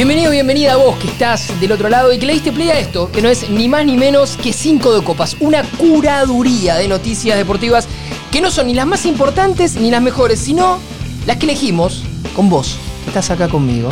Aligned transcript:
Bienvenido, 0.00 0.30
bienvenida 0.30 0.72
a 0.72 0.76
vos 0.76 0.96
que 0.96 1.08
estás 1.08 1.60
del 1.60 1.72
otro 1.72 1.90
lado 1.90 2.10
y 2.10 2.18
que 2.18 2.24
le 2.24 2.32
diste 2.32 2.52
play 2.52 2.70
a 2.70 2.78
esto, 2.78 3.12
que 3.12 3.20
no 3.20 3.28
es 3.28 3.50
ni 3.50 3.68
más 3.68 3.84
ni 3.84 3.98
menos 3.98 4.38
que 4.38 4.50
5 4.50 4.98
de 4.98 5.04
copas, 5.04 5.36
una 5.40 5.62
curaduría 5.62 6.76
de 6.76 6.88
noticias 6.88 7.36
deportivas 7.36 7.86
que 8.30 8.40
no 8.40 8.50
son 8.50 8.68
ni 8.68 8.72
las 8.72 8.86
más 8.86 9.04
importantes 9.04 9.76
ni 9.76 9.90
las 9.90 10.00
mejores, 10.00 10.40
sino 10.40 10.78
las 11.26 11.36
que 11.36 11.44
elegimos 11.44 12.02
con 12.34 12.48
vos, 12.48 12.78
que 13.04 13.10
estás 13.10 13.28
acá 13.28 13.48
conmigo, 13.48 13.90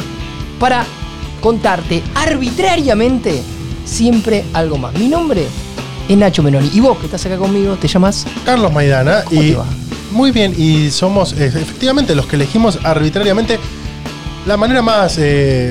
para 0.59 0.87
contarte 1.43 2.03
arbitrariamente 2.15 3.43
siempre 3.85 4.47
algo 4.55 4.79
más. 4.79 4.95
Mi 4.95 5.09
nombre 5.09 5.47
es 6.09 6.17
Nacho 6.17 6.43
Menoni 6.43 6.71
y 6.73 6.81
vos 6.81 6.97
que 6.97 7.05
estás 7.05 7.27
acá 7.27 7.37
conmigo, 7.37 7.77
¿te 7.77 7.87
llamas? 7.87 8.25
Carlos 8.47 8.73
Maidana. 8.73 9.25
¿Cómo 9.25 9.43
y 9.43 9.51
te 9.51 9.57
va? 9.57 9.67
Muy 10.13 10.31
bien, 10.31 10.55
y 10.57 10.91
somos 10.91 11.35
eh, 11.35 11.53
efectivamente 11.55 12.15
los 12.15 12.25
que 12.25 12.37
elegimos 12.37 12.79
arbitrariamente 12.83 13.59
la 14.47 14.57
manera 14.57 14.81
más 14.81 15.19
eh, 15.19 15.71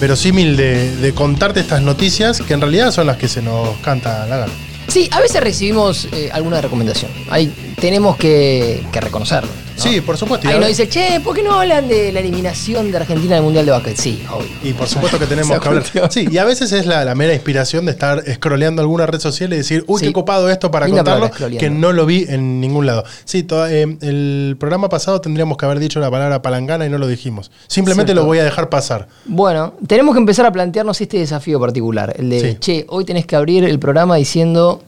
verosímil 0.00 0.56
de, 0.56 0.94
de 0.96 1.12
contarte 1.14 1.60
estas 1.60 1.82
noticias, 1.82 2.40
que 2.40 2.54
en 2.54 2.60
realidad 2.60 2.90
son 2.90 3.06
las 3.06 3.16
que 3.16 3.28
se 3.28 3.42
nos 3.42 3.76
canta 3.78 4.26
la 4.26 4.36
gana. 4.36 4.52
Sí, 4.88 5.08
a 5.10 5.20
veces 5.20 5.40
recibimos 5.40 6.08
eh, 6.12 6.30
alguna 6.32 6.60
recomendación. 6.60 7.10
Ahí 7.28 7.52
tenemos 7.80 8.16
que, 8.16 8.84
que 8.92 9.00
reconocerlo. 9.00 9.50
¿No? 9.76 9.82
Sí, 9.82 10.00
por 10.00 10.16
supuesto. 10.16 10.48
y 10.48 10.52
Ahí 10.52 10.58
nos 10.58 10.68
dice, 10.68 10.88
che, 10.88 11.20
¿por 11.20 11.34
qué 11.34 11.42
no 11.42 11.52
hablan 11.60 11.88
de 11.88 12.12
la 12.12 12.20
eliminación 12.20 12.90
de 12.90 12.96
Argentina 12.98 13.34
del 13.34 13.44
Mundial 13.44 13.64
de 13.66 13.72
Básquet? 13.72 13.96
Sí, 13.96 14.24
obvio. 14.32 14.48
Y 14.62 14.72
por 14.72 14.88
supuesto 14.88 15.18
que 15.18 15.26
tenemos 15.26 15.58
que 15.60 15.68
hablar. 15.68 15.84
Sí, 16.10 16.26
y 16.30 16.38
a 16.38 16.44
veces 16.44 16.72
es 16.72 16.86
la, 16.86 17.04
la 17.04 17.14
mera 17.14 17.34
inspiración 17.34 17.84
de 17.86 17.92
estar 17.92 18.22
scrolleando 18.34 18.82
alguna 18.82 19.06
red 19.06 19.20
social 19.20 19.52
y 19.52 19.56
decir, 19.56 19.84
uy, 19.86 20.00
Sí. 20.00 20.06
qué 20.06 20.12
copado 20.12 20.50
esto 20.50 20.70
para 20.70 20.86
Linda 20.86 21.04
contarlo, 21.04 21.58
que 21.58 21.70
no 21.70 21.92
lo 21.92 22.06
vi 22.06 22.26
en 22.28 22.60
ningún 22.60 22.86
lado. 22.86 23.04
Sí, 23.24 23.42
to- 23.42 23.66
eh, 23.66 23.96
el 24.00 24.56
programa 24.58 24.88
pasado 24.88 25.20
tendríamos 25.20 25.56
que 25.56 25.64
haber 25.66 25.78
dicho 25.78 26.00
la 26.00 26.10
palabra 26.10 26.42
palangana 26.42 26.86
y 26.86 26.88
no 26.90 26.98
lo 26.98 27.06
dijimos. 27.06 27.50
Simplemente 27.66 28.10
Cierto. 28.12 28.22
lo 28.22 28.26
voy 28.26 28.38
a 28.38 28.44
dejar 28.44 28.68
pasar. 28.68 29.08
Bueno, 29.26 29.74
tenemos 29.86 30.14
que 30.14 30.18
empezar 30.20 30.46
a 30.46 30.52
plantearnos 30.52 31.00
este 31.00 31.18
desafío 31.18 31.60
particular. 31.60 32.14
El 32.18 32.30
de, 32.30 32.40
Sí. 32.40 32.56
che, 32.60 32.86
hoy 32.88 33.04
tenés 33.04 33.26
que 33.26 33.36
abrir 33.36 33.64
el 33.64 33.78
programa 33.78 34.16
diciendo, 34.16 34.82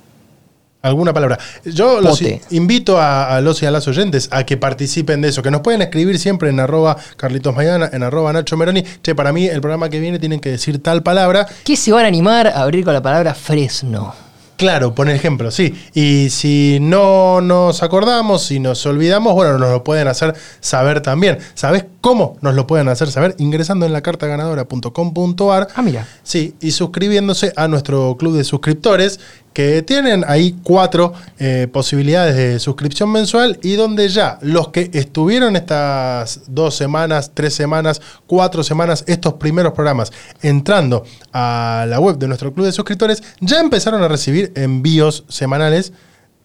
Alguna 0.81 1.13
palabra. 1.13 1.39
Yo 1.65 2.01
los 2.01 2.21
Pote. 2.21 2.41
invito 2.51 2.99
a, 3.01 3.37
a 3.37 3.41
los 3.41 3.61
y 3.63 3.67
a 3.67 3.71
las 3.71 3.89
oyentes 3.89 4.29
a 4.31 4.45
que 4.45 4.57
participen 4.57 5.21
de 5.21 5.29
eso, 5.29 5.43
que 5.43 5.51
nos 5.51 5.63
pueden 5.63 5.83
escribir 5.83 6.19
siempre 6.21 6.51
en 6.51 6.61
arroba 6.61 6.97
Carlitos 7.17 7.55
Maidana, 7.55 7.91
en 7.93 8.05
arroba 8.05 8.33
Nacho 8.33 8.57
Meroni. 8.57 8.85
Che, 9.03 9.15
para 9.15 9.33
mí 9.33 9.47
el 9.47 9.61
programa 9.61 9.89
que 9.89 9.99
viene 9.99 10.19
tienen 10.21 10.39
que 10.39 10.51
decir 10.51 10.81
tal 10.83 11.03
palabra. 11.03 11.47
¿qué 11.65 11.77
se 11.77 11.91
van 11.91 12.05
a 12.05 12.09
animar 12.09 12.47
a 12.47 12.63
abrir 12.63 12.85
con 12.85 12.95
la 12.95 13.03
palabra 13.03 13.35
Fresno? 13.35 14.15
Claro, 14.59 14.93
por 14.93 15.09
ejemplo, 15.09 15.53
sí. 15.53 15.73
Y 15.95 16.31
si 16.31 16.79
no 16.81 17.41
nos 17.41 17.85
acordamos, 17.85 18.43
si 18.43 18.59
nos 18.59 18.85
olvidamos, 18.87 19.33
bueno, 19.35 19.57
nos 19.57 19.71
lo 19.71 19.85
pueden 19.85 20.09
hacer 20.09 20.35
saber 20.59 21.01
también. 21.01 21.39
¿Sabes 21.55 21.85
cómo 22.01 22.37
nos 22.41 22.57
lo 22.57 22.67
pueden 22.67 22.89
hacer 22.89 23.09
saber? 23.09 23.37
Ingresando 23.39 23.87
en 23.87 23.93
la 23.93 24.01
cartaganadora.com.ar. 24.01 25.69
Ah, 25.77 25.83
mira. 25.83 26.09
Sí, 26.25 26.57
y 26.61 26.73
suscribiéndose 26.73 27.53
a 27.55 27.69
nuestro 27.69 28.17
club 28.19 28.37
de 28.37 28.43
suscriptores, 28.43 29.21
que 29.59 29.83
tienen 29.83 30.25
ahí 30.29 30.55
cuatro 30.63 31.15
eh, 31.41 31.67
posibilidades 31.73 32.37
de 32.37 32.61
suscripción 32.61 33.11
mensual 33.11 33.59
y 33.61 33.75
donde 33.75 34.09
ya 34.09 34.39
los 34.41 34.69
que 34.69 34.89
estuvieron 34.93 35.57
estas 35.57 36.43
dos 36.47 36.77
semanas, 36.77 37.33
tres 37.35 37.55
semanas, 37.55 38.01
cuatro 38.29 38.63
semanas, 38.63 39.03
estos 39.09 39.33
primeros 39.33 39.73
programas, 39.73 40.13
entrando 40.43 41.03
a 41.33 41.87
la 41.89 41.99
web 41.99 42.19
de 42.19 42.29
nuestro 42.29 42.55
club 42.55 42.67
de 42.67 42.73
suscriptores, 42.73 43.21
ya 43.41 43.59
empezaron 43.59 44.01
a 44.01 44.07
recibir 44.07 44.53
envíos 44.55 45.25
semanales 45.29 45.93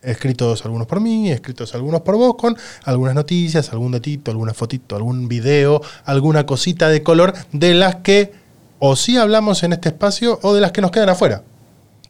escritos 0.02 0.66
algunos 0.66 0.88
por 0.88 1.00
mí, 1.00 1.30
escritos 1.30 1.76
algunos 1.76 2.02
por 2.02 2.16
vos, 2.16 2.34
con 2.34 2.58
algunas 2.84 3.14
noticias, 3.14 3.72
algún 3.74 3.92
datito, 3.92 4.32
alguna 4.32 4.56
fotito, 4.56 4.96
algún 4.96 5.28
video, 5.28 5.84
alguna 6.06 6.48
cosita 6.48 6.90
de 6.90 7.04
color 7.04 7.36
de 7.52 7.76
las 7.76 7.98
que 7.98 8.32
o 8.80 8.96
sí 8.96 9.18
hablamos 9.18 9.62
en 9.62 9.74
este 9.74 9.90
espacio 9.90 10.40
o 10.42 10.56
de 10.56 10.62
las 10.62 10.72
que 10.72 10.82
nos 10.82 10.90
quedan 10.90 11.10
afuera. 11.10 11.44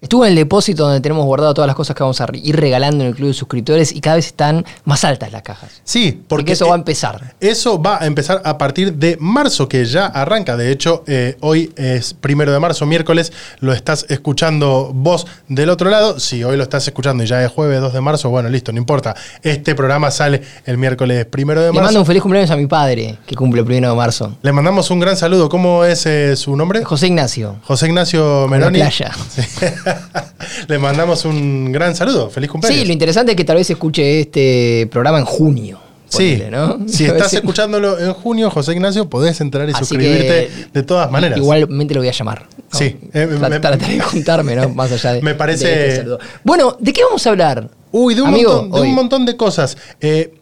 Estuve 0.04 0.28
en 0.28 0.32
el 0.34 0.36
depósito 0.36 0.84
donde 0.84 1.00
tenemos 1.00 1.24
guardado 1.26 1.54
todas 1.54 1.66
las 1.68 1.78
cosas 1.78 1.96
que 1.96 2.04
vamos 2.04 2.20
a 2.20 2.28
ir 2.34 2.58
regalando 2.58 3.04
en 3.06 3.10
el 3.12 3.16
club 3.16 3.30
de 3.30 3.34
suscriptores 3.34 3.94
y 3.96 4.02
cada 4.02 4.18
vez 4.18 4.28
están 4.28 4.66
más 4.84 5.06
altas 5.06 5.32
las 5.32 5.44
cajas. 5.44 5.82
Sí, 5.86 6.12
Porque 6.12 6.44
porque 6.44 6.52
eso 6.52 6.66
va 6.68 6.74
a 6.74 6.76
eh, 6.76 6.80
empezar. 6.80 7.34
Eso 7.40 7.82
va 7.82 8.02
a 8.04 8.06
empezar 8.06 8.42
a 8.44 8.58
partir 8.58 8.96
de 8.96 9.16
marzo, 9.22 9.70
que 9.70 9.86
ya 9.86 10.06
arranca. 10.08 10.58
De 10.58 10.72
hecho, 10.74 11.06
eh, 11.08 11.38
hoy 11.40 11.72
es 11.78 12.14
primero 12.14 12.52
de 12.52 12.60
marzo, 12.60 12.86
miércoles, 12.86 13.32
lo 13.62 13.72
estás 13.72 14.06
escuchando 14.10 14.92
vos 14.94 15.26
del 15.48 15.70
otro 15.70 15.90
lado. 15.90 16.20
Si 16.20 16.44
hoy 16.44 16.58
lo 16.58 16.64
estás 16.64 16.86
escuchando 16.86 17.24
y 17.24 17.28
ya 17.28 17.42
es 17.42 17.50
jueves 17.50 17.80
2 17.80 17.94
de 17.94 18.02
marzo, 18.02 18.30
bueno, 18.30 18.50
listo, 18.50 18.74
no 18.74 18.80
importa. 18.80 19.16
Este 19.42 19.74
programa 19.74 20.12
sale 20.12 20.42
el 20.66 20.78
miércoles 20.78 21.26
primero 21.28 21.62
de 21.62 21.68
Le 21.68 21.74
mando 21.74 21.86
marzo. 21.86 22.00
un 22.00 22.06
feliz 22.06 22.22
cumpleaños 22.22 22.52
a 22.52 22.58
mi 22.58 22.68
padre, 22.68 23.20
que 23.26 23.36
cumple 23.36 23.62
el 23.62 23.66
primero 23.66 23.90
de 23.90 23.96
marzo. 23.96 24.36
Le 24.42 24.52
mandamos 24.52 24.92
un 24.92 25.00
gran 25.00 25.16
saludo. 25.16 25.48
¿Cómo 25.48 25.86
es 25.86 26.06
eh, 26.08 26.36
su 26.36 26.58
nombre? 26.58 26.84
José 26.84 27.08
Ignacio. 27.08 27.56
José 27.64 27.88
Ignacio 27.88 28.42
la 28.42 28.48
Meroni. 28.48 28.80
playa. 28.80 29.12
Sí. 29.34 29.42
Le 30.68 30.78
mandamos 30.80 31.26
un 31.26 31.72
gran 31.72 31.96
saludo. 31.96 32.30
Feliz 32.30 32.50
cumpleaños. 32.50 32.82
Sí, 32.82 32.86
lo 32.86 32.94
interesante 32.94 33.32
es 33.32 33.36
que 33.36 33.46
tal 33.46 33.58
vez 33.58 33.70
escuche 33.70 34.22
este 34.22 34.88
programa 34.92 35.20
en 35.20 35.26
junio. 35.26 35.80
Sí, 36.08 36.42
si 36.88 37.06
estás 37.06 37.34
escuchándolo 37.34 38.00
en 38.00 38.14
junio, 38.14 38.50
José 38.52 38.74
Ignacio, 38.74 39.10
podés 39.10 39.42
entrar 39.42 39.68
y 39.68 39.72
Así 39.72 39.80
suscribirte 39.80 40.50
de 40.72 40.84
todas 40.84 41.10
maneras. 41.10 41.38
Igualmente 41.38 41.94
lo 41.96 42.02
voy 42.02 42.10
a 42.10 42.12
llamar. 42.12 42.48
¿no? 42.72 42.80
Sí, 42.80 42.98
eh, 43.14 43.28
Trataré 43.40 43.96
de 43.96 44.00
juntarme, 44.00 44.56
¿no? 44.56 44.70
Más 44.76 44.92
allá 44.92 45.14
de. 45.14 45.22
Me 45.22 45.36
parece- 45.36 45.68
de 45.68 45.88
este 45.90 46.06
bueno, 46.44 46.78
¿de 46.80 46.94
qué 46.94 47.04
vamos 47.04 47.26
a 47.26 47.30
hablar? 47.32 47.70
Uy, 47.92 48.16
de 48.16 48.22
un, 48.22 48.30
Amigo, 48.30 48.62
montón, 48.64 48.82
de 48.82 48.88
un 48.88 48.96
montón 48.96 49.26
de 49.26 49.38
cosas. 49.38 49.78
Eh, 50.02 50.34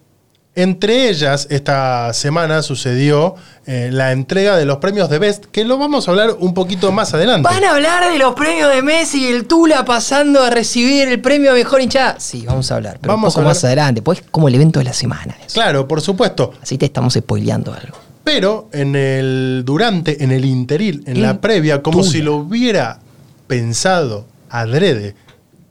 entre 0.53 1.09
ellas, 1.09 1.47
esta 1.49 2.13
semana 2.13 2.61
sucedió 2.61 3.35
eh, 3.65 3.89
la 3.91 4.11
entrega 4.11 4.57
de 4.57 4.65
los 4.65 4.77
premios 4.77 5.09
de 5.09 5.17
Best, 5.17 5.45
que 5.45 5.63
lo 5.63 5.77
vamos 5.77 6.07
a 6.07 6.11
hablar 6.11 6.35
un 6.39 6.53
poquito 6.53 6.91
más 6.91 7.13
adelante. 7.13 7.47
¿Van 7.49 7.63
a 7.63 7.71
hablar 7.71 8.11
de 8.11 8.17
los 8.19 8.33
premios 8.33 8.69
de 8.73 8.81
Messi 8.81 9.23
y 9.23 9.27
el 9.31 9.45
Tula 9.47 9.85
pasando 9.85 10.43
a 10.43 10.49
recibir 10.49 11.07
el 11.07 11.21
premio 11.21 11.53
mejor 11.53 11.81
hinchada? 11.81 12.19
Sí, 12.19 12.43
vamos 12.45 12.69
a 12.71 12.75
hablar, 12.75 12.97
pero 12.99 13.13
Vamos 13.13 13.27
un 13.27 13.31
poco 13.31 13.39
a 13.39 13.41
hablar- 13.43 13.55
más 13.55 13.63
adelante, 13.63 14.01
pues 14.01 14.19
es 14.19 14.25
como 14.29 14.49
el 14.49 14.55
evento 14.55 14.79
de 14.79 14.85
la 14.85 14.93
semana. 14.93 15.37
eso. 15.45 15.53
Claro, 15.53 15.87
por 15.87 16.01
supuesto. 16.01 16.51
Así 16.61 16.77
te 16.77 16.85
estamos 16.85 17.13
spoileando 17.13 17.73
algo. 17.73 17.97
Pero 18.23 18.67
en 18.73 18.95
el 18.95 19.63
durante, 19.65 20.23
en 20.23 20.31
el 20.31 20.43
interil, 20.45 21.03
en 21.07 21.15
En 21.17 21.21
la 21.23 21.39
previa, 21.39 21.81
como 21.81 21.99
Tula. 21.99 22.11
si 22.11 22.21
lo 22.21 22.35
hubiera 22.35 22.99
pensado 23.47 24.25
adrede 24.49 25.15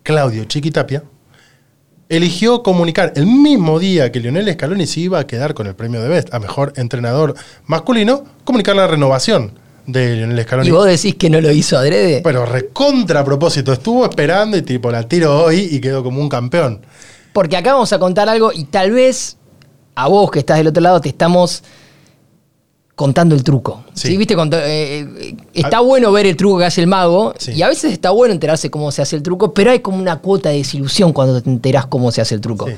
Claudio 0.03 0.45
Chiquitapia, 0.45 1.03
eligió 2.11 2.63
comunicar 2.63 3.13
el 3.15 3.25
mismo 3.25 3.79
día 3.79 4.13
que 4.13 4.19
Lionel 4.21 4.53
Scaloni 4.53 4.87
se 4.87 5.01
iba 5.01 5.21
a 5.21 5.27
quedar 5.27 5.55
con 5.55 5.69
el 5.69 5.77
premio 5.77 6.03
de 6.03 6.09
Best 6.09 6.35
a 6.35 6.41
mejor 6.41 6.73
entrenador 6.77 7.35
masculino, 7.67 8.25
comunicar 8.45 8.75
la 8.75 8.89
renovación 8.89 9.53
de 9.87 10.17
Lionel 10.17 10.43
Scaloni. 10.43 10.69
¿Y 10.69 10.73
vos 10.73 10.87
decís 10.87 11.15
que 11.15 11.31
no 11.31 11.41
lo 11.41 11.53
hizo 11.53 11.79
adrede? 11.79 12.21
Pero 12.23 12.45
recontra 12.45 13.21
a 13.21 13.25
propósito, 13.25 13.73
estuvo 13.73 14.05
esperando 14.05 14.57
y 14.57 14.63
tipo 14.63 14.91
la 14.91 15.05
tiro 15.05 15.45
hoy 15.45 15.69
y 15.71 15.81
quedó 15.81 16.03
como 16.03 16.21
un 16.21 16.29
campeón. 16.29 16.81
Porque 17.33 17.57
acá 17.57 17.75
vamos 17.75 17.93
a 17.93 18.01
contar 18.01 18.29
algo 18.29 18.53
y 18.53 18.65
tal 18.65 18.91
vez 18.91 19.37
a 19.95 20.09
vos 20.09 20.33
que 20.33 20.41
estás 20.41 20.59
del 20.59 20.67
otro 20.67 20.83
lado 20.83 21.01
te 21.01 21.09
estamos 21.09 21.63
contando 23.01 23.35
el 23.35 23.43
truco. 23.43 23.83
Sí. 23.95 24.09
¿Sí? 24.09 24.17
¿Viste? 24.19 24.37
Cont- 24.37 24.55
eh, 24.55 25.09
eh, 25.19 25.37
está 25.55 25.81
bueno 25.81 26.13
ver 26.13 26.27
el 26.27 26.37
truco 26.37 26.59
que 26.59 26.67
hace 26.67 26.83
el 26.83 26.87
mago 26.87 27.33
Sí. 27.39 27.53
y 27.53 27.63
a 27.63 27.69
veces 27.69 27.93
está 27.95 28.11
bueno 28.11 28.35
enterarse 28.35 28.71
cómo 28.71 28.93
se 28.93 29.01
hace 29.01 29.17
el 29.17 29.23
truco, 29.23 29.55
pero 29.55 29.71
hay 29.71 29.81
como 29.81 29.97
una 29.97 30.17
cuota 30.19 30.51
de 30.51 30.57
desilusión 30.59 31.15
cuando 31.15 31.41
te 31.41 31.49
enterás 31.49 31.87
cómo 31.87 32.13
se 32.13 32.21
hace 32.21 32.35
el 32.35 32.43
truco. 32.43 32.67
Sí. 32.69 32.75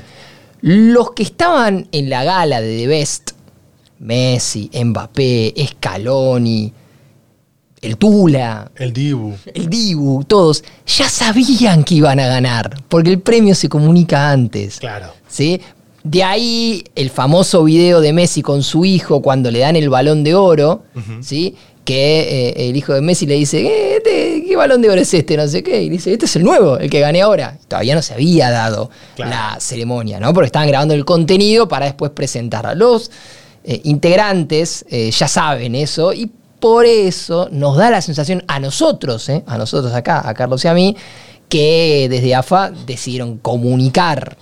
Los 0.60 1.10
que 1.10 1.24
estaban 1.24 1.88
en 1.90 2.08
la 2.08 2.22
gala 2.22 2.60
de 2.60 2.76
The 2.76 2.86
Best, 2.86 3.30
Messi, 3.98 4.70
Mbappé, 4.72 5.54
Scaloni, 5.70 6.72
el 7.80 7.96
Tula, 7.96 8.70
El 8.76 8.92
Dibu. 8.92 9.34
el 9.54 9.68
Dibu, 9.68 10.22
todos, 10.22 10.62
ya 10.86 11.08
sabían 11.08 11.82
que 11.82 11.96
iban 11.96 12.20
a 12.20 12.28
ganar, 12.28 12.80
porque 12.88 13.10
el 13.10 13.18
premio 13.20 13.56
se 13.56 13.68
comunica 13.68 14.30
antes. 14.30 14.78
Claro. 14.78 15.08
¿sí? 15.26 15.60
De 16.04 16.22
ahí 16.24 16.82
el 16.96 17.10
famoso 17.10 17.64
video 17.64 18.00
de 18.00 18.12
Messi 18.12 18.42
con 18.42 18.62
su 18.62 18.84
hijo 18.84 19.22
cuando 19.22 19.50
le 19.50 19.60
dan 19.60 19.76
el 19.76 19.88
balón 19.88 20.24
de 20.24 20.34
oro, 20.34 20.82
¿sí? 21.20 21.54
que 21.84 22.20
eh, 22.50 22.68
el 22.70 22.76
hijo 22.76 22.92
de 22.92 23.00
Messi 23.00 23.26
le 23.26 23.34
dice, 23.34 23.60
"Eh, 23.66 23.96
este, 23.96 24.44
¿qué 24.46 24.54
balón 24.56 24.82
de 24.82 24.90
oro 24.90 25.00
es 25.00 25.12
este? 25.14 25.36
No 25.36 25.46
sé 25.48 25.62
qué. 25.64 25.82
Y 25.82 25.88
dice, 25.88 26.12
este 26.12 26.26
es 26.26 26.36
el 26.36 26.44
nuevo, 26.44 26.78
el 26.78 26.88
que 26.88 27.00
gané 27.00 27.22
ahora. 27.22 27.58
Todavía 27.66 27.94
no 27.96 28.02
se 28.02 28.14
había 28.14 28.50
dado 28.50 28.88
Claro. 29.16 29.30
la 29.32 29.56
ceremonia, 29.60 30.20
¿no? 30.20 30.32
Porque 30.32 30.46
estaban 30.46 30.68
grabando 30.68 30.94
el 30.94 31.04
contenido 31.04 31.66
para 31.66 31.86
después 31.86 32.12
presentarla. 32.12 32.74
Los 32.76 33.10
eh, 33.64 33.80
integrantes 33.84 34.84
eh, 34.90 35.10
ya 35.10 35.26
saben 35.28 35.74
eso 35.74 36.12
y 36.12 36.30
por 36.60 36.86
eso 36.86 37.48
nos 37.50 37.76
da 37.76 37.90
la 37.90 38.00
sensación 38.00 38.44
a 38.46 38.60
nosotros, 38.60 39.28
a 39.46 39.58
nosotros 39.58 39.92
acá, 39.94 40.22
a 40.28 40.34
Carlos 40.34 40.64
y 40.64 40.68
a 40.68 40.74
mí, 40.74 40.96
que 41.48 42.06
desde 42.08 42.34
AFA 42.36 42.70
decidieron 42.86 43.38
comunicar 43.38 44.36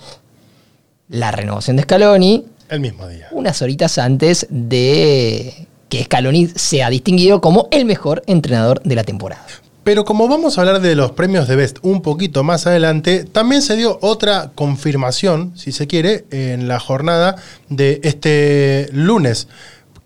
la 1.11 1.29
renovación 1.31 1.75
de 1.75 1.83
Scaloni 1.83 2.45
El 2.69 2.79
mismo 2.79 3.07
día. 3.07 3.27
unas 3.31 3.61
horitas 3.61 3.97
antes 3.97 4.47
de 4.49 5.67
que 5.89 6.03
Scaloni 6.05 6.47
sea 6.47 6.89
distinguido 6.89 7.41
como 7.41 7.67
el 7.71 7.85
mejor 7.85 8.23
entrenador 8.25 8.81
de 8.83 8.95
la 8.95 9.03
temporada. 9.03 9.45
Pero 9.83 10.05
como 10.05 10.27
vamos 10.27 10.57
a 10.57 10.61
hablar 10.61 10.79
de 10.79 10.95
los 10.95 11.11
premios 11.11 11.47
de 11.47 11.55
Best 11.55 11.79
un 11.81 12.01
poquito 12.01 12.43
más 12.43 12.65
adelante, 12.65 13.25
también 13.25 13.61
se 13.61 13.75
dio 13.75 13.97
otra 14.01 14.51
confirmación, 14.55 15.53
si 15.55 15.71
se 15.71 15.87
quiere, 15.87 16.25
en 16.31 16.67
la 16.67 16.79
jornada 16.79 17.35
de 17.67 17.99
este 18.03 18.89
lunes, 18.93 19.47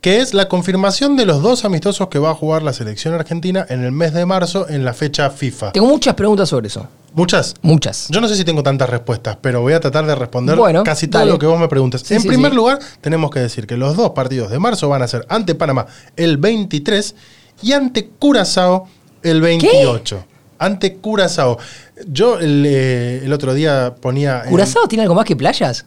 que 0.05 0.19
es 0.21 0.35
la 0.35 0.47
confirmación 0.47 1.15
de 1.17 1.25
los 1.25 1.41
dos 1.41 1.65
amistosos 1.65 2.09
que 2.09 2.19
va 2.19 2.29
a 2.29 2.35
jugar 2.35 2.61
la 2.61 2.73
selección 2.73 3.15
argentina 3.15 3.65
en 3.69 3.83
el 3.83 3.91
mes 3.91 4.13
de 4.13 4.23
marzo 4.27 4.69
en 4.69 4.85
la 4.85 4.93
fecha 4.93 5.31
FIFA. 5.31 5.71
Tengo 5.71 5.87
muchas 5.87 6.13
preguntas 6.13 6.47
sobre 6.47 6.67
eso. 6.67 6.87
¿Muchas? 7.15 7.55
Muchas. 7.63 8.05
Yo 8.09 8.21
no 8.21 8.27
sé 8.27 8.35
si 8.35 8.43
tengo 8.45 8.61
tantas 8.61 8.87
respuestas, 8.87 9.35
pero 9.41 9.61
voy 9.61 9.73
a 9.73 9.79
tratar 9.79 10.05
de 10.05 10.13
responder 10.13 10.57
Bueno, 10.57 10.83
casi 10.83 11.07
todo 11.07 11.21
dale. 11.21 11.31
lo 11.31 11.39
que 11.39 11.47
vos 11.47 11.59
me 11.59 11.67
preguntas. 11.67 12.03
Sí, 12.05 12.13
en 12.13 12.21
sí, 12.21 12.27
primer 12.27 12.51
sí. 12.51 12.55
lugar, 12.55 12.77
tenemos 13.01 13.31
que 13.31 13.39
decir 13.39 13.65
que 13.65 13.77
los 13.77 13.97
dos 13.97 14.11
partidos 14.11 14.51
de 14.51 14.59
marzo 14.59 14.87
van 14.89 15.01
a 15.01 15.07
ser 15.07 15.25
ante 15.27 15.55
Panamá 15.55 15.87
el 16.15 16.37
23 16.37 17.15
y 17.63 17.71
ante 17.71 18.07
Curazao 18.07 18.87
el 19.23 19.41
28. 19.41 20.23
Ante 20.59 20.97
Curazao. 20.97 21.57
Yo 22.05 22.37
el, 22.37 22.63
eh, 22.67 23.21
el 23.25 23.33
otro 23.33 23.55
día 23.55 23.95
ponía... 23.99 24.43
en- 24.43 24.51
¿Curazao 24.51 24.87
tiene 24.87 25.01
algo 25.01 25.15
más 25.15 25.25
que 25.25 25.35
playas? 25.35 25.83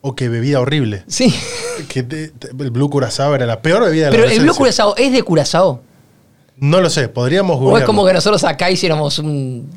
O 0.00 0.14
que 0.14 0.28
bebida 0.28 0.60
horrible. 0.60 1.04
Sí. 1.06 1.34
Que 1.88 2.02
te- 2.02 2.28
te- 2.28 2.48
el 2.48 2.70
Blue 2.70 2.90
Curazao 2.90 3.34
era 3.34 3.46
la 3.46 3.62
peor 3.62 3.84
bebida 3.84 4.06
de 4.06 4.10
Pero 4.12 4.26
la 4.26 4.32
el 4.32 4.40
Blue. 4.40 4.54
Curazao 4.54 4.96
es 4.96 5.12
de 5.12 5.22
Curazao. 5.22 5.82
No 6.56 6.80
lo 6.80 6.90
sé, 6.90 7.08
podríamos 7.08 7.52
O 7.56 7.58
es 7.58 7.60
googlearlo. 7.62 7.86
como 7.86 8.06
que 8.06 8.12
nosotros 8.12 8.42
acá 8.44 8.70
hiciéramos 8.70 9.18
un- 9.20 9.70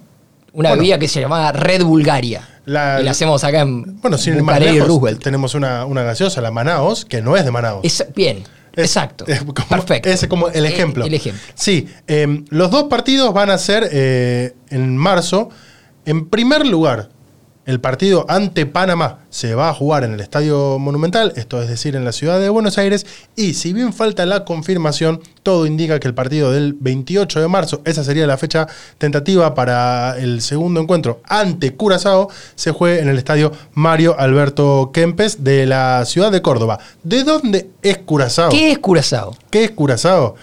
una 0.53 0.69
Bueno. 0.69 0.75
bebida 0.81 0.97
que 0.99 1.07
se 1.07 1.21
llamaba 1.21 1.51
Red 1.51 1.83
Bulgaria. 1.83 2.47
La- 2.65 2.99
y 3.01 3.03
la 3.03 3.11
hacemos 3.11 3.43
acá 3.43 3.61
en 3.61 4.01
Bueno, 4.01 4.17
sin 4.17 4.35
ir 4.35 4.43
más 4.43 4.59
lejos, 4.59 4.87
Roosevelt. 4.87 5.23
tenemos 5.23 5.55
una, 5.55 5.85
una 5.85 6.03
gaseosa, 6.03 6.41
la 6.41 6.51
Manaos, 6.51 7.05
que 7.05 7.21
no 7.21 7.35
es 7.37 7.45
de 7.45 7.51
Manaos. 7.51 7.81
Es- 7.83 8.05
bien, 8.15 8.43
Es- 8.73 8.85
exacto. 8.85 9.25
es 9.27 9.39
como- 9.39 9.53
Perfecto. 9.69 10.09
Ese 10.09 10.25
es 10.25 10.29
como 10.29 10.47
el 10.49 10.65
Eh, 10.65 10.69
ejemplo. 10.69 11.05
El, 11.05 11.13
ejemplo. 11.13 11.41
Sí, 11.55 11.87
eh, 12.07 12.43
los 12.49 12.69
dos 12.71 12.83
partidos 12.85 13.33
van 13.33 13.49
a 13.49 13.57
ser 13.57 13.87
eh, 13.91 14.53
en 14.69 14.95
marzo. 14.97 15.49
En 16.05 16.29
primer 16.29 16.65
lugar, 16.65 17.09
el 17.71 17.79
partido 17.79 18.25
ante 18.27 18.65
Panamá 18.65 19.19
se 19.29 19.55
va 19.55 19.69
a 19.69 19.73
jugar 19.73 20.03
en 20.03 20.13
el 20.13 20.19
Estadio 20.19 20.77
Monumental, 20.77 21.31
esto 21.37 21.61
es 21.61 21.69
decir, 21.69 21.95
en 21.95 22.03
la 22.03 22.11
ciudad 22.11 22.39
de 22.39 22.49
Buenos 22.49 22.77
Aires. 22.77 23.05
Y 23.35 23.53
si 23.53 23.71
bien 23.71 23.93
falta 23.93 24.25
la 24.25 24.43
confirmación, 24.43 25.21
todo 25.41 25.65
indica 25.65 25.99
que 25.99 26.07
el 26.07 26.13
partido 26.13 26.51
del 26.51 26.73
28 26.73 27.39
de 27.39 27.47
marzo, 27.47 27.81
esa 27.85 28.03
sería 28.03 28.27
la 28.27 28.37
fecha 28.37 28.67
tentativa 28.97 29.55
para 29.55 30.17
el 30.17 30.41
segundo 30.41 30.81
encuentro 30.81 31.21
ante 31.23 31.73
Curazao, 31.73 32.29
se 32.55 32.71
juegue 32.71 32.99
en 32.99 33.07
el 33.07 33.17
Estadio 33.17 33.53
Mario 33.73 34.15
Alberto 34.19 34.91
Kempes 34.93 35.43
de 35.43 35.65
la 35.65 36.03
ciudad 36.05 36.31
de 36.31 36.41
Córdoba. 36.41 36.79
¿De 37.03 37.23
dónde 37.23 37.69
es 37.81 37.99
Curazao? 37.99 38.49
¿Qué 38.49 38.73
es 38.73 38.79
Curazao? 38.79 39.35
¿Qué 39.49 39.63
es 39.63 39.71
Curazao? 39.71 40.35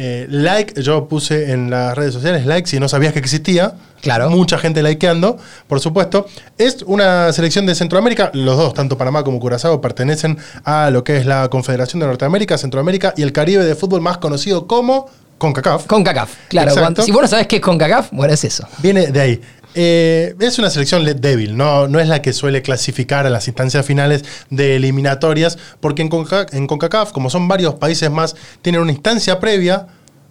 Eh, 0.00 0.26
like, 0.30 0.80
yo 0.80 1.08
puse 1.08 1.50
en 1.50 1.70
las 1.70 1.96
redes 1.96 2.14
sociales 2.14 2.46
like 2.46 2.68
si 2.68 2.78
no 2.78 2.88
sabías 2.88 3.12
que 3.12 3.18
existía. 3.18 3.72
Claro. 4.00 4.30
Mucha 4.30 4.56
gente 4.58 4.80
likeando, 4.80 5.38
por 5.66 5.80
supuesto. 5.80 6.26
Es 6.56 6.82
una 6.86 7.32
selección 7.32 7.66
de 7.66 7.74
Centroamérica. 7.74 8.30
Los 8.32 8.56
dos, 8.56 8.74
tanto 8.74 8.96
Panamá 8.96 9.24
como 9.24 9.40
Curazao, 9.40 9.80
pertenecen 9.80 10.38
a 10.64 10.90
lo 10.90 11.02
que 11.02 11.16
es 11.16 11.26
la 11.26 11.48
Confederación 11.48 11.98
de 11.98 12.06
Norteamérica, 12.06 12.56
Centroamérica 12.58 13.12
y 13.16 13.22
el 13.22 13.32
Caribe 13.32 13.64
de 13.64 13.74
fútbol 13.74 14.00
más 14.00 14.18
conocido 14.18 14.68
como 14.68 15.10
CONCACAF. 15.38 15.86
CONCACAF. 15.86 16.30
Claro, 16.48 16.72
cuando- 16.74 17.02
si 17.02 17.10
vos 17.10 17.22
no 17.22 17.28
sabés 17.28 17.48
qué 17.48 17.56
es 17.56 17.62
CONCACAF, 17.62 18.10
bueno, 18.12 18.32
es 18.32 18.44
eso. 18.44 18.68
Viene 18.78 19.08
de 19.08 19.20
ahí. 19.20 19.40
Eh, 19.80 20.34
es 20.40 20.58
una 20.58 20.70
selección 20.70 21.04
le- 21.04 21.14
débil, 21.14 21.56
no, 21.56 21.86
no 21.86 22.00
es 22.00 22.08
la 22.08 22.20
que 22.20 22.32
suele 22.32 22.62
clasificar 22.62 23.26
a 23.26 23.30
las 23.30 23.46
instancias 23.46 23.86
finales 23.86 24.24
de 24.50 24.74
eliminatorias, 24.74 25.56
porque 25.78 26.02
en, 26.02 26.08
Conca- 26.10 26.46
en 26.50 26.66
CONCACAF, 26.66 27.12
como 27.12 27.30
son 27.30 27.46
varios 27.46 27.74
países 27.76 28.10
más, 28.10 28.34
tienen 28.60 28.80
una 28.80 28.90
instancia 28.90 29.38
previa 29.38 29.86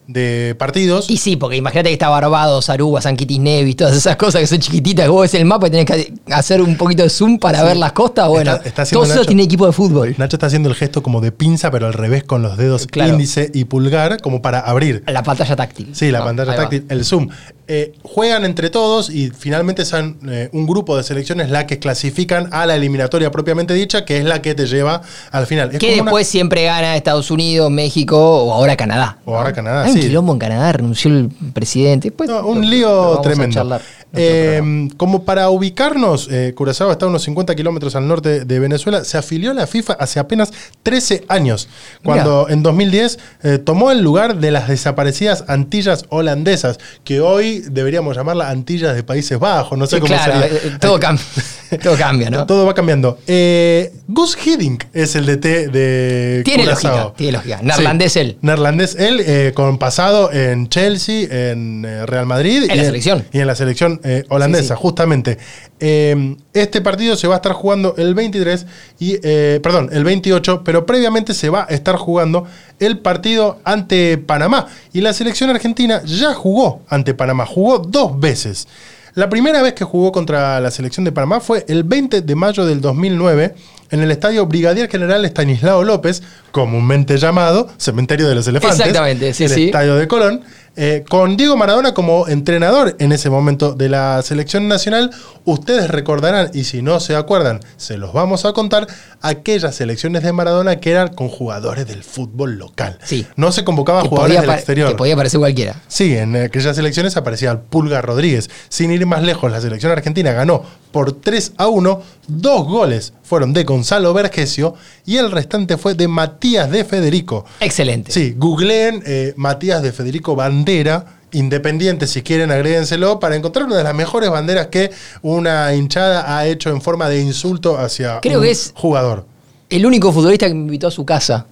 de 0.05 0.53
partidos. 0.59 1.09
Y 1.09 1.15
sí, 1.17 1.35
porque 1.38 1.55
imagínate 1.57 1.89
que 1.89 1.94
está 1.94 2.09
Barbados, 2.09 2.69
Aruba, 2.69 3.01
San 3.01 3.15
Nevis, 3.17 3.75
todas 3.77 3.95
esas 3.95 4.17
cosas 4.17 4.41
que 4.41 4.47
son 4.47 4.59
chiquititas, 4.59 5.07
vos 5.07 5.21
ves 5.21 5.33
el 5.33 5.45
mapa 5.45 5.67
y 5.67 5.71
tenés 5.71 5.85
que 5.85 6.13
hacer 6.31 6.61
un 6.61 6.75
poquito 6.75 7.03
de 7.03 7.09
zoom 7.09 7.39
para 7.39 7.63
ver 7.63 7.77
las 7.77 7.94
costas. 7.94 8.27
Bueno, 8.27 8.53
Está- 8.55 8.67
está 8.67 8.81
haciendo 8.81 9.03
todo 9.03 9.13
eso 9.13 9.21
Nacho- 9.21 9.27
tiene 9.27 9.44
equipo 9.44 9.65
de 9.65 9.71
fútbol. 9.71 10.15
Nacho 10.17 10.35
está 10.38 10.47
haciendo 10.47 10.67
el 10.67 10.75
gesto 10.75 11.01
como 11.03 11.21
de 11.21 11.31
pinza, 11.31 11.71
pero 11.71 11.88
al 11.88 11.94
revés 11.94 12.23
con 12.25 12.41
los 12.41 12.57
dedos 12.57 12.88
Claro. 12.88 13.13
índice 13.13 13.49
y 13.53 13.63
pulgar, 13.65 14.19
como 14.21 14.41
para 14.41 14.59
abrir. 14.59 15.03
La 15.07 15.23
pantalla 15.23 15.55
táctil. 15.55 15.89
Sí, 15.94 16.11
la 16.11 16.19
No, 16.19 16.25
pantalla 16.25 16.51
va. 16.51 16.57
táctil, 16.57 16.85
el 16.89 17.03
zoom. 17.05 17.27
Eh, 17.69 17.94
juegan 18.02 18.46
entre 18.46 18.69
todos 18.69 19.10
y 19.10 19.30
finalmente 19.30 19.84
son 19.84 20.18
eh, 20.30 20.48
un 20.54 20.66
grupo 20.66 20.96
de 20.96 21.04
selecciones 21.04 21.50
la 21.50 21.68
que 21.68 21.80
clasifican 21.80 22.48
a 22.54 22.66
la 22.66 22.75
eliminatoria 22.75 23.30
propiamente 23.30 23.74
dicha, 23.74 24.06
que 24.06 24.18
es 24.19 24.24
la 24.24 24.42
que 24.42 24.56
te 24.56 24.66
lleva 24.68 25.02
al 25.31 25.48
final. 25.48 25.72
Es 25.74 25.80
Que 25.80 25.96
una- 25.96 26.04
después 26.04 26.28
siempre 26.28 26.64
gana 26.64 26.96
Estados 26.96 27.30
Unidos, 27.30 27.69
México 27.69 28.18
o 28.18 28.54
ahora 28.54 28.78
Canadá. 28.78 29.18
O 29.25 29.36
ahora 29.36 29.52
Canadá, 29.52 29.84
Hay 29.84 29.92
un 29.92 29.98
sí. 29.98 30.08
quilombo 30.08 30.31
en 30.31 30.40
Canadá, 30.40 30.72
renunció 30.72 31.12
el 31.12 31.30
presidente. 31.54 32.08
Después 32.10 32.30
No, 32.30 32.48
un 32.48 32.62
lo 32.62 32.68
lío 32.69 33.19
tremendo. 33.22 33.80
Eh, 34.13 34.88
como 34.98 35.24
para 35.25 35.50
ubicarnos, 35.50 36.27
eh, 36.31 36.54
Curazao 36.56 36.92
está 36.92 37.06
a 37.06 37.09
unos 37.09 37.24
50 37.24 37.56
kilómetros 37.56 37.95
al 37.95 38.07
norte 38.07 38.45
de 38.45 38.59
Venezuela. 38.59 39.04
Se 39.04 39.18
afilió 39.18 39.51
a 39.51 39.54
la 39.54 39.68
FIFA 39.68 39.94
hace 40.00 40.19
apenas 40.19 40.51
13 40.83 41.25
años, 41.27 41.68
cuando 42.04 42.48
en 42.50 42.63
2010 42.63 43.19
eh, 43.44 43.57
tomó 43.57 43.92
el 43.92 44.01
lugar 44.01 44.38
de 44.38 44.51
las 44.51 44.68
desaparecidas 44.68 45.44
Antillas 45.48 46.06
holandesas, 46.09 46.77
que 47.04 47.19
hoy 47.19 47.63
deberíamos 47.69 48.15
llamarla 48.15 48.50
Antillas 48.50 48.95
de 48.95 49.04
Países 49.04 49.38
Bajos. 49.39 49.77
No 49.77 49.86
sé 49.88 49.98
Sí, 49.98 50.01
cómo 50.01 50.13
claro, 50.15 50.42
sería. 50.42 50.57
eh, 50.57 50.77
todo, 50.80 51.00
cambia, 51.00 51.24
todo 51.83 51.95
cambia, 51.98 52.30
¿no? 52.30 52.45
Todo 52.45 52.65
va 52.65 52.74
cambiando. 52.74 53.18
Eh, 53.27 53.92
Gus 54.07 54.38
Hiddink 54.38 54.86
es 54.94 55.15
el 55.15 55.25
DT 55.25 55.68
de 55.69 56.42
Tiene 56.45 56.63
Curazao. 56.63 56.92
lógica, 56.98 57.13
tiene 57.18 57.31
lógica. 57.33 57.59
Neerlandés 57.62 58.13
Sí. 58.13 58.19
él. 58.19 58.38
Neerlandés 58.42 58.95
él, 58.95 59.21
eh, 59.25 59.51
con 59.54 59.77
pasado 59.77 60.31
en 60.31 60.69
Chelsea, 60.69 61.27
en 61.51 61.83
eh, 61.86 62.06
Real 62.06 62.25
Madrid. 62.25 62.63
En 62.69 62.71
y 62.75 62.77
la 62.77 62.83
selección. 62.86 63.25
Y 63.33 63.39
en 63.39 63.48
la 63.48 63.56
selección 63.56 63.96
eh, 64.03 64.23
holandesa, 64.29 64.75
Sí, 64.75 64.77
sí. 64.77 64.81
justamente. 64.81 65.38
Eh, 65.79 66.35
este 66.53 66.81
partido 66.81 67.15
se 67.15 67.27
va 67.27 67.35
a 67.35 67.38
estar 67.38 67.53
jugando 67.53 67.95
el 67.97 68.15
23 68.15 68.65
y, 68.99 69.17
eh, 69.23 69.59
perdón, 69.61 69.89
el 69.91 70.03
28, 70.03 70.63
pero 70.63 70.85
previamente 70.85 71.33
se 71.33 71.49
va 71.49 71.63
a 71.69 71.73
estar 71.73 71.95
jugando 71.97 72.45
el 72.79 72.99
partido 72.99 73.59
ante 73.63 74.17
Panamá. 74.17 74.67
Y 74.94 75.01
la 75.01 75.13
selección 75.13 75.49
argentina 75.49 76.01
ya 76.05 76.33
jugó 76.33 76.81
ante 76.89 77.13
Panamá, 77.13 77.45
jugó 77.45 77.79
dos 77.79 78.19
veces. 78.19 78.67
La 79.13 79.29
primera 79.29 79.63
vez 79.63 79.73
que 79.73 79.83
jugó 79.83 80.11
contra 80.11 80.59
la 80.59 80.69
selección 80.69 81.03
de 81.03 81.11
Panamá 81.11 81.39
fue 81.39 81.65
el 81.67 81.83
20 81.83 82.21
de 82.21 82.35
mayo 82.35 82.65
del 82.65 82.81
2009 82.81 83.55
en 83.92 84.01
el 84.01 84.12
estadio 84.12 84.45
Brigadier 84.45 84.89
General 84.89 85.24
Estanislao 85.25 85.84
López, 85.84 86.24
comúnmente 86.51 87.18
llamado 87.18 87.69
Cementerio 87.78 88.28
de 88.28 88.36
los 88.36 88.48
Elefantes. 88.48 88.80
Exactamente, 88.80 89.34
sí, 89.34 89.45
el 89.45 89.50
sí. 89.50 89.66
estadio 89.66 89.95
de 89.95 90.07
Colón, 90.07 90.44
eh, 90.80 91.04
con 91.10 91.38
Diego 91.38 91.57
Maradona 91.57 91.94
como 91.95 92.28
entrenador 92.28 92.95
en 93.00 93.12
ese 93.12 93.31
momento 93.31 93.74
de 93.74 93.89
la 93.89 94.22
selección 94.22 94.68
nacional. 94.68 95.10
Ustedes 95.44 95.89
recordarán, 95.89 96.51
y 96.54 96.66
si 96.66 96.81
no 96.84 97.00
se 97.00 97.16
acuerdan, 97.16 97.62
se 97.78 97.98
los 97.98 98.13
vamos 98.13 98.45
a 98.45 98.54
contar, 98.54 98.88
aquellas 99.22 99.76
selecciones 99.76 100.21
de 100.21 100.31
Maradona 100.33 100.76
que 100.76 100.92
eran 100.92 101.07
con 101.16 101.30
jugadores 101.30 101.88
del 101.88 102.04
fútbol 102.04 102.57
local. 102.59 103.00
Sí. 103.04 103.26
No 103.35 103.52
se 103.52 103.64
convocaba 103.64 104.04
Que 104.04 104.09
jugadores 104.09 104.42
del 104.42 104.50
exterior. 104.52 104.90
que 104.90 104.95
podía 104.95 105.16
parecer 105.16 105.40
cualquiera. 105.40 105.81
Sí, 105.88 106.16
en 106.16 106.35
aquellas 106.35 106.78
elecciones 106.78 107.18
aparecía 107.18 107.59
Pulga 107.59 108.02
Rodríguez. 108.02 108.50
Sin 108.69 108.92
ir 108.92 109.06
más 109.07 109.23
lejos, 109.23 109.52
la 109.52 109.61
selección 109.61 109.92
argentina 109.92 110.31
ganó 110.33 110.64
por 110.97 111.11
3 111.11 111.51
a 111.57 111.68
1. 111.68 112.01
Dos 112.27 112.66
goles 112.68 113.13
fueron 113.21 113.54
de 113.54 113.63
Gonzalo 113.66 114.16
Vergesio 114.16 114.73
y 115.06 115.18
el 115.18 115.30
restante 115.30 115.77
fue 115.77 115.94
de 115.94 116.07
Matías 116.07 116.71
de 116.71 116.83
Federico. 116.85 117.45
Excelente. 117.59 118.11
Sí, 118.11 118.33
googleen 118.35 119.04
eh, 119.06 119.33
Matías 119.37 119.83
de 119.83 119.92
Federico 119.92 120.35
Bandera, 120.35 121.06
independiente, 121.33 122.07
si 122.07 122.23
quieren, 122.23 122.49
agréguenselo, 122.49 123.19
para 123.19 123.35
encontrar 123.35 123.68
una 123.68 123.75
de 123.77 123.83
las 123.83 123.94
mejores 123.94 124.31
banderas 124.31 124.68
que 124.68 124.89
una 125.21 125.71
hinchada 125.75 126.35
ha 126.35 126.47
hecho 126.47 126.71
en 126.71 126.81
forma 126.81 127.07
de 127.09 127.19
insulto 127.21 127.77
hacia 127.77 128.19
Creo 128.21 128.39
un 128.39 128.45
que 128.45 128.51
es- 128.51 128.71
jugador. 128.75 129.25
El 129.69 129.85
único 129.85 130.11
futbolista 130.11 130.47
que 130.47 130.56
me 130.56 130.61
invitó 130.61 130.87
a 130.87 130.92
su 130.92 131.06
casa 131.06 131.45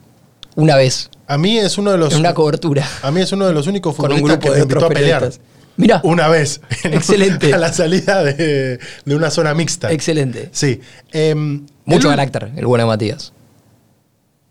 una 0.56 0.76
vez, 0.76 1.12
A 1.28 1.38
mí 1.38 1.60
es 1.60 1.78
uno 1.78 1.92
de 1.92 2.00
los. 2.00 2.14
en 2.14 2.22
una 2.22 2.34
cobertura, 2.34 2.88
A 3.04 3.12
mí 3.12 3.22
es 3.22 3.32
uno 3.32 3.46
de 3.46 3.54
los 3.54 3.68
únicos 3.68 3.96
futbolistas 3.96 4.40
que 4.40 4.50
me 4.50 4.60
invitó 4.60 4.86
a 4.86 4.90
pelear. 4.90 5.20
periodistas. 5.20 5.46
Mira, 5.78 6.00
Una 6.04 6.28
vez. 6.28 6.62
Excelente. 6.84 7.54
A 7.54 7.58
la 7.58 7.74
salida 7.74 8.24
de, 8.24 8.80
de 9.06 9.16
una 9.16 9.30
zona 9.30 9.54
mixta. 9.54 9.92
excelente. 9.92 10.50
Sí. 10.52 10.80
Em, 11.12 11.66
Mucho 11.86 12.08
el- 12.10 12.14
carácter, 12.16 12.52
el 12.56 12.66
bueno 12.66 12.84
de 12.86 12.88
Matías. 12.88 13.34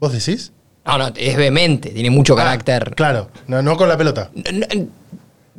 ¿Vos 0.01 0.13
decís? 0.13 0.53
No, 0.87 0.99
no, 0.99 1.09
es 1.17 1.37
vehemente, 1.37 1.91
tiene 1.91 2.11
mucho 2.11 2.35
Ah, 2.35 2.37
carácter. 2.37 2.93
claro, 2.95 3.31
no, 3.47 3.63
no 3.63 3.77
con 3.79 3.89
la 3.89 3.97
pelota. 3.97 4.31
No, 4.35 4.53
no, 4.53 4.87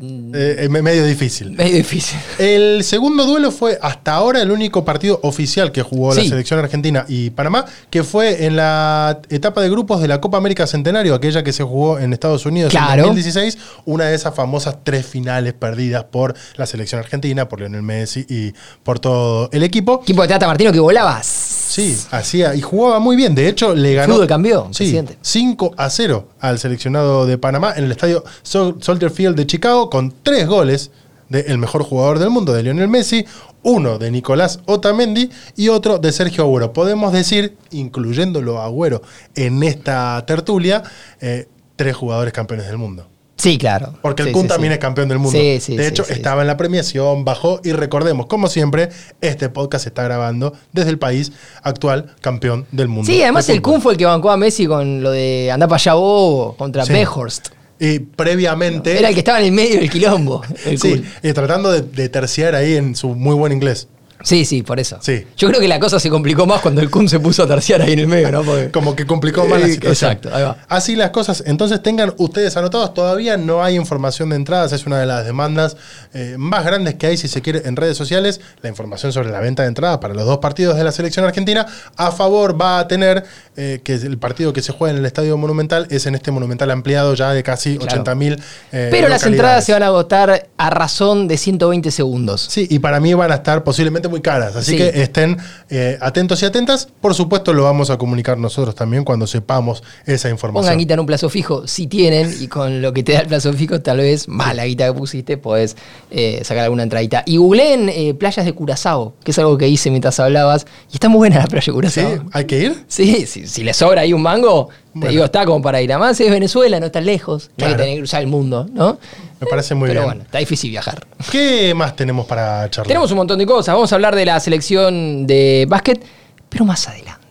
Eh, 0.01 0.57
es 0.59 0.69
medio 0.69 1.05
difícil. 1.05 1.51
medio 1.51 1.75
difícil. 1.77 2.19
El 2.37 2.83
segundo 2.83 3.25
duelo 3.25 3.49
fue 3.51 3.79
hasta 3.81 4.13
ahora 4.13 4.41
el 4.41 4.51
único 4.51 4.83
partido 4.83 5.19
oficial 5.23 5.71
que 5.71 5.81
jugó 5.83 6.13
la 6.13 6.21
selección 6.23 6.59
argentina 6.59 7.05
y 7.07 7.29
Panamá, 7.29 7.63
que 7.89 8.03
fue 8.03 8.45
en 8.45 8.57
la 8.57 9.19
etapa 9.29 9.61
de 9.61 9.69
grupos 9.69 10.01
de 10.01 10.07
la 10.09 10.19
Copa 10.19 10.37
América 10.37 10.67
Centenario, 10.67 11.15
aquella 11.15 11.43
que 11.43 11.53
se 11.53 11.63
jugó 11.63 11.97
en 11.97 12.11
Estados 12.11 12.45
Unidos 12.45 12.71
Claro. 12.71 12.93
en 12.93 12.99
2016, 13.07 13.57
una 13.85 14.05
de 14.05 14.15
esas 14.15 14.35
famosas 14.35 14.77
tres 14.83 15.05
finales 15.05 15.53
perdidas 15.53 16.03
por 16.03 16.35
la 16.57 16.65
selección 16.65 16.99
argentina, 16.99 17.47
por 17.47 17.59
Lionel 17.59 17.81
Messi 17.81 18.25
y 18.29 18.53
por 18.83 18.99
todo 18.99 19.49
el 19.53 19.63
equipo. 19.63 20.01
Equipo 20.03 20.21
de 20.23 20.27
Tata 20.27 20.47
Martino 20.47 20.71
que 20.73 20.79
volaba. 20.79 21.21
Sí, 21.23 21.97
hacía 22.11 22.53
y 22.55 22.61
jugaba 22.61 22.99
muy 22.99 23.15
bien. 23.15 23.33
De 23.35 23.47
hecho, 23.49 23.73
le 23.75 23.93
ganó. 23.95 24.13
Fútbol 24.15 24.27
cambió, 24.27 24.67
Sí, 24.71 24.83
presidente. 24.83 25.17
5 25.21 25.73
a 25.77 25.89
0 25.89 26.29
al 26.39 26.59
seleccionado 26.59 27.25
de 27.25 27.37
Panamá 27.37 27.73
en 27.75 27.85
el 27.85 27.91
estadio 27.91 28.23
Sol- 28.43 28.77
Soldier 28.81 29.11
Field 29.11 29.35
de 29.35 29.45
Chicago 29.47 29.84
con 29.89 30.13
tres 30.23 30.47
goles 30.47 30.91
del 31.29 31.57
mejor 31.57 31.83
jugador 31.83 32.19
del 32.19 32.29
mundo, 32.29 32.53
de 32.53 32.63
Lionel 32.63 32.87
Messi, 32.87 33.25
uno 33.63 33.97
de 33.97 34.11
Nicolás 34.11 34.59
Otamendi 34.65 35.29
y 35.55 35.69
otro 35.69 35.97
de 35.97 36.11
Sergio 36.11 36.43
Agüero. 36.43 36.71
Podemos 36.71 37.11
decir, 37.13 37.57
incluyéndolo 37.71 38.61
a 38.61 38.65
Agüero 38.65 39.01
en 39.35 39.63
esta 39.63 40.23
tertulia, 40.25 40.83
eh, 41.19 41.47
tres 41.75 41.95
jugadores 41.95 42.31
campeones 42.31 42.67
del 42.67 42.77
mundo. 42.77 43.07
Sí, 43.37 43.57
claro. 43.57 43.93
Porque 44.01 44.21
el 44.21 44.29
Sí, 44.29 44.33
Kun 44.33 44.43
sí, 44.43 44.47
también 44.47 44.71
sí. 44.71 44.75
es 44.75 44.79
campeón 44.79 45.09
del 45.09 45.19
mundo. 45.19 45.37
Sí, 45.37 45.59
sí, 45.59 45.75
de 45.75 45.87
hecho, 45.87 46.05
estaba 46.07 46.41
en 46.41 46.47
la 46.47 46.55
premiación, 46.55 47.25
bajó 47.25 47.59
y 47.63 47.73
recordemos, 47.73 48.27
como 48.27 48.47
siempre, 48.47 48.89
este 49.19 49.49
podcast 49.49 49.83
se 49.83 49.89
está 49.89 50.03
grabando 50.03 50.53
desde 50.71 50.91
el 50.91 50.99
país 50.99 51.33
actual 51.61 52.15
campeón 52.21 52.65
del 52.71 52.87
mundo. 52.87 53.11
Sí, 53.11 53.21
además 53.21 53.47
de 53.47 53.53
el. 53.53 53.61
Kun 53.61 53.81
fue 53.81 53.93
el 53.93 53.97
que 53.97 54.05
bancó 54.05 54.31
a 54.31 54.37
Messi 54.37 54.67
con 54.67 55.03
lo 55.03 55.11
de 55.11 55.51
andar 55.51 55.67
para 55.67 55.77
allá 55.77 55.95
bobo 55.95 56.55
contra. 56.55 56.85
Behorst. 56.85 57.49
Y 57.79 57.99
previamente. 57.99 58.97
Era 58.97 59.09
el 59.09 59.13
que 59.13 59.19
estaba 59.19 59.39
en 59.39 59.45
el 59.45 59.51
medio 59.51 59.79
del 59.79 59.89
quilombo. 59.89 60.41
El 60.65 60.79
Sí, 60.79 61.03
y 61.21 61.33
tratando 61.33 61.71
de, 61.71 61.81
de 61.81 62.09
terciar 62.09 62.55
ahí 62.55 62.75
en 62.75 62.95
su 62.95 63.09
muy 63.15 63.35
buen 63.35 63.51
inglés. 63.51 63.87
Sí, 64.23 64.45
sí, 64.45 64.63
por 64.63 64.79
eso. 64.79 64.97
Sí. 65.01 65.25
Yo 65.37 65.47
creo 65.49 65.59
que 65.59 65.67
la 65.67 65.79
cosa 65.79 65.99
se 65.99 66.09
complicó 66.09 66.45
más 66.45 66.61
cuando 66.61 66.81
el 66.81 66.89
Kun 66.89 67.07
se 67.07 67.19
puso 67.19 67.43
a 67.43 67.47
terciar 67.47 67.81
ahí 67.81 67.93
en 67.93 67.99
el 67.99 68.07
medio, 68.07 68.31
¿no? 68.31 68.43
Porque- 68.43 68.71
Como 68.73 68.95
que 68.95 69.05
complicó 69.05 69.45
más 69.45 69.59
la 69.61 69.67
situación. 69.67 70.11
exacto, 70.11 70.29
ahí 70.35 70.43
va. 70.43 70.57
Así 70.67 70.95
las 70.95 71.11
cosas. 71.11 71.43
Entonces 71.45 71.81
tengan 71.83 72.13
ustedes 72.17 72.55
anotados. 72.57 72.93
Todavía 72.93 73.37
no 73.37 73.63
hay 73.63 73.75
información 73.75 74.29
de 74.29 74.37
entradas. 74.37 74.71
Es 74.71 74.85
una 74.85 74.99
de 74.99 75.05
las 75.05 75.25
demandas 75.25 75.77
eh, 76.13 76.35
más 76.37 76.65
grandes 76.65 76.95
que 76.95 77.07
hay, 77.07 77.17
si 77.17 77.27
se 77.27 77.41
quiere, 77.41 77.61
en 77.65 77.75
redes 77.75 77.97
sociales. 77.97 78.41
La 78.61 78.69
información 78.69 79.11
sobre 79.13 79.29
la 79.29 79.39
venta 79.39 79.61
de 79.63 79.69
entradas 79.69 79.99
para 79.99 80.13
los 80.13 80.25
dos 80.25 80.39
partidos 80.39 80.75
de 80.77 80.83
la 80.83 80.91
selección 80.91 81.25
argentina. 81.25 81.65
A 81.97 82.11
favor 82.11 82.59
va 82.59 82.79
a 82.79 82.87
tener 82.87 83.23
eh, 83.57 83.81
que 83.83 83.93
el 83.93 84.17
partido 84.17 84.53
que 84.53 84.61
se 84.61 84.71
juega 84.71 84.93
en 84.93 84.99
el 84.99 85.05
Estadio 85.05 85.37
Monumental 85.37 85.87
es 85.89 86.05
en 86.05 86.15
este 86.15 86.31
Monumental 86.31 86.71
ampliado 86.71 87.13
ya 87.13 87.31
de 87.33 87.43
casi 87.43 87.77
Claro. 87.77 88.03
80.000 88.03 88.39
eh, 88.71 88.87
Pero 88.91 89.07
las 89.09 89.23
entradas 89.25 89.65
se 89.65 89.73
van 89.73 89.83
a 89.83 89.87
agotar 89.87 90.47
a 90.57 90.69
razón 90.69 91.27
de 91.27 91.37
120 91.37 91.91
segundos. 91.91 92.47
Sí, 92.49 92.65
y 92.69 92.79
para 92.79 92.99
mí 92.99 93.13
van 93.13 93.31
a 93.31 93.35
estar 93.35 93.63
posiblemente 93.63 94.04
muy 94.07 94.21
caras. 94.21 94.55
Así 94.55 94.71
Sí. 94.71 94.77
que 94.77 95.01
estén 95.01 95.37
eh, 95.69 95.97
atentos 96.01 96.41
y 96.41 96.45
atentas. 96.45 96.87
Por 97.01 97.13
supuesto, 97.13 97.53
lo 97.53 97.63
vamos 97.63 97.89
a 97.89 97.97
comunicar 97.97 98.37
nosotros 98.37 98.75
también 98.75 99.03
cuando 99.03 99.27
sepamos 99.27 99.83
esa 100.05 100.29
información. 100.29 100.63
Pongan 100.65 100.77
guita 100.77 100.93
en 100.95 100.99
un 100.99 101.05
plazo 101.05 101.29
fijo, 101.29 101.67
si 101.67 101.87
tienen, 101.87 102.33
y 102.39 102.47
con 102.47 102.81
lo 102.81 102.93
que 102.93 103.03
te 103.03 103.13
da 103.13 103.19
el 103.21 103.27
plazo 103.27 103.51
fijo, 103.53 103.81
tal 103.81 103.97
vez 103.97 104.27
más 104.27 104.55
la 104.55 104.65
guita 104.65 104.87
que 104.87 104.93
pusiste, 104.93 105.37
podés 105.37 105.75
eh, 106.11 106.41
sacar 106.43 106.63
alguna 106.65 106.83
entradita. 106.83 107.23
Y 107.25 107.37
googleen 107.37 107.89
eh, 107.89 108.13
playas 108.13 108.45
de 108.45 108.53
Curazao, 108.53 109.13
que 109.23 109.31
es 109.31 109.39
algo 109.39 109.57
que 109.57 109.67
hice 109.67 109.89
mientras 109.89 110.19
hablabas, 110.19 110.65
y 110.91 110.95
está 110.95 111.09
muy 111.09 111.17
buena 111.19 111.39
la 111.39 111.47
playa 111.47 111.61
de 111.61 111.65
¿Sí? 111.65 111.71
Curazao. 112.01 112.25
¿Hay 112.31 112.45
que 112.45 112.59
ir? 112.59 112.83
Sí, 112.87 113.25
si, 113.25 113.47
si 113.47 113.63
le 113.63 113.73
sobra 113.73 114.01
ahí 114.01 114.13
un 114.13 114.21
mango, 114.21 114.69
te 114.99 115.09
digo, 115.09 115.25
está 115.25 115.45
como 115.45 115.61
para 115.61 115.81
ir. 115.81 115.91
Además 115.91 116.19
es 116.21 116.31
Venezuela, 116.31 116.79
no 116.79 116.85
está 116.85 117.01
lejos, 117.01 117.49
hay 117.57 117.69
que 117.69 117.75
tener 117.75 117.93
que 117.95 117.97
cruzar 117.97 118.21
el 118.21 118.27
mundo, 118.27 118.67
¿no? 118.73 118.97
Me 119.45 119.49
parece 119.49 119.75
muy 119.75 119.87
Pero 119.89 120.01
bien. 120.01 120.09
bueno, 120.09 120.23
está 120.23 120.39
difícil 120.39 120.71
viajar. 120.71 121.05
¿Qué 121.31 121.73
más 121.75 121.95
tenemos 121.95 122.25
para 122.25 122.69
charlar? 122.69 122.87
Tenemos 122.87 123.11
un 123.11 123.17
montón 123.17 123.37
de 123.39 123.45
cosas, 123.45 123.75
vamos 123.75 123.91
a 123.91 123.95
hablar 123.95 124.15
de 124.15 124.25
la 124.25 124.39
selección 124.39 125.27
de 125.27 125.65
básquet, 125.69 126.03
pero 126.49 126.65
más 126.65 126.87
adelante. 126.87 127.23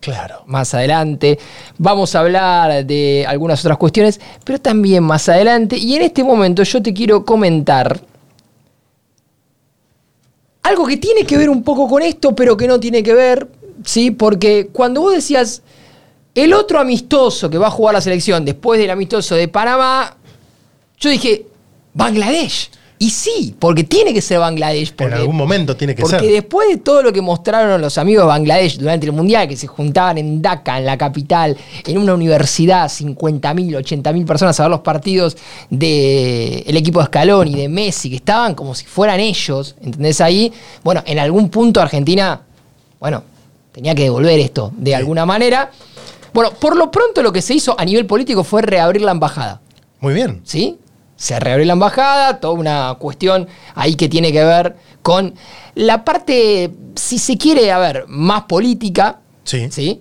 Claro. 0.00 0.42
más 0.46 0.74
adelante. 0.74 1.38
Vamos 1.78 2.14
a 2.16 2.20
hablar 2.20 2.84
de 2.84 3.24
algunas 3.28 3.60
otras 3.64 3.78
cuestiones, 3.78 4.20
pero 4.44 4.60
también 4.60 5.04
más 5.04 5.28
adelante. 5.28 5.76
Y 5.76 5.94
en 5.94 6.02
este 6.02 6.24
momento 6.24 6.64
yo 6.64 6.82
te 6.82 6.92
quiero 6.92 7.24
comentar 7.24 8.00
algo 10.64 10.86
que 10.86 10.96
tiene 10.96 11.24
que 11.24 11.36
ver 11.36 11.48
un 11.48 11.62
poco 11.62 11.88
con 11.88 12.02
esto, 12.02 12.34
pero 12.34 12.56
que 12.56 12.66
no 12.66 12.78
tiene 12.80 13.02
que 13.02 13.14
ver, 13.14 13.48
¿sí? 13.84 14.10
Porque 14.10 14.68
cuando 14.72 15.00
vos 15.02 15.12
decías 15.14 15.62
el 16.34 16.52
otro 16.54 16.80
amistoso 16.80 17.48
que 17.50 17.58
va 17.58 17.66
a 17.68 17.70
jugar 17.70 17.94
la 17.94 18.00
selección 18.00 18.44
después 18.44 18.80
del 18.80 18.90
amistoso 18.90 19.34
de 19.34 19.48
Panamá, 19.48 20.16
yo 20.98 21.10
dije, 21.10 21.46
Bangladesh. 21.94 22.70
Y 23.02 23.10
sí, 23.10 23.52
porque 23.58 23.82
tiene 23.82 24.14
que 24.14 24.22
ser 24.22 24.38
Bangladesh. 24.38 24.90
En 24.90 24.96
Porque 24.96 25.14
algún 25.16 25.34
momento 25.34 25.76
tiene 25.76 25.92
que 25.92 26.02
porque 26.02 26.20
ser. 26.20 26.30
después 26.30 26.68
de 26.68 26.76
todo 26.76 27.02
lo 27.02 27.12
que 27.12 27.20
mostraron 27.20 27.80
los 27.80 27.98
amigos 27.98 28.22
de 28.22 28.28
Bangladesh 28.28 28.78
durante 28.78 29.06
el 29.06 29.12
Mundial, 29.12 29.48
que 29.48 29.56
se 29.56 29.66
juntaban 29.66 30.18
en 30.18 30.40
Dhaka, 30.40 30.78
en 30.78 30.86
la 30.86 30.96
capital, 30.96 31.56
en 31.84 31.98
una 31.98 32.14
universidad, 32.14 32.88
50.000, 32.88 33.76
80.000 33.76 34.24
personas 34.24 34.60
a 34.60 34.62
ver 34.62 34.70
los 34.70 34.80
partidos 34.82 35.36
del 35.68 36.76
equipo 36.76 37.00
de 37.00 37.04
Escalón 37.04 37.48
y 37.48 37.56
de 37.56 37.68
Messi, 37.68 38.08
que 38.08 38.16
estaban 38.16 38.54
como 38.54 38.72
si 38.72 38.84
fueran 38.84 39.18
ellos, 39.18 39.74
¿entendés 39.80 40.20
ahí? 40.20 40.52
Bueno, 40.84 41.02
en 41.04 41.18
algún 41.18 41.48
punto 41.48 41.80
Argentina, 41.80 42.40
bueno, 43.00 43.24
tenía 43.72 43.96
que 43.96 44.04
devolver 44.04 44.38
esto 44.38 44.70
de 44.76 44.94
alguna 44.94 45.26
manera. 45.26 45.72
Bueno, 46.32 46.52
por 46.52 46.76
lo 46.76 46.88
pronto 46.92 47.20
lo 47.20 47.32
que 47.32 47.42
se 47.42 47.54
hizo 47.54 47.74
a 47.76 47.84
nivel 47.84 48.06
político 48.06 48.44
fue 48.44 48.62
reabrir 48.62 49.02
la 49.02 49.10
embajada. 49.10 49.60
Muy 49.98 50.14
bien. 50.14 50.40
¿sí? 50.44 50.78
Se 51.22 51.38
reabrió 51.38 51.64
la 51.66 51.74
embajada, 51.74 52.40
toda 52.40 52.54
una 52.54 52.96
cuestión 52.98 53.46
ahí 53.76 53.94
que 53.94 54.08
tiene 54.08 54.32
que 54.32 54.42
ver 54.42 54.74
con 55.02 55.34
la 55.76 56.04
parte, 56.04 56.72
si 56.96 57.16
se 57.16 57.38
quiere, 57.38 57.70
a 57.70 57.78
ver, 57.78 58.06
más 58.08 58.42
política, 58.46 59.20
Sí. 59.44 59.70
¿sí? 59.70 60.00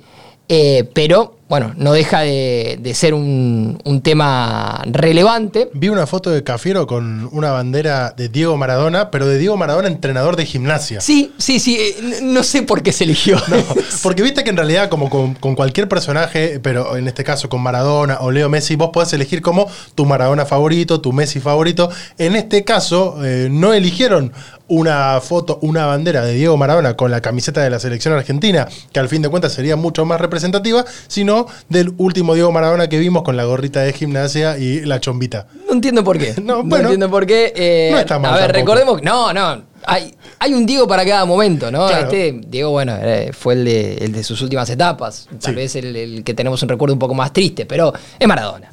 Eh, 0.50 0.90
pero, 0.96 1.36
bueno, 1.52 1.74
no 1.76 1.92
deja 1.92 2.22
de, 2.22 2.80
de 2.80 2.94
ser 2.94 3.14
un, 3.14 3.78
un 3.84 4.02
tema 4.02 4.82
relevante. 4.86 5.70
Vi 5.74 5.90
una 5.90 6.08
foto 6.08 6.30
de 6.30 6.46
Cafiero 6.46 6.88
con 6.88 7.28
una 7.34 7.52
bandera 7.52 8.14
de 8.16 8.30
Diego 8.30 8.56
Maradona, 8.56 9.12
pero 9.12 9.28
de 9.28 9.38
Diego 9.38 9.58
Maradona, 9.58 9.90
entrenador 9.90 10.38
de 10.38 10.46
gimnasia. 10.46 11.02
Sí, 11.02 11.34
sí, 11.38 11.60
sí, 11.60 11.78
eh, 11.78 12.20
no 12.22 12.44
sé 12.44 12.64
por 12.64 12.82
qué 12.84 12.94
se 12.94 13.04
eligió. 13.04 13.38
Porque 14.02 14.24
viste 14.24 14.46
que 14.46 14.50
en 14.50 14.56
realidad, 14.56 14.88
como 14.88 15.10
con, 15.10 15.34
con 15.34 15.56
cualquier 15.56 15.90
personaje, 15.90 16.62
pero 16.64 16.96
en 16.96 17.10
este 17.10 17.26
caso 17.26 17.50
con 17.50 17.60
Maradona 17.60 18.20
o 18.22 18.32
Leo 18.32 18.48
Messi, 18.48 18.78
vos 18.78 18.92
podés 18.94 19.12
elegir 19.12 19.42
como 19.42 19.70
tu 19.94 20.06
Maradona 20.06 20.46
favorito, 20.46 21.02
tu 21.02 21.12
Messi 21.12 21.42
favorito. 21.42 21.90
En 22.18 22.38
este 22.38 22.64
caso, 22.64 23.18
eh, 23.26 23.50
no 23.52 23.74
eligieron 23.74 24.32
una 24.72 25.20
foto, 25.22 25.60
una 25.62 25.86
bandera 25.86 26.24
de 26.26 26.34
Diego 26.34 26.56
Maradona 26.58 26.96
con 26.96 27.12
la 27.12 27.20
camiseta 27.22 27.62
de 27.62 27.70
la 27.70 27.80
selección 27.80 28.14
argentina, 28.14 28.68
que 28.94 29.00
al 29.00 29.10
fin 29.10 29.22
de 29.22 29.30
cuentas 29.30 29.52
sería 29.54 29.76
mucho 29.76 30.06
más 30.06 30.22
representativa, 30.22 30.86
sino 31.08 31.48
del 31.70 31.94
último 31.98 32.34
Diego 32.36 32.52
Maradona 32.52 32.88
que 32.88 32.98
vimos 32.98 33.24
con 33.24 33.36
la 33.36 33.44
gorrita 33.44 33.82
de 33.82 33.92
gimnasia 33.94 34.58
y 34.58 34.82
la 34.86 35.00
chombita. 35.02 35.48
No 35.68 35.74
entiendo 35.74 36.04
por 36.04 36.18
qué. 36.18 36.34
No, 36.42 36.58
No, 36.62 36.64
bueno, 36.64 36.84
entiendo 36.86 37.10
por 37.10 37.26
qué. 37.26 37.52
eh, 37.56 37.90
no 37.92 38.00
está 38.00 38.18
mal 38.20 38.32
A 38.34 38.36
ver, 38.38 38.52
tampoco. 38.54 38.60
recordemos 38.76 39.00
que. 39.00 39.06
No, 39.06 39.34
no. 39.34 39.64
Hay, 39.84 40.14
hay 40.38 40.54
un 40.54 40.66
Diego 40.68 40.88
para 40.88 41.04
cada 41.04 41.26
momento, 41.26 41.72
¿no? 41.72 41.88
Claro. 41.88 42.04
Este 42.06 42.40
Diego, 42.48 42.70
bueno, 42.70 42.96
eh, 43.02 43.32
fue 43.34 43.56
el 43.56 43.66
de, 43.66 43.94
el 43.96 44.12
de 44.14 44.24
sus 44.24 44.40
últimas 44.42 44.70
etapas. 44.70 45.28
Tal 45.42 45.54
Sí. 45.54 45.56
vez 45.56 45.76
el, 45.76 45.96
el 45.96 46.24
que 46.24 46.34
tenemos 46.36 46.62
un 46.62 46.70
recuerdo 46.70 46.94
un 46.94 47.00
poco 47.00 47.16
más 47.16 47.34
triste, 47.34 47.66
pero 47.66 47.92
es 48.20 48.28
Maradona. 48.28 48.70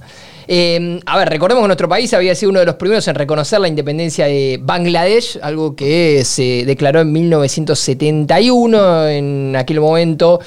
Eh, 0.51 0.99
a 1.05 1.19
ver, 1.19 1.29
recordemos 1.29 1.63
que 1.63 1.67
nuestro 1.67 1.91
país 1.91 2.15
había 2.15 2.35
sido 2.35 2.49
uno 2.51 2.61
de 2.61 2.65
los 2.65 2.77
primeros 2.77 3.07
en 3.07 3.15
reconocer 3.15 3.61
la 3.61 3.69
independencia 3.69 4.25
de 4.25 4.59
Bangladesh, 4.63 5.39
algo 5.43 5.77
que 5.77 6.25
se 6.25 6.65
declaró 6.65 7.01
en 7.01 7.13
1971. 7.13 9.09
En 9.09 9.55
aquel 9.57 9.79
momento, 9.81 10.41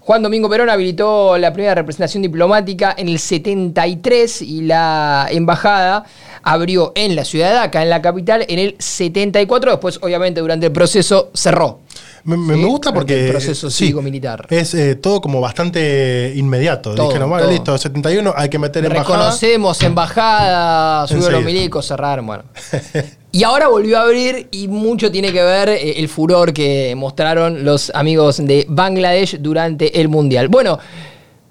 Juan 0.00 0.22
Domingo 0.22 0.50
Perón 0.50 0.68
habilitó 0.68 1.38
la 1.38 1.50
primera 1.54 1.74
representación 1.74 2.22
diplomática 2.22 2.94
en 2.98 3.08
el 3.08 3.18
73 3.18 4.42
y 4.42 4.62
la 4.62 5.28
embajada 5.30 6.04
abrió 6.42 6.92
en 6.94 7.16
la 7.16 7.24
ciudad 7.24 7.48
de 7.48 7.54
Dhaka, 7.54 7.82
en 7.82 7.88
la 7.88 8.02
capital, 8.02 8.44
en 8.46 8.58
el 8.58 8.76
74. 8.78 9.70
Después, 9.70 9.98
obviamente, 10.02 10.42
durante 10.42 10.66
el 10.66 10.72
proceso 10.72 11.30
cerró. 11.32 11.80
Me, 12.24 12.36
me- 12.36 12.54
Sí, 12.54 12.60
me 12.60 12.66
gusta 12.66 12.92
porque. 12.94 13.24
el 13.26 13.30
proceso 13.32 13.68
sí, 13.70 13.78
cívico-militar. 13.86 14.46
Es 14.50 14.74
eh, 14.74 14.94
todo 14.94 15.20
como 15.20 15.40
bastante 15.40 16.32
inmediato. 16.36 16.94
Todo, 16.94 17.08
Dijeron, 17.08 17.28
bueno, 17.30 17.44
todo. 17.44 17.52
listo, 17.52 17.76
71, 17.78 18.32
hay 18.36 18.48
que 18.48 18.58
meter 18.58 18.84
embajada. 18.84 19.16
Reconocemos 19.16 19.82
embajada, 19.82 21.06
subieron 21.08 21.32
los 21.32 21.44
milicos, 21.44 21.86
cerraron, 21.86 22.26
bueno. 22.26 22.44
Y 23.34 23.44
ahora 23.44 23.68
volvió 23.68 23.98
a 23.98 24.02
abrir 24.02 24.48
y 24.50 24.68
mucho 24.68 25.10
tiene 25.10 25.32
que 25.32 25.42
ver 25.42 25.70
eh, 25.70 25.94
el 25.98 26.08
furor 26.10 26.52
que 26.52 26.94
mostraron 26.94 27.64
los 27.64 27.90
amigos 27.94 28.36
de 28.44 28.66
Bangladesh 28.68 29.38
durante 29.40 29.98
el 30.02 30.08
Mundial. 30.10 30.48
Bueno, 30.48 30.78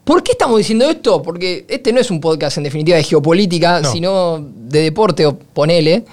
¿por 0.04 0.22
qué 0.22 0.34
estamos 0.34 0.60
diciendo 0.60 0.88
esto? 0.88 1.24
Porque 1.24 1.66
este 1.68 1.92
no 1.92 2.00
es 2.00 2.12
un 2.12 2.22
podcast 2.22 2.58
en 2.58 2.66
definitiva 2.66 2.98
de 2.98 3.04
geopolítica, 3.04 3.82
No. 3.82 3.92
sino 3.92 4.38
de 4.40 4.82
deporte, 4.84 5.28
ponele. 5.54 6.06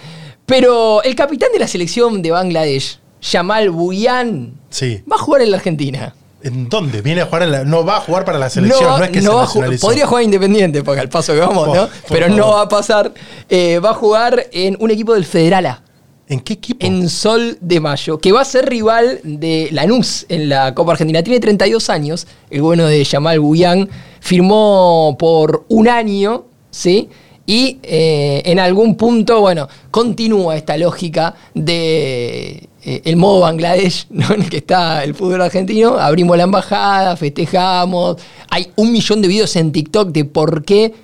Pero 0.47 1.03
el 1.03 1.15
capitán 1.15 1.51
de 1.53 1.59
la 1.59 1.69
selección 1.69 2.23
de 2.23 2.31
Bangladesh, 2.31 2.99
Jamal 3.21 3.71
Buyan, 3.71 4.53
Sí. 4.71 5.03
va 5.11 5.17
a 5.17 5.19
jugar 5.19 5.43
en 5.43 5.51
la 5.51 5.57
Argentina. 5.59 6.15
¿En 6.43 6.69
dónde? 6.69 7.03
Viene 7.03 7.23
a 7.23 7.27
jugar 7.27 7.43
en 7.43 7.51
la. 7.53 7.65
No 7.65 7.85
va 7.85 7.97
a 7.97 8.01
jugar 8.01 8.25
para 8.25 8.39
la 8.39 8.49
selección, 8.49 8.85
no, 8.85 8.99
va- 8.99 9.05
es 9.07 9.11
que 9.11 9.21
no 9.21 9.23
se 9.23 9.29
va 9.29 9.43
a 9.43 9.47
jugar- 9.47 9.47
nacionalizó. 9.71 9.87
podría 9.89 10.07
jugar 10.07 10.23
independiente, 10.23 10.83
porque 10.85 11.01
al 11.01 11.09
paso 11.09 11.33
que 11.33 11.41
vamos, 11.41 11.75
¿no? 11.75 11.89
Pero 12.09 12.29
no 12.29 12.51
va 12.53 12.63
a 12.63 12.69
pasar. 12.69 13.13
Eh, 13.49 13.81
va 13.81 13.91
a 13.91 13.95
jugar 13.95 14.47
en 14.53 14.77
un 14.79 14.91
equipo 14.93 15.15
del 15.15 15.25
Federala, 15.25 15.83
¿En 16.29 16.39
qué 16.41 16.53
equipo? 16.53 16.87
en 16.87 17.09
Sol 17.09 17.59
de 17.61 17.81
Mayo, 17.81 18.19
que 18.21 18.31
va 18.31 18.43
a 18.43 18.45
ser 18.45 18.69
rival 18.69 19.19
de 19.25 19.69
Lanús 19.73 20.27
en 20.29 20.49
la 20.49 20.75
Copa 20.75 20.93
Argentina. 20.93 21.25
Tiene 21.25 21.41
32 21.41 21.91
años, 21.91 22.29
el 22.51 22.63
bueno 22.63 22.87
de 22.87 23.03
Yamal 23.03 23.41
Buyán. 23.41 23.89
Firmó 24.21 25.17
por 25.19 25.65
un 25.69 25.89
año, 25.89 26.45
¿sí? 26.71 27.09
Y 27.47 27.79
eh, 27.83 28.43
en 28.45 28.61
algún 28.61 28.95
punto, 28.97 29.41
bueno, 29.41 29.67
continúa 29.91 30.55
esta 30.57 30.77
lógica 30.77 31.35
de 31.55 32.68
eh, 32.85 33.03
el 33.05 33.17
modo 33.17 33.41
Bangladesh, 33.41 34.07
¿no? 34.11 34.33
en 34.35 34.43
el 34.43 34.51
que 34.51 34.59
está 34.59 35.03
el 35.05 35.15
fútbol 35.15 35.43
argentino. 35.43 35.99
Abrimos 35.99 36.37
la 36.37 36.45
embajada, 36.45 37.17
festejamos. 37.17 38.17
Hay 38.51 38.71
un 38.77 38.93
millón 38.93 39.21
de 39.23 39.29
videos 39.29 39.55
en 39.57 39.73
TikTok 39.73 40.11
de 40.11 40.25
por 40.25 40.65
qué 40.65 40.95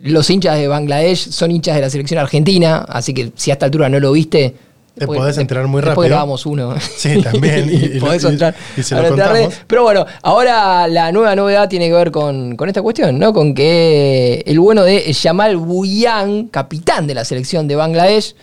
los 0.00 0.28
hinchas 0.28 0.56
de 0.58 0.68
Bangladesh 0.68 1.30
son 1.30 1.50
hinchas 1.50 1.74
de 1.76 1.80
la 1.80 1.90
selección 1.90 2.20
argentina. 2.20 2.84
Así 2.88 3.14
que 3.14 3.32
si 3.36 3.50
a 3.50 3.54
esta 3.54 3.66
altura 3.66 3.88
no 3.88 3.98
lo 3.98 4.12
viste, 4.12 4.54
Te 4.98 5.06
podés 5.06 5.36
enterar 5.38 5.66
muy 5.66 5.80
Después 5.82 5.94
rápido. 5.96 6.08
grabamos 6.08 6.46
uno. 6.46 6.74
Sí, 6.80 7.20
también, 7.22 7.68
y- 7.72 7.96
y- 7.96 8.00
podés 8.00 8.22
y- 8.24 8.26
entrar 8.28 8.54
y 8.76 8.82
se 8.82 8.94
lo 8.94 9.08
contamos. 9.08 9.54
Pero 9.66 9.82
bueno, 9.82 10.06
ahora 10.22 10.86
la 10.88 11.12
nueva 11.12 11.34
novedad 11.36 11.68
tiene 11.68 11.86
que 11.88 11.92
ver 11.94 12.10
con, 12.10 12.56
con 12.56 12.68
esta 12.68 12.80
cuestión, 12.82 13.18
¿no? 13.18 13.32
Con 13.32 13.54
que 13.54 14.42
el 14.46 14.58
bueno 14.60 14.84
de 14.84 15.12
Jamal 15.14 15.56
Bhuiyan, 15.56 16.46
capitán 16.48 17.06
de 17.06 17.14
la 17.14 17.24
selección 17.24 17.66
de 17.68 17.76
Bangladesh, 17.76 18.34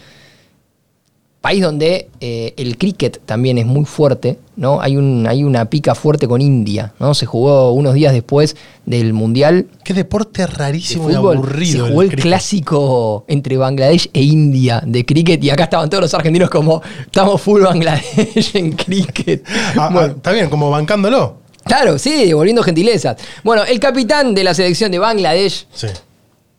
país 1.43 1.61
donde 1.61 2.07
eh, 2.21 2.53
el 2.55 2.77
cricket 2.77 3.19
también 3.25 3.57
es 3.57 3.65
muy 3.65 3.83
fuerte, 3.83 4.39
¿no? 4.55 4.79
Hay, 4.79 4.95
un, 4.95 5.27
hay 5.27 5.43
una 5.43 5.65
pica 5.65 5.93
fuerte 5.93 6.25
con 6.25 6.39
India, 6.39 6.93
¿no? 6.99 7.13
Se 7.13 7.25
jugó 7.25 7.73
unos 7.73 7.95
días 7.95 8.13
después 8.13 8.55
del 8.85 9.11
Mundial 9.11 9.67
Qué 9.83 9.93
deporte 9.93 10.43
de 10.43 10.47
rarísimo 10.47 11.11
y 11.11 11.15
aburrido. 11.15 11.85
Se 11.85 11.91
jugó 11.91 12.01
el, 12.03 12.15
clásico 12.15 13.25
entre 13.27 13.57
Bangladesh 13.57 14.09
e 14.13 14.21
India 14.21 14.81
de 14.87 15.03
cricket 15.03 15.43
y 15.43 15.49
acá 15.49 15.65
estaban 15.65 15.89
todos 15.89 16.03
los 16.03 16.13
argentinos 16.13 16.49
como 16.49 16.81
estamos 17.01 17.41
full 17.41 17.61
Bangladesh 17.61 18.51
en 18.55 18.71
cricket. 18.71 19.43
Ah, 19.77 19.89
ah, 19.93 20.05
está 20.15 20.31
bien, 20.31 20.49
como 20.49 20.69
bancándolo. 20.69 21.39
claro, 21.65 21.99
sí, 21.99 22.25
devolviendo 22.25 22.63
gentilezas. 22.63 23.17
Bueno, 23.43 23.65
el 23.65 23.81
capitán 23.81 24.33
de 24.33 24.45
la 24.45 24.53
selección 24.53 24.93
de 24.93 24.99
Bangladesh 24.99 25.67
Sí. 25.73 25.87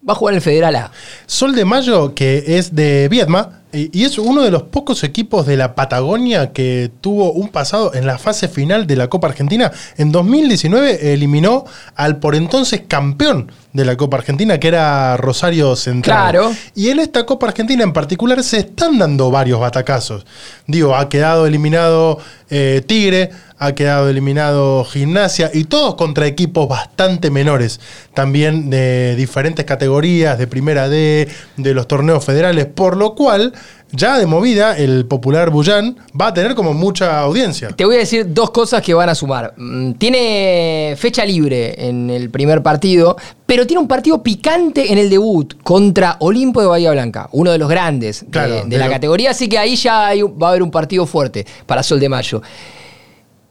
va 0.07 0.13
a 0.13 0.17
jugar 0.17 0.35
en 0.35 0.37
el 0.37 0.43
Federal 0.43 0.77
A. 0.77 0.93
Sol 1.25 1.55
de 1.55 1.65
Mayo, 1.65 2.15
que 2.15 2.45
es 2.59 2.75
de 2.75 3.09
Vietma, 3.09 3.63
y 3.75 4.05
es 4.05 4.19
uno 4.19 4.43
de 4.43 4.51
los 4.51 4.63
pocos 4.63 5.05
equipos 5.05 5.47
de 5.47 5.57
la 5.57 5.75
Patagonia 5.75 6.53
que 6.53 6.91
tuvo 7.01 7.33
un 7.33 7.49
pasado 7.49 7.93
en 7.95 8.07
la 8.07 8.19
fase 8.19 8.49
final 8.49 8.87
de 8.87 8.97
la 8.97 9.09
Copa 9.09 9.29
Argentina. 9.29 9.73
En 9.97 10.13
2019 10.13 11.13
eliminó 11.13 11.65
al 11.97 12.19
por 12.19 12.35
entonces 12.35 12.83
campeón 12.87 13.51
de 13.73 13.85
la 13.85 13.97
Copa 13.97 14.19
Argentina, 14.19 14.59
que 14.61 14.69
era 14.69 15.17
Rosario 15.17 15.75
Central. 15.75 16.31
Claro. 16.31 16.53
Y 16.75 16.91
en 16.91 17.01
esta 17.01 17.27
Copa 17.27 17.49
Argentina 17.49 17.83
en 17.83 17.93
particular 17.93 18.43
se 18.45 18.59
están 18.59 18.99
dando 18.99 19.31
varios 19.31 19.59
batacazos. 19.61 20.25
Digo, 20.67 20.95
ha 20.95 21.09
quedado 21.09 21.47
eliminado 21.47 22.19
eh, 22.51 22.83
Tigre, 22.87 23.31
ha 23.65 23.75
quedado 23.75 24.09
eliminado 24.09 24.85
Gimnasia 24.85 25.51
y 25.53 25.65
todos 25.65 25.95
contra 25.97 26.27
equipos 26.27 26.69
bastante 26.69 27.31
menores. 27.31 27.81
También 28.15 28.71
de 28.71 29.17
diferentes 29.17 29.65
categorías, 29.65 30.39
de 30.39 30.47
primera 30.47 30.89
D, 30.89 31.29
de 31.57 31.75
los 31.75 31.87
torneos 31.89 32.25
federales, 32.25 32.67
por 32.67 32.97
lo 32.97 33.15
cual 33.15 33.53
ya 33.93 34.19
de 34.19 34.27
movida 34.27 34.77
el 34.77 35.07
popular 35.07 35.51
Bullán 35.51 35.97
va 36.21 36.29
a 36.29 36.35
tener 36.35 36.57
como 36.57 36.75
mucha 36.75 37.21
audiencia. 37.21 37.69
Te 37.69 37.85
voy 37.85 37.95
a 37.95 37.99
decir 37.99 38.27
dos 38.35 38.51
cosas 38.51 38.83
que 38.83 38.93
van 38.93 39.09
a 39.09 39.15
sumar. 39.15 39.55
Mm, 39.57 39.93
Tiene 39.93 40.95
fecha 40.99 41.25
libre 41.25 41.75
en 41.87 42.11
el 42.11 42.29
primer 42.31 42.61
partido, 42.61 43.17
pero 43.47 43.67
tiene 43.69 43.81
un 43.81 43.87
partido 43.87 44.21
picante 44.23 44.91
en 44.93 44.99
el 44.99 45.09
debut 45.11 45.55
contra 45.63 46.17
Olimpo 46.21 46.61
de 46.61 46.67
Bahía 46.67 46.91
Blanca, 46.91 47.29
uno 47.33 47.53
de 47.53 47.59
los 47.59 47.69
grandes 47.69 48.23
de- 48.23 48.31
Claro, 48.31 48.55
de, 48.57 48.65
de 48.65 48.79
la 48.79 48.87
lo- 48.87 48.93
categoría, 48.93 49.31
así 49.31 49.49
que 49.49 49.59
ahí 49.59 49.77
ya 49.77 50.07
hay 50.09 50.23
va 50.23 50.49
a 50.49 50.51
haber 50.51 50.63
un 50.65 50.71
partido 50.73 51.07
fuerte 51.07 51.47
para 51.67 51.83
Sol 51.85 52.01
de 52.01 52.09
Mayo. 52.09 52.43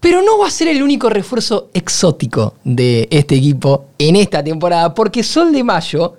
Pero 0.04 0.22
no 0.22 0.38
va 0.38 0.48
a 0.48 0.52
ser 0.52 0.68
el 0.68 0.84
único 0.84 1.10
refuerzo 1.10 1.70
exótico 1.74 2.56
de 2.66 3.08
este 3.10 3.36
equipo 3.36 3.86
en 3.98 4.18
esta 4.18 4.44
temporada, 4.44 4.94
porque 4.94 5.24
Sol 5.24 5.54
de 5.54 5.64
Mayo, 5.64 6.18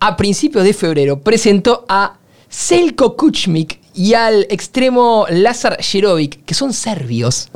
a 0.00 0.18
principios 0.18 0.64
de 0.64 0.74
febrero, 0.74 1.18
presentó 1.18 1.86
a 1.88 2.18
Selko 2.50 3.16
Kuchmik 3.16 3.80
y 3.94 4.12
al 4.12 4.46
extremo 4.50 5.24
Lazar 5.30 5.78
Jerovic, 5.80 6.44
que 6.44 6.52
son 6.52 6.74
serbios, 6.74 7.48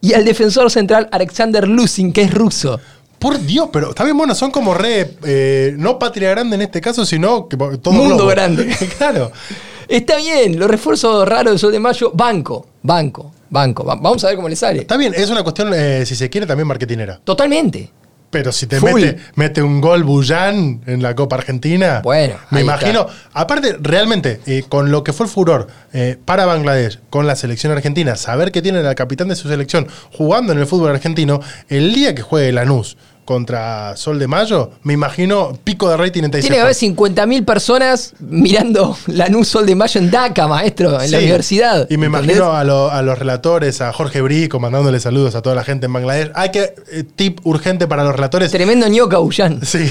y 0.00 0.14
al 0.14 0.24
defensor 0.24 0.70
central 0.70 1.10
Alexander 1.12 1.68
Lusin, 1.68 2.14
que 2.14 2.22
es 2.22 2.32
ruso. 2.32 2.80
Por 3.18 3.38
Dios, 3.40 3.68
pero 3.70 3.90
está 3.90 4.04
bien, 4.04 4.16
bueno, 4.16 4.34
son 4.34 4.50
como 4.50 4.72
re, 4.72 5.18
eh, 5.24 5.74
no 5.76 5.98
patria 5.98 6.30
grande 6.30 6.56
en 6.56 6.62
este 6.62 6.80
caso, 6.80 7.04
sino 7.04 7.46
que 7.46 7.58
todo 7.58 7.92
Mundo 7.92 8.14
globo. 8.14 8.30
grande. 8.30 8.74
claro. 8.96 9.30
Está 9.86 10.16
bien, 10.16 10.58
los 10.58 10.70
refuerzos 10.70 11.28
raros 11.28 11.52
de 11.52 11.58
Sol 11.58 11.72
de 11.72 11.80
Mayo, 11.80 12.10
banco, 12.14 12.66
banco, 12.82 13.32
banco. 13.50 13.84
Va- 13.84 13.96
Vamos 13.96 14.24
a 14.24 14.28
ver 14.28 14.36
cómo 14.36 14.48
le 14.48 14.56
sale. 14.56 14.80
Está 14.80 14.96
bien, 14.96 15.12
es 15.14 15.28
una 15.30 15.42
cuestión, 15.42 15.72
eh, 15.74 16.04
si 16.06 16.14
se 16.16 16.30
quiere, 16.30 16.46
también 16.46 16.66
marketinera. 16.66 17.20
Totalmente. 17.22 17.90
Pero 18.30 18.52
si 18.52 18.68
te 18.68 18.78
Full. 18.78 18.92
mete, 18.92 19.16
mete 19.34 19.60
un 19.60 19.80
gol 19.80 20.04
Bullán 20.04 20.82
en 20.86 21.02
la 21.02 21.16
Copa 21.16 21.34
Argentina, 21.34 22.00
Bueno, 22.04 22.36
me 22.50 22.60
imagino. 22.60 23.08
Aparte, 23.32 23.76
realmente, 23.80 24.40
eh, 24.46 24.62
con 24.68 24.92
lo 24.92 25.02
que 25.02 25.12
fue 25.12 25.26
el 25.26 25.32
furor 25.32 25.66
eh, 25.92 26.16
para 26.24 26.46
Bangladesh, 26.46 27.00
con 27.10 27.26
la 27.26 27.34
selección 27.34 27.72
argentina, 27.72 28.14
saber 28.14 28.52
que 28.52 28.62
tienen 28.62 28.86
al 28.86 28.94
capitán 28.94 29.26
de 29.26 29.34
su 29.34 29.48
selección 29.48 29.88
jugando 30.12 30.52
en 30.52 30.60
el 30.60 30.66
fútbol 30.68 30.90
argentino, 30.90 31.40
el 31.68 31.92
día 31.92 32.14
que 32.14 32.22
juegue 32.22 32.52
Lanús 32.52 32.96
contra 33.30 33.96
Sol 33.96 34.18
de 34.18 34.26
Mayo, 34.26 34.72
me 34.82 34.92
imagino 34.94 35.56
pico 35.62 35.88
de 35.88 35.96
rating 35.96 36.24
en 36.24 36.32
Tiene 36.32 36.48
que 36.48 36.60
haber 36.60 36.74
50.000 36.74 37.44
personas 37.44 38.12
mirando 38.18 38.96
la 39.06 39.28
NU 39.28 39.44
Sol 39.44 39.66
de 39.66 39.76
Mayo 39.76 40.00
en 40.00 40.10
DACA, 40.10 40.48
maestro, 40.48 41.00
en 41.00 41.08
la 41.12 41.18
universidad. 41.18 41.86
Y 41.88 41.96
me 41.96 42.06
¿entendés? 42.06 42.34
imagino 42.36 42.52
a, 42.56 42.64
lo- 42.64 42.90
a 42.90 43.02
los 43.02 43.16
relatores, 43.20 43.80
a 43.82 43.92
Jorge 43.92 44.20
Brico, 44.20 44.58
mandándole 44.58 44.98
saludos 44.98 45.36
a 45.36 45.42
toda 45.42 45.54
la 45.54 45.62
gente 45.62 45.86
en 45.86 45.92
Bangladesh. 45.92 46.32
Hay 46.34 46.50
que, 46.50 46.74
eh, 46.90 47.04
tip 47.14 47.38
urgente 47.44 47.86
para 47.86 48.02
los 48.02 48.16
relatores. 48.16 48.50
Tremendo 48.50 48.88
ñoca 48.88 49.18
Bullán. 49.18 49.60
Sí, 49.70 49.88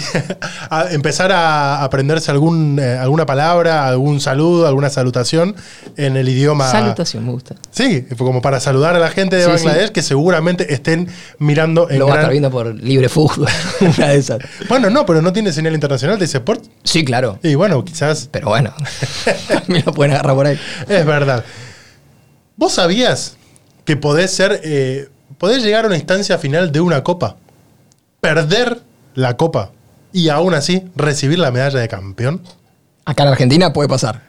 a 0.70 0.92
empezar 0.92 1.32
a 1.32 1.82
aprenderse 1.82 2.30
algún, 2.32 2.78
eh, 2.82 2.98
alguna 2.98 3.26
palabra, 3.26 3.88
algún 3.88 4.20
saludo, 4.20 4.68
alguna 4.68 4.90
salutación 4.90 5.56
en 5.96 6.18
el 6.18 6.28
idioma. 6.28 6.70
Salutación, 6.70 7.26
me 7.26 7.32
gusta. 7.32 7.56
Sí, 7.72 8.06
como 8.18 8.42
para 8.42 8.60
saludar 8.60 8.98
a 8.98 9.00
la 9.00 9.10
gente 9.10 9.38
de 9.38 9.46
Sí, 9.46 9.50
Bangladesh 9.50 9.88
sí. 9.88 9.94
que 9.94 10.02
seguramente 10.02 10.74
estén 10.74 11.08
mirando 11.38 11.90
en 11.90 12.00
Lo 12.00 12.08
va 12.08 12.14
a 12.14 12.16
estar 12.18 12.32
viendo 12.32 12.52
por 12.52 12.76
libre 12.76 13.08
fútbol. 13.08 13.29
Una 13.82 14.08
de 14.08 14.18
esas. 14.18 14.40
Bueno, 14.68 14.90
no, 14.90 15.06
pero 15.06 15.22
no 15.22 15.34
tiene 15.34 15.52
señal 15.52 15.74
internacional 15.74 16.18
de 16.18 16.26
Sport. 16.26 16.64
Sí, 16.84 17.04
claro. 17.06 17.40
Y 17.44 17.56
bueno, 17.56 17.84
quizás 17.84 18.30
Pero 18.32 18.50
bueno, 18.50 18.74
me 19.68 19.82
lo 19.82 19.94
pueden 19.94 20.14
agarrar 20.14 20.36
por 20.36 20.48
ahí. 20.48 20.60
es 20.88 21.06
verdad. 21.06 21.44
¿Vos 22.56 22.74
sabías 22.74 23.38
que 23.86 23.96
podés 23.96 24.32
ser, 24.32 24.62
eh, 24.64 25.10
podés 25.38 25.64
llegar 25.64 25.86
a 25.86 25.88
una 25.88 25.98
instancia 25.98 26.38
final 26.38 26.72
de 26.72 26.82
una 26.82 27.04
copa, 27.04 27.38
perder 28.22 28.82
la 29.16 29.38
copa 29.38 29.72
y 30.12 30.30
aún 30.30 30.54
así 30.54 30.84
recibir 30.96 31.40
la 31.40 31.52
medalla 31.52 31.80
de 31.80 31.88
campeón? 31.88 32.42
Acá 33.06 33.24
en 33.24 33.30
Argentina 33.30 33.74
puede 33.74 33.90
pasar. 33.90 34.29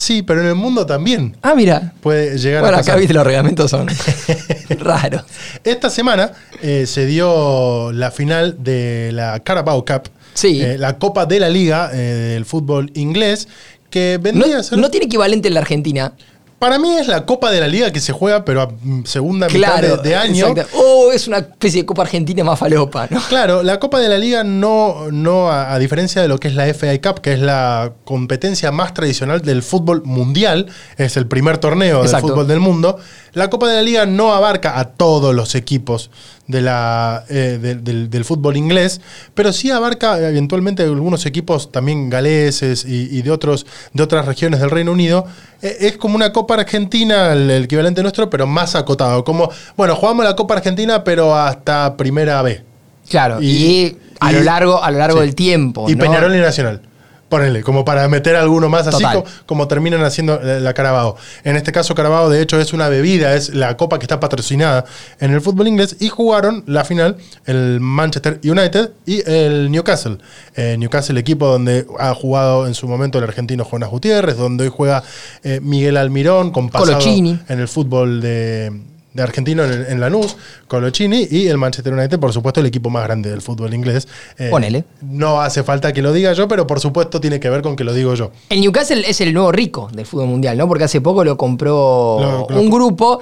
Sí, 0.00 0.22
pero 0.22 0.40
en 0.42 0.46
el 0.46 0.54
mundo 0.54 0.86
también 0.86 1.36
Ah, 1.42 1.54
mira. 1.56 1.92
puede 2.00 2.38
llegar 2.38 2.60
Bueno, 2.62 2.76
a 2.76 2.80
acá 2.80 2.86
pasar. 2.86 2.98
viste 3.00 3.14
los 3.14 3.26
reglamentos 3.26 3.68
son 3.70 3.88
raros. 4.78 5.22
Esta 5.64 5.90
semana 5.90 6.30
eh, 6.62 6.86
se 6.86 7.04
dio 7.04 7.90
la 7.92 8.10
final 8.12 8.56
de 8.62 9.10
la 9.12 9.40
Carabao 9.40 9.84
Cup, 9.84 10.02
Sí. 10.34 10.62
eh, 10.62 10.78
la 10.78 10.98
Copa 10.98 11.26
de 11.26 11.40
la 11.40 11.48
Liga 11.48 11.90
eh, 11.92 11.96
del 11.98 12.44
fútbol 12.44 12.92
inglés, 12.94 13.48
que 13.90 14.18
No, 14.18 14.22
vendría 14.22 14.58
a 14.58 14.62
ser... 14.62 14.78
no 14.78 14.88
tiene 14.90 15.06
equivalente 15.06 15.48
en 15.48 15.54
la 15.54 15.60
Argentina. 15.60 16.12
Para 16.58 16.78
mí 16.78 16.90
es 16.96 17.06
la 17.06 17.24
Copa 17.24 17.50
de 17.50 17.60
la 17.60 17.68
Liga 17.68 17.92
que 17.92 18.00
se 18.00 18.12
juega, 18.12 18.44
pero 18.44 18.62
a 18.62 18.68
segunda 19.04 19.46
Claro. 19.46 19.86
mitad 19.88 20.02
de, 20.02 20.08
de 20.08 20.16
año. 20.16 20.46
O 20.74 21.12
es 21.12 21.28
una 21.28 21.38
especie 21.38 21.82
de 21.82 21.86
Copa 21.86 22.02
Argentina 22.02 22.42
más 22.44 22.58
falopa, 22.58 23.06
¿no? 23.10 23.20
Claro, 23.28 23.62
la 23.62 23.78
Copa 23.78 24.00
de 24.00 24.08
la 24.08 24.18
Liga 24.18 24.42
no, 24.44 25.10
no 25.12 25.48
a, 25.50 25.72
a 25.72 25.78
diferencia 25.78 26.20
de 26.20 26.28
lo 26.28 26.38
que 26.38 26.48
es 26.48 26.54
la 26.54 26.66
FA 26.74 26.98
Cup, 27.00 27.20
que 27.20 27.32
es 27.34 27.38
la 27.40 27.92
competencia 28.04 28.72
más 28.72 28.92
tradicional 28.94 29.42
del 29.42 29.62
fútbol 29.62 30.02
mundial, 30.04 30.66
es 30.96 31.16
el 31.16 31.26
primer 31.26 31.58
torneo 31.58 32.02
Exacto. 32.02 32.26
del 32.26 32.32
fútbol 32.34 32.48
del 32.48 32.60
mundo, 32.60 32.98
la 33.34 33.50
Copa 33.50 33.68
de 33.68 33.76
la 33.76 33.82
Liga 33.82 34.06
no 34.06 34.32
abarca 34.34 34.78
a 34.80 34.86
todos 34.86 35.34
los 35.34 35.54
equipos 35.54 36.10
de 36.48 36.62
la, 36.62 37.24
eh, 37.28 37.58
de- 37.60 37.74
del, 37.74 38.08
del 38.08 38.24
fútbol 38.24 38.56
inglés, 38.56 39.00
pero 39.34 39.52
sí 39.52 39.70
abarca 39.70 40.18
eventualmente 40.18 40.82
algunos 40.82 41.26
equipos 41.26 41.70
también 41.70 42.08
galeses 42.08 42.86
y, 42.86 43.16
y 43.16 43.22
de, 43.22 43.30
otros, 43.30 43.66
de 43.92 44.02
otras 44.02 44.24
regiones 44.24 44.58
del 44.60 44.70
Reino 44.70 44.90
Unido. 44.92 45.26
Eh, 45.60 45.76
es 45.80 45.96
como 45.98 46.16
una 46.16 46.32
Copa 46.32 46.47
Argentina, 46.54 47.32
el, 47.32 47.50
el 47.50 47.64
equivalente 47.64 48.02
nuestro, 48.02 48.28
pero 48.30 48.46
más 48.46 48.74
acotado. 48.74 49.24
Como, 49.24 49.50
bueno, 49.76 49.94
jugamos 49.96 50.24
la 50.24 50.34
Copa 50.36 50.54
Argentina, 50.54 51.04
pero 51.04 51.34
hasta 51.34 51.96
primera 51.96 52.40
B. 52.42 52.62
Claro. 53.08 53.40
Y, 53.40 53.46
Y- 53.46 53.98
a 54.20 54.32
lo 54.32 54.40
largo, 54.42 54.82
a 54.82 54.90
lo 54.90 54.98
largo 54.98 55.18
Sí. 55.18 55.26
del 55.26 55.34
tiempo. 55.34 55.88
Y 55.88 55.94
¿no? 55.94 55.98
Peñarol 56.04 56.34
y 56.34 56.40
Nacional. 56.40 56.82
Ponele, 57.28 57.62
como 57.62 57.84
para 57.84 58.08
meter 58.08 58.36
alguno 58.36 58.68
más 58.70 58.86
así 58.86 59.02
Total. 59.02 59.22
co- 59.22 59.24
como, 59.44 59.68
terminan 59.68 60.02
haciendo 60.02 60.40
la, 60.42 60.60
la 60.60 60.72
Carabao. 60.72 61.16
En 61.44 61.56
este 61.56 61.72
caso, 61.72 61.94
Carabao, 61.94 62.30
de 62.30 62.40
hecho, 62.40 62.58
es 62.58 62.72
una 62.72 62.88
bebida, 62.88 63.34
es 63.34 63.50
la 63.54 63.76
copa 63.76 63.98
que 63.98 64.04
está 64.04 64.18
patrocinada 64.18 64.86
en 65.20 65.32
el 65.32 65.40
fútbol 65.42 65.68
inglés. 65.68 65.96
Y 66.00 66.08
jugaron 66.08 66.64
la 66.66 66.84
final 66.84 67.16
el 67.44 67.80
Manchester 67.80 68.40
United 68.42 68.90
y 69.04 69.22
el 69.30 69.70
Newcastle. 69.70 70.18
Eh, 70.56 70.76
Newcastle, 70.78 71.20
equipo 71.20 71.46
donde 71.46 71.86
ha 71.98 72.14
jugado 72.14 72.66
en 72.66 72.74
su 72.74 72.88
momento 72.88 73.18
el 73.18 73.24
argentino 73.24 73.64
Jonas 73.64 73.90
Gutiérrez, 73.90 74.36
donde 74.38 74.64
hoy 74.64 74.70
juega 74.74 75.02
eh, 75.44 75.60
Miguel 75.62 75.96
Almirón, 75.98 76.50
con 76.50 76.70
pasado 76.70 76.92
Colochini. 76.92 77.38
en 77.48 77.60
el 77.60 77.68
fútbol 77.68 78.22
de, 78.22 78.72
de 79.18 79.24
argentino 79.24 79.64
en, 79.64 79.84
en 79.90 80.00
Lanús, 80.00 80.36
Colochini, 80.68 81.26
y 81.28 81.48
el 81.48 81.58
Manchester 81.58 81.92
United, 81.92 82.20
por 82.20 82.32
supuesto, 82.32 82.60
el 82.60 82.66
equipo 82.66 82.88
más 82.88 83.02
grande 83.04 83.30
del 83.30 83.42
fútbol 83.42 83.74
inglés. 83.74 84.06
Eh, 84.38 84.48
Ponele. 84.48 84.84
No 85.02 85.40
hace 85.40 85.64
falta 85.64 85.92
que 85.92 86.02
lo 86.02 86.12
diga 86.12 86.32
yo, 86.34 86.46
pero 86.46 86.66
por 86.66 86.78
supuesto 86.78 87.20
tiene 87.20 87.40
que 87.40 87.50
ver 87.50 87.62
con 87.62 87.74
que 87.74 87.82
lo 87.84 87.92
digo 87.92 88.14
yo. 88.14 88.30
El 88.48 88.60
Newcastle 88.60 89.02
es 89.08 89.20
el 89.20 89.34
nuevo 89.34 89.50
rico 89.50 89.90
del 89.92 90.06
fútbol 90.06 90.28
mundial, 90.28 90.56
¿no? 90.56 90.68
Porque 90.68 90.84
hace 90.84 91.00
poco 91.00 91.24
lo 91.24 91.36
compró 91.36 92.18
Lo- 92.20 92.46
lo- 92.48 92.60
un 92.60 92.70
grupo 92.70 93.20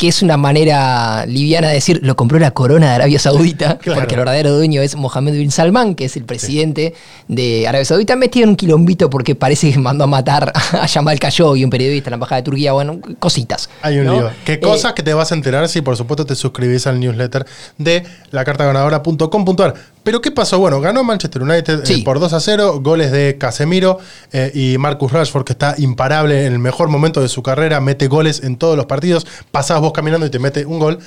que 0.00 0.08
es 0.08 0.22
una 0.22 0.38
manera 0.38 1.26
liviana 1.26 1.68
de 1.68 1.74
decir, 1.74 2.00
lo 2.02 2.16
compró 2.16 2.38
la 2.38 2.52
corona 2.52 2.88
de 2.88 2.94
Arabia 2.94 3.18
Saudita, 3.18 3.76
Claro. 3.82 4.00
porque 4.00 4.14
el 4.14 4.20
verdadero 4.20 4.50
dueño 4.56 4.80
es 4.80 4.96
Mohammed 4.96 5.34
bin 5.34 5.50
Salman, 5.50 5.94
que 5.94 6.06
es 6.06 6.16
el 6.16 6.24
presidente 6.24 6.94
de 7.28 7.68
Arabia 7.68 7.84
Saudita, 7.84 8.16
metido 8.16 8.44
en 8.44 8.50
un 8.50 8.56
quilombito 8.56 9.10
porque 9.10 9.34
parece 9.34 9.70
que 9.70 9.78
mandó 9.78 10.04
a 10.04 10.06
matar 10.06 10.52
a 10.54 10.88
Jamal 10.88 11.18
Khashoggi, 11.20 11.64
un 11.64 11.68
periodista 11.68 12.08
en 12.08 12.12
la 12.12 12.14
embajada 12.14 12.40
de 12.40 12.44
Turquía, 12.46 12.72
bueno, 12.72 12.98
cositas. 13.18 13.68
Hay 13.82 13.98
un 13.98 14.06
¿no? 14.06 14.14
lío. 14.14 14.30
¿Qué 14.46 14.54
Eh, 14.54 14.60
cosas 14.60 14.94
que 14.94 15.02
te 15.02 15.12
vas 15.12 15.32
a 15.32 15.34
enterar 15.34 15.68
si 15.68 15.82
por 15.82 15.98
supuesto 15.98 16.24
te 16.24 16.34
suscribís 16.34 16.86
al 16.86 16.98
newsletter 16.98 17.44
de 17.76 18.02
lacartaganadora.com.ar? 18.30 19.74
Pero 20.02 20.20
¿qué 20.20 20.30
pasó? 20.30 20.58
Bueno, 20.58 20.80
ganó 20.80 21.04
Manchester 21.04 21.42
United 21.42 21.82
eh, 21.88 22.02
por 22.04 22.20
2 22.20 22.32
a 22.32 22.40
0, 22.40 22.80
goles 22.80 23.12
de 23.12 23.36
Casemiro 23.38 23.98
eh, 24.32 24.50
y 24.54 24.78
Marcus 24.78 25.12
Rashford, 25.12 25.44
que 25.44 25.52
está 25.52 25.74
imparable 25.78 26.46
en 26.46 26.54
el 26.54 26.58
mejor 26.58 26.88
momento 26.88 27.20
de 27.20 27.28
su 27.28 27.42
carrera, 27.42 27.80
mete 27.80 28.08
goles 28.08 28.42
en 28.42 28.56
todos 28.56 28.76
los 28.76 28.86
partidos, 28.86 29.26
pasás 29.50 29.80
vos 29.80 29.92
caminando 29.92 30.26
y 30.26 30.30
te 30.30 30.38
mete 30.38 30.64
un 30.64 30.78
gol. 30.78 30.98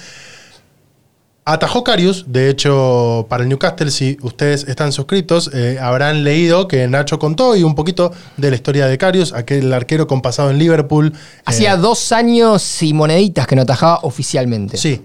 Atajó 1.45 1.83
Carius, 1.83 2.23
de 2.27 2.49
hecho, 2.49 3.25
para 3.27 3.43
el 3.43 3.49
Newcastle, 3.49 3.91
si 3.91 4.17
ustedes 4.21 4.65
están 4.65 4.93
suscritos, 4.93 5.51
eh, 5.53 5.77
habrán 5.81 6.23
leído 6.23 6.69
que 6.69 6.87
Nacho 6.87 7.19
contó 7.19 7.57
y 7.57 7.63
un 7.63 7.75
poquito 7.75 8.13
de 8.37 8.49
la 8.49 8.55
historia 8.55 8.87
de 8.87 8.97
Carius, 8.97 9.33
aquel 9.33 9.73
arquero 9.73 10.07
con 10.07 10.21
pasado 10.21 10.51
en 10.51 10.57
Liverpool. 10.57 11.11
Hacía 11.43 11.75
dos 11.75 12.13
años 12.13 12.81
y 12.81 12.93
moneditas 12.93 13.45
que 13.45 13.57
no 13.57 13.63
atajaba 13.63 13.99
oficialmente. 14.03 14.77
Sí. 14.77 15.01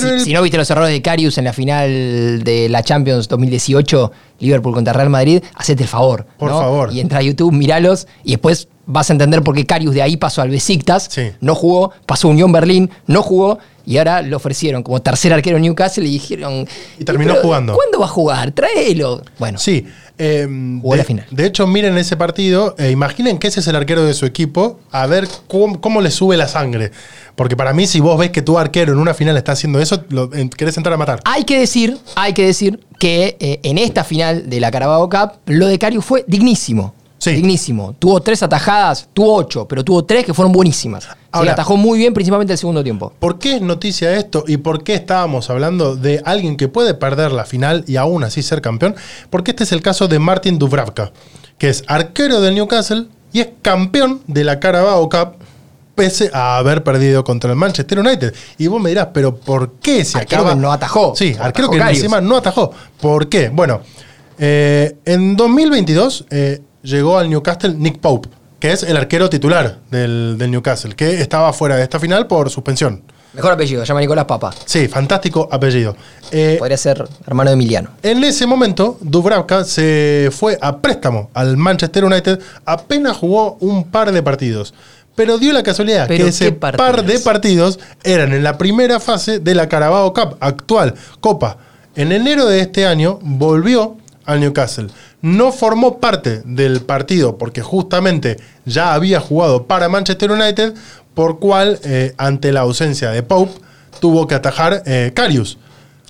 Pero 0.00 0.08
si, 0.08 0.14
el- 0.14 0.20
si 0.20 0.32
no 0.32 0.42
viste 0.42 0.56
los 0.58 0.70
errores 0.70 0.90
de 0.92 1.02
Carius 1.02 1.38
en 1.38 1.44
la 1.44 1.52
final 1.52 2.42
de 2.44 2.68
la 2.68 2.82
Champions 2.82 3.28
2018, 3.28 4.12
Liverpool 4.40 4.74
contra 4.74 4.92
Real 4.92 5.10
Madrid, 5.10 5.42
hacete 5.54 5.82
el 5.84 5.88
favor. 5.88 6.26
Por 6.38 6.50
¿no? 6.50 6.58
favor. 6.58 6.92
Y 6.92 7.00
entra 7.00 7.18
a 7.18 7.22
YouTube, 7.22 7.52
míralos 7.52 8.06
y 8.24 8.32
después 8.32 8.68
vas 8.86 9.08
a 9.10 9.14
entender 9.14 9.42
por 9.42 9.54
qué 9.54 9.64
Carius 9.64 9.94
de 9.94 10.02
ahí 10.02 10.16
pasó 10.16 10.42
al 10.42 10.50
Besiktas, 10.50 11.08
Sí. 11.10 11.30
no 11.40 11.54
jugó, 11.54 11.92
pasó 12.06 12.28
a 12.28 12.32
Unión 12.32 12.52
Berlín, 12.52 12.90
no 13.06 13.22
jugó 13.22 13.58
y 13.86 13.98
ahora 13.98 14.22
lo 14.22 14.36
ofrecieron 14.36 14.82
como 14.82 15.00
tercer 15.02 15.32
arquero 15.32 15.56
en 15.56 15.62
Newcastle 15.62 16.04
y 16.06 16.10
dijeron. 16.12 16.66
Y 16.98 17.04
terminó 17.04 17.32
"Pero, 17.34 17.42
jugando". 17.44 17.74
¿Cuándo 17.74 17.98
va 18.00 18.06
a 18.06 18.08
jugar? 18.08 18.52
Tráelo. 18.52 19.22
Bueno, 19.38 19.58
Sí. 19.58 19.86
eh, 20.18 20.46
Jugó 20.80 20.94
de, 20.94 20.98
la 20.98 21.04
final. 21.04 21.26
de 21.30 21.46
hecho, 21.46 21.66
miren 21.66 21.98
ese 21.98 22.16
partido, 22.16 22.74
e 22.78 22.90
imaginen 22.90 23.38
que 23.38 23.48
ese 23.48 23.60
es 23.60 23.66
el 23.66 23.76
arquero 23.76 24.04
de 24.04 24.14
su 24.14 24.26
equipo, 24.26 24.78
a 24.92 25.06
ver 25.06 25.26
cómo, 25.48 25.80
cómo 25.80 26.00
le 26.00 26.10
sube 26.10 26.36
la 26.36 26.46
sangre. 26.48 26.92
Porque 27.34 27.56
para 27.56 27.72
mí, 27.72 27.86
si 27.88 27.98
vos 28.00 28.16
ves 28.16 28.30
que 28.30 28.42
tu 28.42 28.56
arquero 28.58 28.92
en 28.92 28.98
una 29.00 29.12
final 29.12 29.36
está 29.36 29.52
haciendo 29.52 29.80
eso, 29.80 30.04
lo, 30.10 30.32
en- 30.34 30.48
querés 30.50 30.76
entrar 30.76 30.92
a 30.94 30.96
matar. 30.96 31.20
Hay 31.24 31.42
que 31.44 31.58
decir, 31.58 31.98
hay 32.14 32.32
que 32.32 32.46
decir 32.46 32.78
que 33.00 33.36
eh, 33.40 33.58
en 33.64 33.76
esta 33.78 34.04
final 34.04 34.48
de 34.48 34.60
la 34.60 34.70
Carabao 34.70 35.08
Cup, 35.10 35.32
lo 35.46 35.66
de 35.66 35.78
Carius 35.80 36.04
fue 36.04 36.24
dignísimo. 36.28 36.94
Sí. 37.24 37.32
Dignísimo. 37.32 37.94
Tuvo 37.98 38.20
tres 38.20 38.42
atajadas, 38.42 39.08
tuvo 39.14 39.34
ocho, 39.36 39.66
pero 39.66 39.82
tuvo 39.82 40.04
tres 40.04 40.26
que 40.26 40.34
fueron 40.34 40.52
buenísimas. 40.52 41.04
Se 41.04 41.10
Ahora- 41.32 41.52
atajó 41.52 41.76
muy 41.76 41.98
bien, 41.98 42.12
principalmente 42.12 42.52
el 42.52 42.58
segundo 42.58 42.82
tiempo. 42.82 43.12
¿Por 43.18 43.38
qué 43.38 43.56
es 43.56 43.62
noticia 43.62 44.14
esto 44.16 44.44
y 44.46 44.58
por 44.58 44.84
qué 44.84 44.94
estábamos 44.94 45.48
hablando 45.48 45.96
de 45.96 46.20
alguien 46.24 46.56
que 46.56 46.68
puede 46.68 46.92
perder 46.94 47.32
la 47.32 47.44
final 47.46 47.84
y 47.86 47.96
aún 47.96 48.24
así 48.24 48.42
ser 48.42 48.60
campeón? 48.60 48.94
Porque 49.30 49.52
este 49.52 49.64
es 49.64 49.72
el 49.72 49.80
caso 49.80 50.06
de 50.06 50.18
Martin 50.18 50.58
Dubravka, 50.58 51.12
que 51.56 51.70
es 51.70 51.82
arquero 51.86 52.40
del 52.42 52.54
Newcastle 52.56 53.06
y 53.32 53.40
es 53.40 53.48
campeón 53.62 54.20
de 54.26 54.44
la 54.44 54.60
Carabao 54.60 55.08
Cup 55.08 55.36
pese 55.94 56.28
a 56.34 56.56
haber 56.58 56.82
perdido 56.84 57.22
contra 57.24 57.50
el 57.50 57.56
Manchester 57.56 58.00
United. 58.00 58.34
Y 58.58 58.66
vos 58.66 58.82
me 58.82 58.90
dirás, 58.90 59.08
pero 59.14 59.34
¿por 59.36 59.72
qué 59.80 60.04
se 60.04 60.18
Arquero 60.18 60.42
acaba? 60.42 60.54
que 60.56 60.60
no 60.60 60.72
atajó. 60.72 61.14
Sí, 61.16 61.34
No 61.38 61.44
arquero 61.44 61.66
atajó 61.68 61.72
que 61.72 61.78
Karius. 61.78 61.98
encima 62.00 62.20
no 62.20 62.36
atajó. 62.36 62.72
¿Por 63.00 63.28
qué? 63.28 63.48
Bueno, 63.48 63.80
eh, 64.38 64.96
en 65.04 65.36
2022 65.36 66.26
eh, 66.30 66.60
llegó 66.84 67.18
al 67.18 67.28
Newcastle 67.28 67.74
Nick 67.74 67.98
Pope, 67.98 68.28
que 68.60 68.70
es 68.70 68.84
el 68.84 68.96
arquero 68.96 69.28
titular 69.28 69.78
del, 69.90 70.36
del 70.38 70.50
Newcastle, 70.52 70.94
que 70.94 71.20
estaba 71.20 71.52
fuera 71.52 71.76
de 71.76 71.82
esta 71.82 71.98
final 71.98 72.28
por 72.28 72.48
suspensión. 72.50 73.02
Mejor 73.32 73.50
apellido, 73.50 73.82
se 73.82 73.88
llama 73.88 74.00
Nicolás 74.00 74.26
Papa. 74.26 74.54
Sí, 74.64 74.86
fantástico 74.86 75.48
apellido. 75.50 75.96
Eh, 76.30 76.54
Podría 76.56 76.76
ser 76.76 77.04
hermano 77.26 77.50
de 77.50 77.54
Emiliano. 77.54 77.90
en 78.04 78.22
ese 78.22 78.46
momento, 78.46 78.96
Dubravka 79.00 79.64
se 79.64 80.28
fue 80.30 80.56
a 80.60 80.76
préstamo 80.78 81.30
al 81.34 81.56
Manchester 81.56 82.04
United, 82.04 82.38
apenas 82.64 83.16
jugó 83.16 83.56
un 83.58 83.90
par 83.90 84.12
de 84.12 84.22
partidos. 84.22 84.72
Pero 85.16 85.38
dio 85.38 85.52
la 85.52 85.62
casualidad 85.64 86.06
que 86.08 86.26
ese 86.28 86.52
par 86.52 87.04
de 87.04 87.18
partidos 87.20 87.78
eran 88.02 88.32
en 88.32 88.42
la 88.44 88.56
primera 88.58 88.98
fase 89.00 89.38
de 89.40 89.54
la 89.54 89.68
Carabao 89.68 90.12
Cup, 90.12 90.36
actual 90.40 90.94
Copa. 91.20 91.56
En 91.96 92.10
enero 92.12 92.46
de 92.46 92.60
este 92.60 92.86
año 92.86 93.18
volvió 93.22 93.96
al 94.26 94.40
Newcastle. 94.40 94.88
No 95.22 95.52
formó 95.52 95.98
parte 96.00 96.42
del 96.44 96.80
partido 96.82 97.36
porque 97.38 97.62
justamente 97.62 98.36
ya 98.64 98.94
había 98.94 99.20
jugado 99.20 99.64
para 99.66 99.88
Manchester 99.88 100.30
United, 100.32 100.74
por 101.14 101.38
cual, 101.38 101.78
eh, 101.84 102.14
ante 102.18 102.52
la 102.52 102.60
ausencia 102.60 103.10
de 103.10 103.22
Pope, 103.22 103.52
tuvo 104.00 104.26
que 104.26 104.34
atajar 104.34 104.82
eh, 104.86 105.12
Karius. 105.14 105.58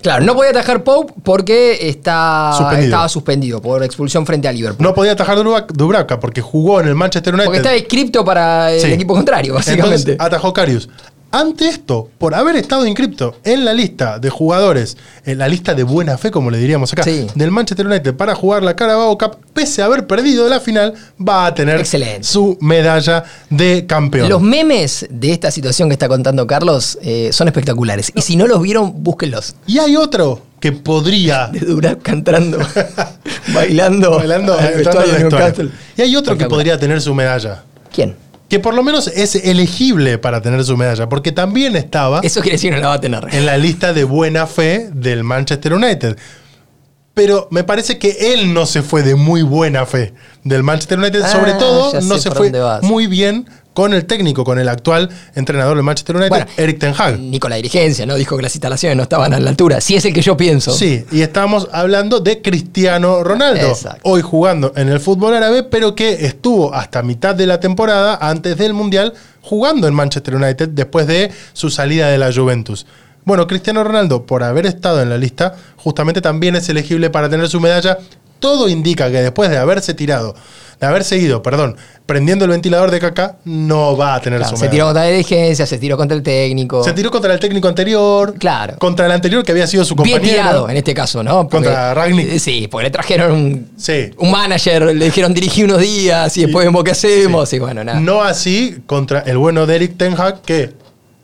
Claro, 0.01 0.23
no 0.23 0.35
podía 0.35 0.51
atajar 0.51 0.83
Pope 0.83 1.13
porque 1.23 1.89
está, 1.89 2.51
Suspendido. 2.55 2.83
estaba 2.85 3.09
suspendido 3.09 3.61
por 3.61 3.81
expulsión 3.83 4.23
frente 4.25 4.47
a 4.47 4.51
Liverpool. 4.51 4.83
No 4.85 4.93
podía 4.93 5.13
atajar 5.13 5.37
Dubra- 5.37 5.65
Dubravka 5.73 6.19
porque 6.19 6.41
jugó 6.41 6.79
en 6.79 6.87
el 6.87 6.95
Manchester 6.95 7.33
United. 7.33 7.45
porque 7.45 7.57
está 7.59 7.75
inscripto 7.75 8.23
para 8.23 8.71
el 8.71 8.81
Sí. 8.81 8.91
equipo 8.91 9.13
contrario, 9.15 9.55
básicamente. 9.55 10.11
Entonces 10.11 10.17
atajó 10.19 10.53
Karius. 10.53 10.89
Ante 11.37 11.67
esto, 11.67 12.09
por 12.17 12.33
haber 12.33 12.55
estado 12.55 12.85
inscripto 12.85 13.35
en 13.43 13.65
la 13.65 13.73
lista 13.73 14.19
de 14.19 14.29
jugadores, 14.29 14.95
en 15.25 15.37
la 15.37 15.49
lista 15.49 15.73
de 15.73 15.83
buena 15.83 16.17
fe, 16.17 16.31
como 16.31 16.49
le 16.49 16.57
diríamos 16.57 16.93
acá, 16.93 17.03
Sí. 17.03 17.27
del 17.35 17.51
Manchester 17.51 17.85
United 17.85 18.13
para 18.15 18.33
jugar 18.35 18.63
la 18.63 18.73
Carabao 18.77 19.17
Cup, 19.17 19.35
pese 19.53 19.81
a 19.81 19.85
haber 19.87 20.07
perdido 20.07 20.47
la 20.47 20.61
final, 20.61 20.93
va 21.19 21.47
a 21.47 21.53
tener 21.53 21.81
Excelente. 21.81 22.23
su 22.23 22.57
medalla 22.61 23.25
de 23.49 23.85
campeón. 23.85 24.29
Los 24.29 24.41
memes 24.41 25.07
de 25.09 25.33
esta 25.33 25.51
situación 25.51 25.89
que 25.89 25.93
está 25.93 26.07
contando 26.07 26.47
Carlos 26.47 26.97
eh, 27.01 27.31
son 27.33 27.49
espectaculares. 27.49 28.13
Y 28.15 28.21
si 28.21 28.37
no 28.37 28.47
los 28.47 28.61
vieron, 28.61 29.03
búsquenlos. 29.03 29.55
y 29.67 29.79
hay 29.79 29.97
otro 29.97 30.41
que 30.61 30.71
podría 30.71 31.47
De 31.51 31.59
Dubravka 31.59 32.13
entrando, 32.13 32.59
bailando, 33.53 34.11
bailando 34.11 34.57
al 34.57 34.73
vestuario 34.73 35.13
de. 35.13 35.19
Newcastle. 35.19 35.69
Y 35.97 36.01
hay 36.01 36.15
otro 36.15 36.37
que 36.37 36.45
podría 36.45 36.79
tener 36.79 37.01
su 37.01 37.13
medalla. 37.13 37.61
¿Quién? 37.93 38.15
Que 38.47 38.59
por 38.59 38.73
lo 38.73 38.83
menos 38.83 39.07
es 39.07 39.35
elegible 39.35 40.17
para 40.17 40.41
tener 40.41 40.63
su 40.63 40.77
medalla, 40.77 41.09
porque 41.09 41.31
también 41.31 41.75
estaba 41.75 42.19
Eso 42.21 42.41
quiere 42.41 42.57
decir 42.57 42.71
que 42.71 42.75
no 42.77 42.81
la 42.83 42.89
va 42.89 42.93
a 42.95 43.01
tener. 43.01 43.27
en 43.31 43.45
la 43.45 43.57
lista 43.57 43.93
de 43.93 44.03
buena 44.03 44.45
fe 44.45 44.89
del 44.93 45.23
Manchester 45.23 45.73
United. 45.73 46.17
Pero 47.15 47.47
me 47.49 47.63
parece 47.63 47.97
que 47.97 48.33
él 48.33 48.53
no 48.53 48.65
se 48.65 48.81
fue 48.83 49.01
de 49.01 49.15
muy 49.15 49.41
buena 49.41 49.85
fe 49.85 50.13
del 50.43 50.63
Manchester 50.63 50.99
United. 50.99 51.21
Ah, 51.23 51.29
Sobre 51.29 51.53
todo, 51.53 52.01
no 52.01 52.17
se 52.17 52.29
fue 52.29 52.51
muy 52.81 53.07
bien 53.07 53.47
con 53.75 53.93
el 53.93 54.05
técnico, 54.05 54.45
con 54.45 54.57
el 54.57 54.69
actual 54.69 55.09
entrenador 55.35 55.75
del 55.75 55.83
Manchester 55.83 56.15
United, 56.15 56.29
Bueno, 56.29 56.45
Eric 56.55 56.79
Ten 56.79 56.93
Hag. 56.97 57.19
Ni 57.19 57.39
con 57.39 57.49
la 57.49 57.57
dirigencia, 57.57 58.05
¿no? 58.05 58.15
Dijo 58.15 58.37
que 58.37 58.41
las 58.41 58.55
instalaciones 58.55 58.95
no 58.95 59.03
estaban 59.03 59.33
a 59.33 59.39
la 59.39 59.49
altura. 59.49 59.81
Si 59.81 59.97
es 59.97 60.05
el 60.05 60.13
que 60.13 60.21
yo 60.21 60.37
pienso. 60.37 60.71
Sí, 60.71 61.03
y 61.11 61.21
estamos 61.21 61.67
hablando 61.73 62.21
de 62.21 62.41
Cristiano 62.41 63.21
Ronaldo, 63.21 63.67
Exacto. 63.67 63.99
hoy 64.03 64.21
jugando 64.21 64.71
en 64.77 64.87
el 64.87 65.01
fútbol 65.01 65.33
árabe, 65.33 65.63
pero 65.63 65.93
que 65.93 66.25
estuvo 66.25 66.73
hasta 66.73 67.03
mitad 67.03 67.35
de 67.35 67.47
la 67.47 67.59
temporada, 67.59 68.17
antes 68.21 68.57
del 68.57 68.73
Mundial, 68.73 69.13
jugando 69.41 69.89
en 69.89 69.93
Manchester 69.93 70.35
United 70.35 70.69
después 70.69 71.05
de 71.05 71.29
su 71.51 71.69
salida 71.69 72.07
de 72.07 72.17
la 72.17 72.31
Juventus. 72.33 72.85
Bueno, 73.25 73.45
Cristiano 73.45 73.83
Ronaldo, 73.83 74.25
por 74.25 74.41
haber 74.43 74.67
estado 74.67 75.01
en 75.01 75.09
la 75.09 75.17
lista, 75.17 75.53
justamente 75.75 76.21
también 76.21 76.55
es 76.55 76.69
elegible 76.69 77.09
para 77.09 77.27
tener 77.27 77.49
su 77.49 77.59
medalla. 77.59 77.97
Todo 78.39 78.69
indica 78.69 79.11
que 79.11 79.21
después 79.21 79.49
de 79.49 79.57
haberse 79.57 79.93
tirado, 79.93 80.33
de 80.79 80.87
haber 80.87 81.03
seguido, 81.03 81.41
perdón, 81.41 81.77
prendiendo 82.05 82.45
el 82.45 82.51
ventilador 82.51 82.91
de 82.91 82.99
caca, 82.99 83.37
no 83.45 83.97
va 83.97 84.15
a 84.15 84.21
tener 84.21 84.39
Claro, 84.39 84.55
su 84.55 84.61
se 84.61 84.69
tiró 84.69 84.85
contra 84.85 85.03
la 85.03 85.09
dirigencia, 85.09 85.65
se 85.65 85.77
tiró 85.77 85.97
contra 85.97 86.15
el 86.15 86.21
técnico. 86.23 86.83
Se 86.83 86.93
tiró 86.93 87.09
contra 87.11 87.33
el 87.33 87.39
técnico 87.39 87.67
anterior, 87.67 88.35
Claro. 88.37 88.75
contra 88.77 89.05
el 89.05 89.11
anterior 89.11 89.43
que 89.43 89.51
había 89.51 89.65
sido 89.67 89.83
su 89.85 89.95
Bien 89.95 90.17
compañero. 90.17 90.41
tirado 90.43 90.69
en 90.69 90.77
este 90.77 90.93
caso, 90.93 91.23
¿no? 91.23 91.47
Porque- 91.47 91.65
Contra 91.67 91.93
Ragnick. 91.93 92.29
Eh, 92.29 92.39
Sí, 92.39 92.67
porque 92.69 92.83
le 92.85 92.91
trajeron 92.91 93.31
un, 93.31 93.69
Sí. 93.77 94.11
un 94.17 94.29
manager, 94.31 94.95
le 94.95 95.05
dijeron 95.05 95.33
dirigí 95.33 95.63
unos 95.63 95.79
días 95.79 96.35
y 96.37 96.41
después 96.43 96.65
vemos 96.65 96.83
qué 96.83 96.91
hacemos. 96.91 97.51
Y 97.53 97.59
bueno, 97.59 97.83
nada. 97.83 97.99
No 97.99 98.21
así 98.21 98.77
contra 98.85 99.21
el 99.21 99.37
bueno 99.37 99.65
de 99.65 99.75
Eric 99.75 99.97
Ten 99.97 100.13
Hag, 100.19 100.41
que 100.41 100.73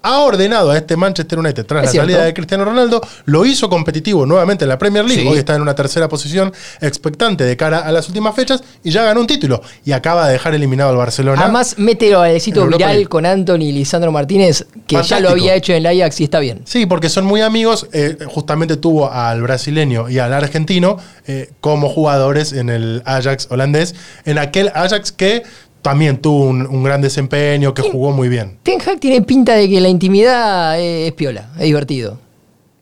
ha 0.03 0.19
ordenado 0.19 0.71
a 0.71 0.77
este 0.77 0.97
Manchester 0.97 1.37
United 1.39 1.65
tras 1.65 1.81
Es 1.81 1.85
la 1.87 1.91
cierto. 1.91 2.07
salida 2.09 2.25
de 2.25 2.33
Cristiano 2.33 2.65
Ronaldo, 2.65 3.01
lo 3.25 3.45
hizo 3.45 3.69
competitivo 3.69 4.25
nuevamente 4.25 4.65
en 4.65 4.69
la 4.69 4.77
Premier 4.77 5.05
League, 5.05 5.21
Sí. 5.21 5.27
hoy 5.27 5.37
está 5.37 5.55
en 5.55 5.61
una 5.61 5.75
tercera 5.75 6.09
posición 6.09 6.51
expectante 6.81 7.43
de 7.43 7.55
cara 7.57 7.79
a 7.79 7.91
las 7.91 8.07
últimas 8.07 8.35
fechas 8.35 8.63
y 8.83 8.91
ya 8.91 9.03
ganó 9.03 9.21
un 9.21 9.27
título 9.27 9.61
y 9.85 9.91
acaba 9.91 10.25
de 10.27 10.33
dejar 10.33 10.55
eliminado 10.55 10.89
al 10.89 10.97
Barcelona. 10.97 11.41
Además, 11.41 11.75
mete 11.77 12.09
el 12.11 12.35
éxito 12.35 12.65
viral 12.65 12.91
League. 12.93 13.07
con 13.07 13.25
Anthony 13.25 13.57
y 13.61 13.71
Lisandro 13.71 14.11
Martínez, 14.11 14.65
que 14.87 15.01
ya 15.03 15.19
lo 15.19 15.29
había 15.29 15.55
hecho 15.55 15.73
en 15.73 15.85
el 15.85 16.01
Ajax 16.01 16.19
y 16.21 16.23
está 16.25 16.39
bien. 16.39 16.61
Sí, 16.65 16.85
porque 16.85 17.09
son 17.09 17.25
muy 17.25 17.41
amigos. 17.41 17.87
eh, 17.93 18.17
justamente 18.27 18.77
tuvo 18.77 19.11
al 19.11 19.41
brasileño 19.41 20.09
y 20.09 20.17
al 20.19 20.33
argentino 20.33 20.97
eh, 21.27 21.51
como 21.61 21.89
jugadores 21.89 22.53
en 22.53 22.69
el 22.69 23.01
Ajax 23.05 23.47
holandés. 23.49 23.93
En 24.25 24.37
aquel 24.37 24.71
Ajax 24.73 25.11
que 25.11 25.43
también 25.81 26.17
tuvo 26.17 26.45
un, 26.45 26.65
un 26.67 26.83
gran 26.83 27.01
desempeño, 27.01 27.73
que 27.73 27.81
jugó 27.81 28.11
muy 28.11 28.29
bien. 28.29 28.57
Ten 28.63 28.79
Hag 28.81 28.99
tiene 28.99 29.21
pinta 29.21 29.53
de 29.55 29.69
que 29.69 29.81
la 29.81 29.89
intimidad 29.89 30.79
es, 30.79 31.07
es 31.07 31.13
piola, 31.13 31.49
es 31.57 31.63
divertido. 31.65 32.17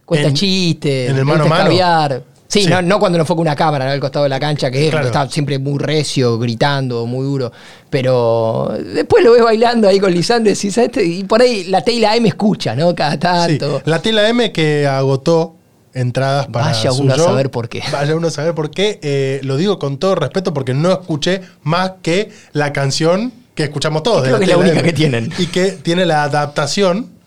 Cuenta 0.05 0.27
En- 0.29 0.33
chistes, 0.33 1.09
en 1.11 1.17
el 1.17 1.25
mano 1.25 1.47
mano. 1.47 1.71
Sí, 1.71 2.63
Sí. 2.63 2.65
No, 2.67 2.81
no 2.81 2.97
cuando 2.97 3.19
no 3.19 3.25
fue 3.25 3.35
con 3.35 3.41
una 3.43 3.55
cámara 3.55 3.85
¿no? 3.85 3.91
al 3.91 3.99
costado 3.99 4.23
de 4.23 4.29
la 4.29 4.39
cancha, 4.39 4.71
que 4.71 4.89
Claro. 4.89 5.05
está 5.05 5.29
siempre 5.29 5.59
muy 5.59 5.77
recio, 5.77 6.39
gritando, 6.39 7.05
muy 7.05 7.23
duro. 7.23 7.51
Pero 7.91 8.73
después 8.95 9.23
lo 9.23 9.33
ves 9.33 9.43
bailando 9.43 9.87
ahí 9.87 9.99
con 9.99 10.11
Lisandro 10.11 10.51
y 10.51 10.55
decís, 10.55 10.75
"Ah, 10.79 10.83
este-", 10.85 11.05
y 11.05 11.23
por 11.25 11.43
ahí 11.43 11.65
la 11.65 11.83
T 11.83 11.91
y 11.91 11.99
la 11.99 12.15
M 12.15 12.27
escucha, 12.27 12.75
¿no? 12.75 12.95
Cada 12.95 13.11
Sí, 13.11 13.19
tanto. 13.19 13.83
La 13.85 14.01
Tela 14.01 14.27
M 14.27 14.51
que 14.51 14.87
agotó 14.87 15.57
entradas 15.99 16.47
para 16.47 16.67
Vaya 16.67 16.91
su 16.91 17.03
uno 17.03 17.13
a 17.13 17.17
saber 17.17 17.51
por 17.51 17.69
qué. 17.69 17.83
Vaya 17.91 18.15
uno 18.15 18.27
a 18.27 18.31
saber 18.31 18.53
por 18.55 18.71
qué. 18.71 18.99
Eh, 19.01 19.39
lo 19.43 19.57
digo 19.57 19.79
con 19.79 19.97
todo 19.97 20.15
respeto 20.15 20.53
porque 20.53 20.73
no 20.73 20.91
escuché 20.91 21.41
más 21.63 21.93
que 22.01 22.29
la 22.53 22.73
canción 22.73 23.33
que 23.55 23.63
escuchamos 23.63 24.03
todos. 24.03 24.23
Creo 24.23 24.39
de 24.39 24.45
que 24.45 24.51
es 24.51 24.57
la 24.57 24.63
única 24.63 24.81
que 24.81 24.93
tienen. 24.93 25.31
Y 25.37 25.47
que 25.47 25.71
tiene 25.71 26.05
la 26.05 26.23
adaptación 26.23 27.18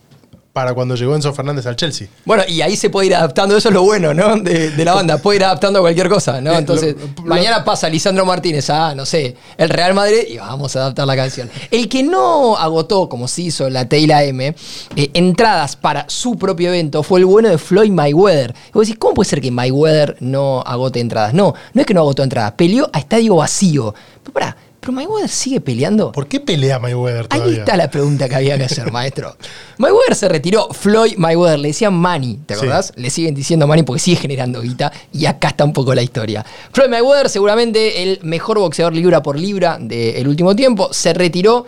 para 0.53 0.75
cuando 0.75 0.95
llegó 0.97 1.15
Enzo 1.15 1.33
Fernández 1.33 1.65
al 1.67 1.77
Chelsea. 1.77 2.09
Bueno, 2.27 2.43
y 2.47 2.61
ahí 2.61 2.77
se 2.77 2.91
puede 2.91 3.07
ir 3.07 3.15
adaptando, 3.15 3.57
eso 3.57 3.69
es 3.71 3.75
lo 3.75 3.83
bueno, 3.85 4.13
¿no? 4.13 4.37
De, 4.37 4.71
de 4.71 4.85
la 4.85 4.93
banda, 4.95 5.17
puede 5.17 5.39
ir 5.39 5.45
adaptando 5.45 5.79
a 5.79 5.83
cualquier 5.83 6.11
cosa, 6.11 6.43
¿no? 6.43 6.53
Eh, 6.53 6.59
Entonces, 6.59 6.95
lo- 6.99 7.23
lo- 7.23 7.29
mañana 7.29 7.65
pasa 7.65 7.89
Lisandro 7.89 8.27
Martínez 8.27 8.69
a, 8.69 8.95
no 8.95 9.07
sé, 9.07 9.35
el 9.57 9.71
Real 9.71 9.95
Madrid 9.95 10.25
y 10.29 10.37
vamos 10.37 10.77
a 10.77 10.81
adaptar 10.81 11.07
la 11.07 11.17
canción. 11.17 11.51
El 11.71 11.89
que 11.89 12.03
no 12.03 12.57
agotó, 12.59 13.09
como 13.09 13.29
se 13.29 13.43
hizo 13.43 13.71
la 13.71 13.89
T 13.89 13.99
y 13.99 14.07
la 14.07 14.25
M, 14.25 14.55
eh, 14.97 15.11
entradas 15.15 15.77
para 15.77 16.05
su 16.09 16.37
propio 16.37 16.69
evento 16.69 17.03
fue 17.03 17.21
el 17.21 17.25
bueno 17.25 17.49
de 17.49 17.57
Floyd 17.57 17.91
Mayweather. 17.91 18.55
Y 18.69 18.73
vos 18.73 18.87
decís, 18.87 18.99
¿cómo 18.99 19.15
puede 19.15 19.31
ser 19.31 19.41
que 19.41 19.51
Mayweather 19.51 20.19
no 20.21 20.61
agote 20.67 21.01
entradas? 21.01 21.33
No, 21.33 21.55
no 21.73 21.81
es 21.81 21.87
que 21.87 21.95
no 21.95 22.01
agotó 22.01 22.23
entradas, 22.23 22.53
peleó 22.53 22.91
a 22.93 22.99
estadio 22.99 23.37
vacío. 23.37 23.95
Pero 24.23 24.33
pará, 24.35 24.57
¿pero 24.83 24.93
Mayweather 24.95 25.31
sigue 25.31 25.61
peleando? 25.61 26.11
¿Por 26.11 26.27
qué 26.27 26.41
pelea 26.41 26.81
Mayweather 26.81 27.29
Ahí 27.31 27.39
todavía? 27.39 27.59
está 27.61 27.77
la 27.77 27.89
pregunta 27.89 28.29
que 28.29 28.35
había 28.35 28.59
que 28.59 28.65
hacer, 28.65 28.91
maestro. 28.93 29.37
Mayweather 29.79 30.17
se 30.17 30.29
retiró, 30.29 30.69
Floyd 30.73 31.15
Mayweather, 31.19 31.61
le 31.61 31.69
decían 31.69 31.95
Manny, 31.95 32.41
¿te 32.45 32.55
Sí. 32.55 32.61
acordás? 32.61 32.93
Le 32.97 33.09
siguen 33.09 33.33
diciendo 33.35 33.69
Manny 33.69 33.85
porque 33.85 34.01
sigue 34.01 34.17
generando 34.17 34.61
guita 34.61 34.93
y 35.13 35.27
acá 35.27 35.49
está 35.49 35.63
un 35.65 35.73
poco 35.73 35.95
la 35.95 36.03
historia. 36.03 36.45
Floyd 36.73 36.89
Mayweather, 36.91 37.29
seguramente 37.31 38.03
el 38.03 38.19
mejor 38.25 38.59
boxeador 38.59 38.93
libra 38.93 39.23
por 39.23 39.39
libra 39.39 39.79
del 39.81 40.27
último 40.27 40.57
tiempo, 40.57 40.93
se 40.93 41.15
retiró 41.15 41.65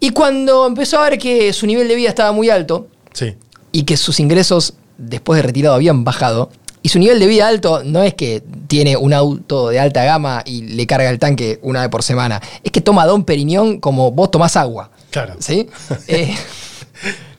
y 0.00 0.10
cuando 0.10 0.66
empezó 0.66 0.98
a 1.00 1.10
ver 1.10 1.18
que 1.18 1.52
su 1.52 1.66
nivel 1.66 1.86
de 1.86 1.96
vida 1.96 2.08
estaba 2.08 2.32
muy 2.32 2.48
alto 2.48 2.88
Sí. 3.12 3.34
y 3.72 3.82
que 3.82 3.98
sus 3.98 4.20
ingresos 4.20 4.72
después 4.96 5.36
de 5.36 5.42
retirado 5.42 5.74
habían 5.74 6.02
bajado, 6.04 6.50
y 6.86 6.88
su 6.88 7.00
nivel 7.00 7.18
de 7.18 7.26
vida 7.26 7.48
alto 7.48 7.82
no 7.82 8.04
es 8.04 8.14
que 8.14 8.44
tiene 8.68 8.96
un 8.96 9.12
auto 9.12 9.70
de 9.70 9.80
alta 9.80 10.04
gama 10.04 10.44
y 10.46 10.62
le 10.62 10.86
carga 10.86 11.10
el 11.10 11.18
tanque 11.18 11.58
una 11.62 11.80
vez 11.80 11.88
por 11.88 12.04
semana, 12.04 12.40
es 12.62 12.70
que 12.70 12.80
toma 12.80 13.04
Don 13.06 13.24
Periñón 13.24 13.80
como 13.80 14.12
vos 14.12 14.30
tomás 14.30 14.56
agua. 14.56 14.92
Claro. 15.10 15.34
¿Sí? 15.40 15.68
Eh, 16.06 16.32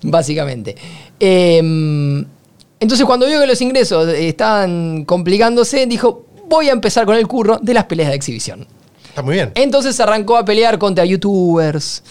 básicamente. 0.01 0.75
Eh, 1.17 1.59
entonces, 1.59 3.05
cuando 3.05 3.25
vio 3.25 3.39
que 3.39 3.47
los 3.47 3.61
ingresos 3.61 4.09
estaban 4.09 5.05
complicándose, 5.05 5.85
dijo: 5.85 6.25
Voy 6.49 6.67
a 6.67 6.73
empezar 6.73 7.05
con 7.05 7.15
el 7.15 7.25
curro 7.25 7.57
de 7.61 7.73
las 7.73 7.85
peleas 7.85 8.09
de 8.09 8.15
exhibición. 8.17 8.67
Está 9.07 9.21
muy 9.21 9.35
bien. 9.35 9.53
Entonces 9.55 9.97
arrancó 10.01 10.35
a 10.35 10.43
pelear 10.43 10.77
contra 10.77 11.05
youtubers, 11.05 12.03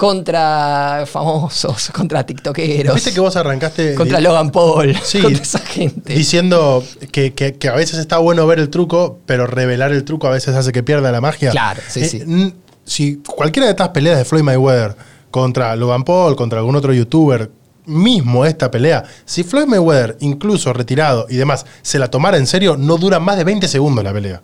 contra 0.00 1.04
famosos, 1.06 1.90
contra 1.94 2.24
tiktokeros, 2.24 2.94
Viste 2.94 3.12
que 3.12 3.20
vos 3.20 3.36
arrancaste 3.36 3.94
contra 3.94 4.18
Logan 4.20 4.50
Paul, 4.50 4.96
Sí, 5.04 5.20
contra 5.20 5.42
esa 5.42 5.58
gente. 5.60 6.14
diciendo 6.14 6.82
que, 7.12 7.32
que- 7.34 7.54
que 7.54 7.68
a 7.68 7.74
veces 7.74 7.98
está 7.98 8.18
bueno 8.18 8.46
ver 8.46 8.58
el 8.58 8.70
truco, 8.70 9.18
pero 9.26 9.46
revelar 9.46 9.92
el 9.92 10.04
truco 10.04 10.26
a 10.26 10.30
veces 10.30 10.54
hace 10.56 10.72
que 10.72 10.82
pierda 10.82 11.12
la 11.12 11.20
magia. 11.20 11.50
Claro, 11.50 11.80
sí, 11.88 12.04
sí. 12.06 12.18
n- 12.22 12.54
Si 12.84 13.16
cualquiera 13.18 13.66
de 13.66 13.72
estas 13.72 13.90
peleas 13.90 14.18
de 14.18 14.24
Floyd 14.24 14.42
Mayweather 14.42 14.96
contra 15.30 15.76
Logan 15.76 16.04
Paul, 16.04 16.34
contra 16.34 16.58
algún 16.58 16.76
otro 16.76 16.92
youtuber, 16.92 17.50
mismo 17.86 18.44
esta 18.44 18.70
pelea, 18.70 19.04
si 19.24 19.42
Floyd 19.42 19.66
Mayweather, 19.66 20.16
incluso 20.20 20.72
retirado 20.72 21.26
y 21.28 21.36
demás, 21.36 21.66
se 21.82 21.98
la 21.98 22.08
tomara 22.08 22.36
en 22.36 22.46
serio, 22.46 22.76
no 22.76 22.96
dura 22.96 23.20
más 23.20 23.36
de 23.36 23.44
20 23.44 23.68
segundos 23.68 24.02
la 24.04 24.12
pelea. 24.12 24.40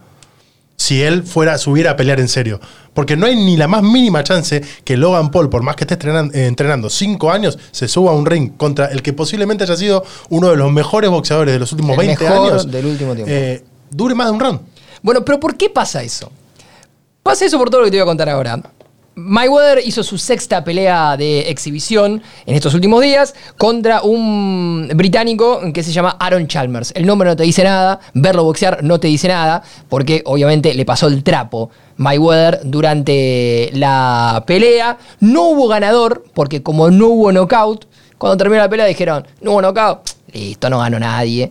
Si 0.87 1.03
él 1.03 1.25
fuera, 1.25 1.59
subiera 1.59 1.91
a 1.91 1.97
pelear 1.97 2.21
en 2.21 2.29
serio. 2.29 2.61
Porque 2.95 3.17
no 3.17 3.27
hay 3.27 3.35
ni 3.35 3.57
la 3.57 3.67
más 3.67 3.83
mínima 3.83 4.23
chance 4.23 4.63
que 4.85 4.97
Logan 4.97 5.33
Paul, 5.33 5.51
por 5.51 5.65
más 5.65 5.75
que 5.75 5.83
esté 5.83 5.99
eh, 6.09 6.47
entrenando 6.47 6.89
5 6.89 7.33
años, 7.33 7.59
se 7.73 7.89
suba 7.89 8.13
a 8.13 8.15
un 8.15 8.25
ring 8.25 8.53
contra 8.57 8.87
el 8.87 9.03
que 9.03 9.13
posiblemente 9.13 9.65
haya 9.65 9.77
sido 9.77 10.05
uno 10.29 10.49
de 10.49 10.57
los 10.57 10.71
mejores 10.71 11.11
boxeadores 11.11 11.53
de 11.55 11.59
los 11.59 11.73
últimos 11.73 11.99
El 11.99 12.07
20 12.07 12.25
mejor 12.25 12.51
años. 12.53 12.71
del 12.71 12.87
último 12.87 13.15
tiempo. 13.17 13.33
eh, 13.35 13.65
dure 13.91 14.15
más 14.15 14.29
de 14.29 14.33
un 14.35 14.39
round. 14.39 14.61
Bueno, 15.03 15.25
pero 15.25 15.41
¿por 15.41 15.57
qué 15.57 15.69
pasa 15.71 16.05
eso? 16.05 16.31
Pasa 17.25 17.45
eso 17.47 17.59
por 17.59 17.69
todo 17.69 17.81
lo 17.81 17.87
que 17.87 17.91
te 17.91 17.97
voy 17.97 18.03
a 18.03 18.07
contar 18.07 18.29
ahora. 18.29 18.63
Mayweather 19.19 19.81
hizo 19.83 20.03
su 20.03 20.19
sexta 20.19 20.63
pelea 20.63 21.17
de 21.17 21.49
exhibición 21.49 22.23
en 22.45 22.55
estos 22.55 22.75
últimos 22.75 23.01
días 23.01 23.35
contra 23.57 24.03
un 24.03 24.91
británico 24.95 25.59
que 25.73 25.83
se 25.83 25.91
llama 25.91 26.19
Aaron 26.21 26.47
Chalmers. 26.47 26.93
El 26.95 27.07
nombre 27.07 27.31
no 27.31 27.35
te 27.35 27.45
dice 27.45 27.65
nada, 27.65 27.99
verlo 28.13 28.45
boxear 28.45 28.85
no 28.85 29.01
te 29.01 29.09
dice 29.09 29.29
nada, 29.29 29.63
porque 29.89 30.21
obviamente 30.27 30.75
le 30.75 30.85
pasó 30.85 31.07
el 31.07 31.25
trapo 31.25 31.71
Mayweather 31.97 32.61
durante 32.65 33.71
la 33.73 34.45
pelea. 34.47 34.99
No 35.21 35.45
hubo 35.45 35.67
ganador, 35.67 36.25
porque 36.35 36.63
como 36.63 36.91
no 36.91 37.07
hubo 37.07 37.33
knockout, 37.33 37.87
cuando 38.19 38.37
terminó 38.37 38.61
la 38.61 38.69
pelea 38.69 38.85
dijeron, 38.85 39.27
no 39.41 39.53
hubo 39.53 39.63
knockout, 39.63 40.01
listo, 40.35 40.69
no 40.69 40.81
ganó 40.81 40.99
nadie. 40.99 41.51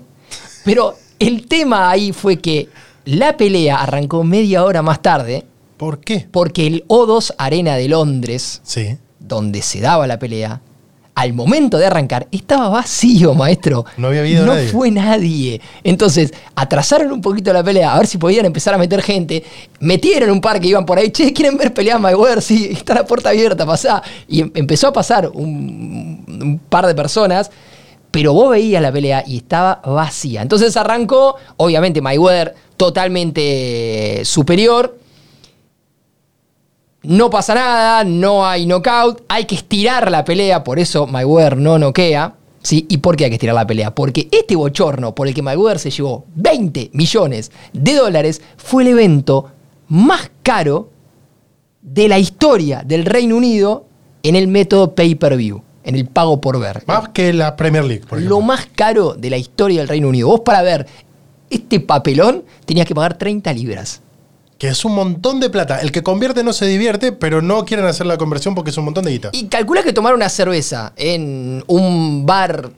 Pero 0.63 0.93
el 1.17 1.47
tema 1.47 1.89
ahí 1.89 2.12
fue 2.12 2.38
que 2.38 2.69
la 3.06 3.36
pelea 3.36 3.78
arrancó 3.78 4.23
media 4.23 4.63
hora 4.63 4.84
más 4.84 5.01
tarde 5.01 5.45
¿Por 5.77 5.99
qué? 5.99 6.27
porque 6.31 6.67
el 6.67 6.85
O2 6.88 7.33
Arena 7.38 7.75
de 7.75 7.88
Londres, 7.89 8.61
Sí. 8.63 8.97
donde 9.19 9.61
se 9.61 9.81
daba 9.81 10.07
la 10.07 10.17
pelea, 10.19 10.61
al 11.15 11.31
momento 11.31 11.77
de 11.77 11.85
arrancar 11.85 12.27
estaba 12.31 12.67
vacío, 12.67 13.33
maestro. 13.33 13.85
No 13.95 14.07
había 14.07 14.19
habido 14.19 14.45
No 14.45 14.53
nadie. 14.53 14.67
fue 14.67 14.91
nadie. 14.91 15.61
Entonces, 15.83 16.33
atrasaron 16.55 17.09
un 17.11 17.21
poquito 17.21 17.53
la 17.53 17.63
pelea, 17.63 17.93
a 17.93 17.97
ver 17.97 18.07
si 18.07 18.17
podían 18.17 18.45
empezar 18.45 18.73
a 18.73 18.77
meter 18.77 19.01
gente. 19.01 19.41
Metieron 19.79 20.29
un 20.29 20.41
par 20.41 20.59
que 20.59 20.67
iban 20.67 20.85
por 20.85 20.97
ahí, 20.97 21.11
che, 21.11 21.31
¿quieren 21.31 21.57
ver 21.57 21.73
pelear 21.73 21.99
Mayweather? 22.01 22.41
Sí, 22.41 22.67
está 22.71 22.95
la 22.95 23.05
puerta 23.05 23.29
abierta, 23.29 23.65
pasá. 23.65 24.03
Y 24.27 24.41
em- 24.41 24.51
empezó 24.55 24.88
a 24.88 24.93
pasar 24.93 25.29
un, 25.33 26.25
un 26.27 26.59
par 26.69 26.85
de 26.85 26.93
personas. 26.95 27.49
Pero 28.11 28.33
vos 28.33 28.49
veías 28.51 28.81
la 28.81 28.91
pelea 28.93 29.23
y 29.25 29.38
estaba 29.38 29.81
vacía. 29.85 30.41
Entonces 30.41 30.75
arrancó, 30.77 31.35
obviamente 31.57 32.01
Mayweather 32.01 32.55
totalmente 32.77 34.21
superior. 34.25 34.97
No 37.07 37.29
pasa 37.29 37.53
nada, 37.55 38.03
no 38.03 38.45
hay 38.45 38.65
knockout, 38.65 39.23
hay 39.27 39.45
que 39.45 39.55
estirar 39.55 40.09
la 40.09 40.25
pelea, 40.25 40.63
por 40.63 40.79
eso 40.79 41.05
Mayweather 41.07 41.57
no 41.57 41.77
noquea. 41.77 42.35
¿sí? 42.61 42.85
¿Y 42.89 42.97
por 42.97 43.15
qué 43.15 43.25
hay 43.25 43.29
que 43.29 43.35
estirar 43.35 43.55
la 43.55 43.67
pelea? 43.67 43.93
Porque 43.93 44.27
este 44.31 44.55
bochorno 44.55 45.13
por 45.13 45.27
el 45.27 45.33
que 45.35 45.43
Mayweather 45.43 45.79
se 45.79 45.91
llevó 45.91 46.25
20 46.35 46.89
millones 46.93 47.51
de 47.73 47.93
dólares 47.93 48.41
fue 48.57 48.83
el 48.83 48.89
evento 48.89 49.51
más 49.87 50.31
caro 50.41 50.89
de 51.81 52.07
la 52.07 52.17
historia 52.17 52.81
del 52.83 53.05
Reino 53.05 53.37
Unido 53.37 53.85
en 54.23 54.35
el 54.35 54.47
método 54.47 54.95
pay-per-view, 54.95 55.61
en 55.83 55.95
el 55.95 56.07
pago 56.07 56.41
por 56.41 56.59
ver. 56.59 56.83
Más 56.87 57.09
que 57.09 57.31
la 57.31 57.55
Premier 57.55 57.85
League, 57.85 58.03
por 58.07 58.17
Lo 58.17 58.25
ejemplo. 58.25 58.41
más 58.41 58.65
caro 58.75 59.13
de 59.13 59.29
la 59.29 59.37
historia 59.37 59.81
del 59.81 59.87
Reino 59.87 60.09
Unido. 60.09 60.27
Vos 60.29 60.39
para 60.39 60.63
ver 60.63 60.87
este 61.51 61.79
papelón 61.79 62.43
tenías 62.65 62.87
que 62.87 62.95
pagar 62.95 63.19
30 63.19 63.53
libras. 63.53 64.01
Que 64.57 64.69
es 64.69 64.85
un 64.85 64.95
montón 64.95 65.39
de 65.39 65.49
plata. 65.49 65.79
El 65.81 65.91
que 65.91 66.01
convierte 66.01 66.43
no 66.43 66.53
se 66.53 66.65
divierte, 66.65 67.11
pero 67.11 67.41
no 67.41 67.65
quieren 67.65 67.85
hacer 67.85 68.05
la 68.05 68.17
conversión 68.17 68.55
porque 68.55 68.71
es 68.71 68.77
un 68.77 68.85
montón 68.85 69.05
de 69.05 69.11
guita. 69.11 69.29
Y 69.33 69.47
calcula 69.47 69.83
que 69.83 69.91
tomar 69.91 70.15
una 70.15 70.29
cerveza 70.29 70.93
en 70.95 71.63
un 71.67 72.25
bar 72.25 72.71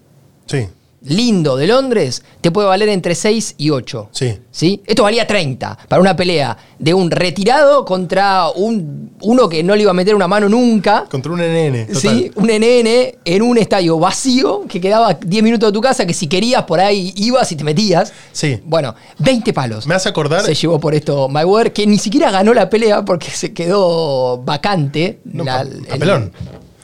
Sí, 0.47 0.67
lindo 1.07 1.55
de 1.57 1.67
Londres 1.67 2.23
te 2.41 2.51
puede 2.51 2.67
valer 2.67 2.89
entre 2.89 3.15
6 3.15 3.55
y 3.57 3.69
8. 3.69 4.09
sí. 4.11 4.37
¿Sí? 4.57 4.81
Esto 4.87 5.03
valía 5.03 5.27
30 5.27 5.77
para 5.87 6.01
una 6.01 6.15
pelea 6.15 6.57
de 6.79 6.91
un 6.95 7.11
retirado 7.11 7.85
contra 7.85 8.49
un, 8.49 9.11
uno 9.21 9.47
que 9.47 9.61
no 9.61 9.75
le 9.75 9.83
iba 9.83 9.91
a 9.91 9.93
meter 9.93 10.15
una 10.15 10.27
mano 10.27 10.49
nunca. 10.49 11.05
Contra 11.11 11.31
un 11.31 11.39
NN. 11.41 11.85
Total. 11.93 12.01
¿Sí? 12.01 12.31
Un 12.33 12.47
NN 12.47 13.19
en 13.23 13.41
un 13.43 13.59
estadio 13.59 13.99
vacío 13.99 14.63
que 14.67 14.81
quedaba 14.81 15.13
10 15.13 15.43
minutos 15.43 15.69
de 15.69 15.73
tu 15.73 15.81
casa, 15.81 16.07
que 16.07 16.13
si 16.15 16.25
querías 16.25 16.63
por 16.63 16.79
ahí 16.79 17.13
ibas 17.17 17.51
y 17.51 17.55
te 17.55 17.63
metías. 17.63 18.11
Sí. 18.31 18.59
Bueno, 18.65 18.95
20 19.19 19.53
palos. 19.53 19.85
Me 19.85 19.93
hace 19.93 20.09
acordar. 20.09 20.41
Se 20.41 20.55
llevó 20.55 20.79
por 20.79 20.95
esto 20.95 21.29
Mayweather, 21.29 21.71
que 21.71 21.85
ni 21.85 21.99
siquiera 21.99 22.31
ganó 22.31 22.51
la 22.55 22.67
pelea 22.67 23.05
porque 23.05 23.29
se 23.29 23.53
quedó 23.53 24.39
vacante. 24.43 25.19
No, 25.23 25.43
la- 25.43 25.57
pa- 25.57 25.61
el- 25.61 25.85
papelón. 25.85 26.31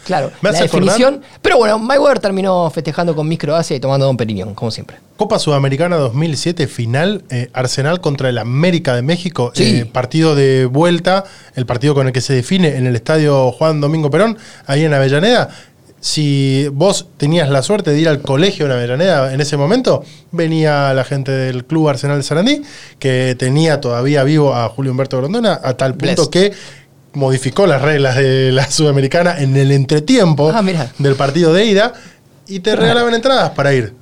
Claro, 0.06 0.32
Me 0.42 0.52
la 0.52 0.60
acordar- 0.60 0.72
definición. 0.72 1.22
Pero 1.42 1.58
bueno, 1.58 1.80
Mayweather 1.80 2.20
terminó 2.20 2.70
festejando 2.70 3.16
con 3.16 3.28
Miss 3.28 3.40
Croacia 3.40 3.76
y 3.76 3.80
tomando 3.80 4.06
Don 4.06 4.18
Periñón, 4.18 4.54
como 4.54 4.72
siempre. 4.72 4.98
Copa 5.18 5.40
Sudamericana 5.40 5.96
2007, 5.98 6.68
final, 6.68 7.24
eh, 7.30 7.50
Arsenal 7.54 8.02
contra 8.02 8.30
el 8.30 8.38
América 8.38 8.96
de 8.96 9.02
México, 9.04 9.52
Sí. 9.54 9.64
eh, 9.82 9.86
partido 9.86 10.36
de 10.36 10.66
vuelta, 10.66 11.24
el 11.56 11.66
partido 11.66 11.94
con 11.94 12.08
el 12.08 12.14
que 12.14 12.22
se 12.22 12.34
define 12.34 12.78
en 12.78 12.88
el 12.88 12.96
estadio 12.96 13.52
Juan 13.52 13.80
Domingo 13.82 14.10
Perón, 14.10 14.38
ahí 14.66 14.84
en 14.86 14.94
Avellaneda. 14.94 15.50
Si 16.02 16.68
vos 16.74 17.08
tenías 17.16 17.48
la 17.50 17.62
suerte 17.62 17.92
de 17.92 18.00
ir 18.02 18.10
al 18.10 18.22
colegio 18.22 18.66
en 18.66 18.74
Avellaneda 18.74 19.34
en 19.34 19.40
ese 19.40 19.56
momento, 19.56 20.04
venía 20.32 20.94
la 20.94 21.06
gente 21.06 21.32
del 21.32 21.64
Club 21.64 21.88
Arsenal 21.88 22.18
de 22.18 22.24
Sarandí, 22.24 22.62
que 23.00 23.36
tenía 23.40 23.80
todavía 23.80 24.24
vivo 24.26 24.54
a 24.54 24.68
Julio 24.68 24.92
Humberto 24.92 25.18
Grondona, 25.18 25.62
a 25.64 25.76
tal 25.76 25.96
punto 25.96 26.30
que 26.30 26.52
modificó 27.14 27.68
las 27.68 27.82
reglas 27.82 28.16
de 28.16 28.52
la 28.52 28.70
Sudamericana 28.70 29.40
en 29.40 29.56
el 29.56 29.72
entretiempo 29.72 30.52
Ah, 30.54 30.64
del 30.98 31.16
partido 31.16 31.54
de 31.54 31.66
ida 31.66 31.94
y 32.48 32.60
te 32.60 32.76
regalaban 32.76 33.14
entradas 33.14 33.52
para 33.52 33.74
ir. 33.74 33.94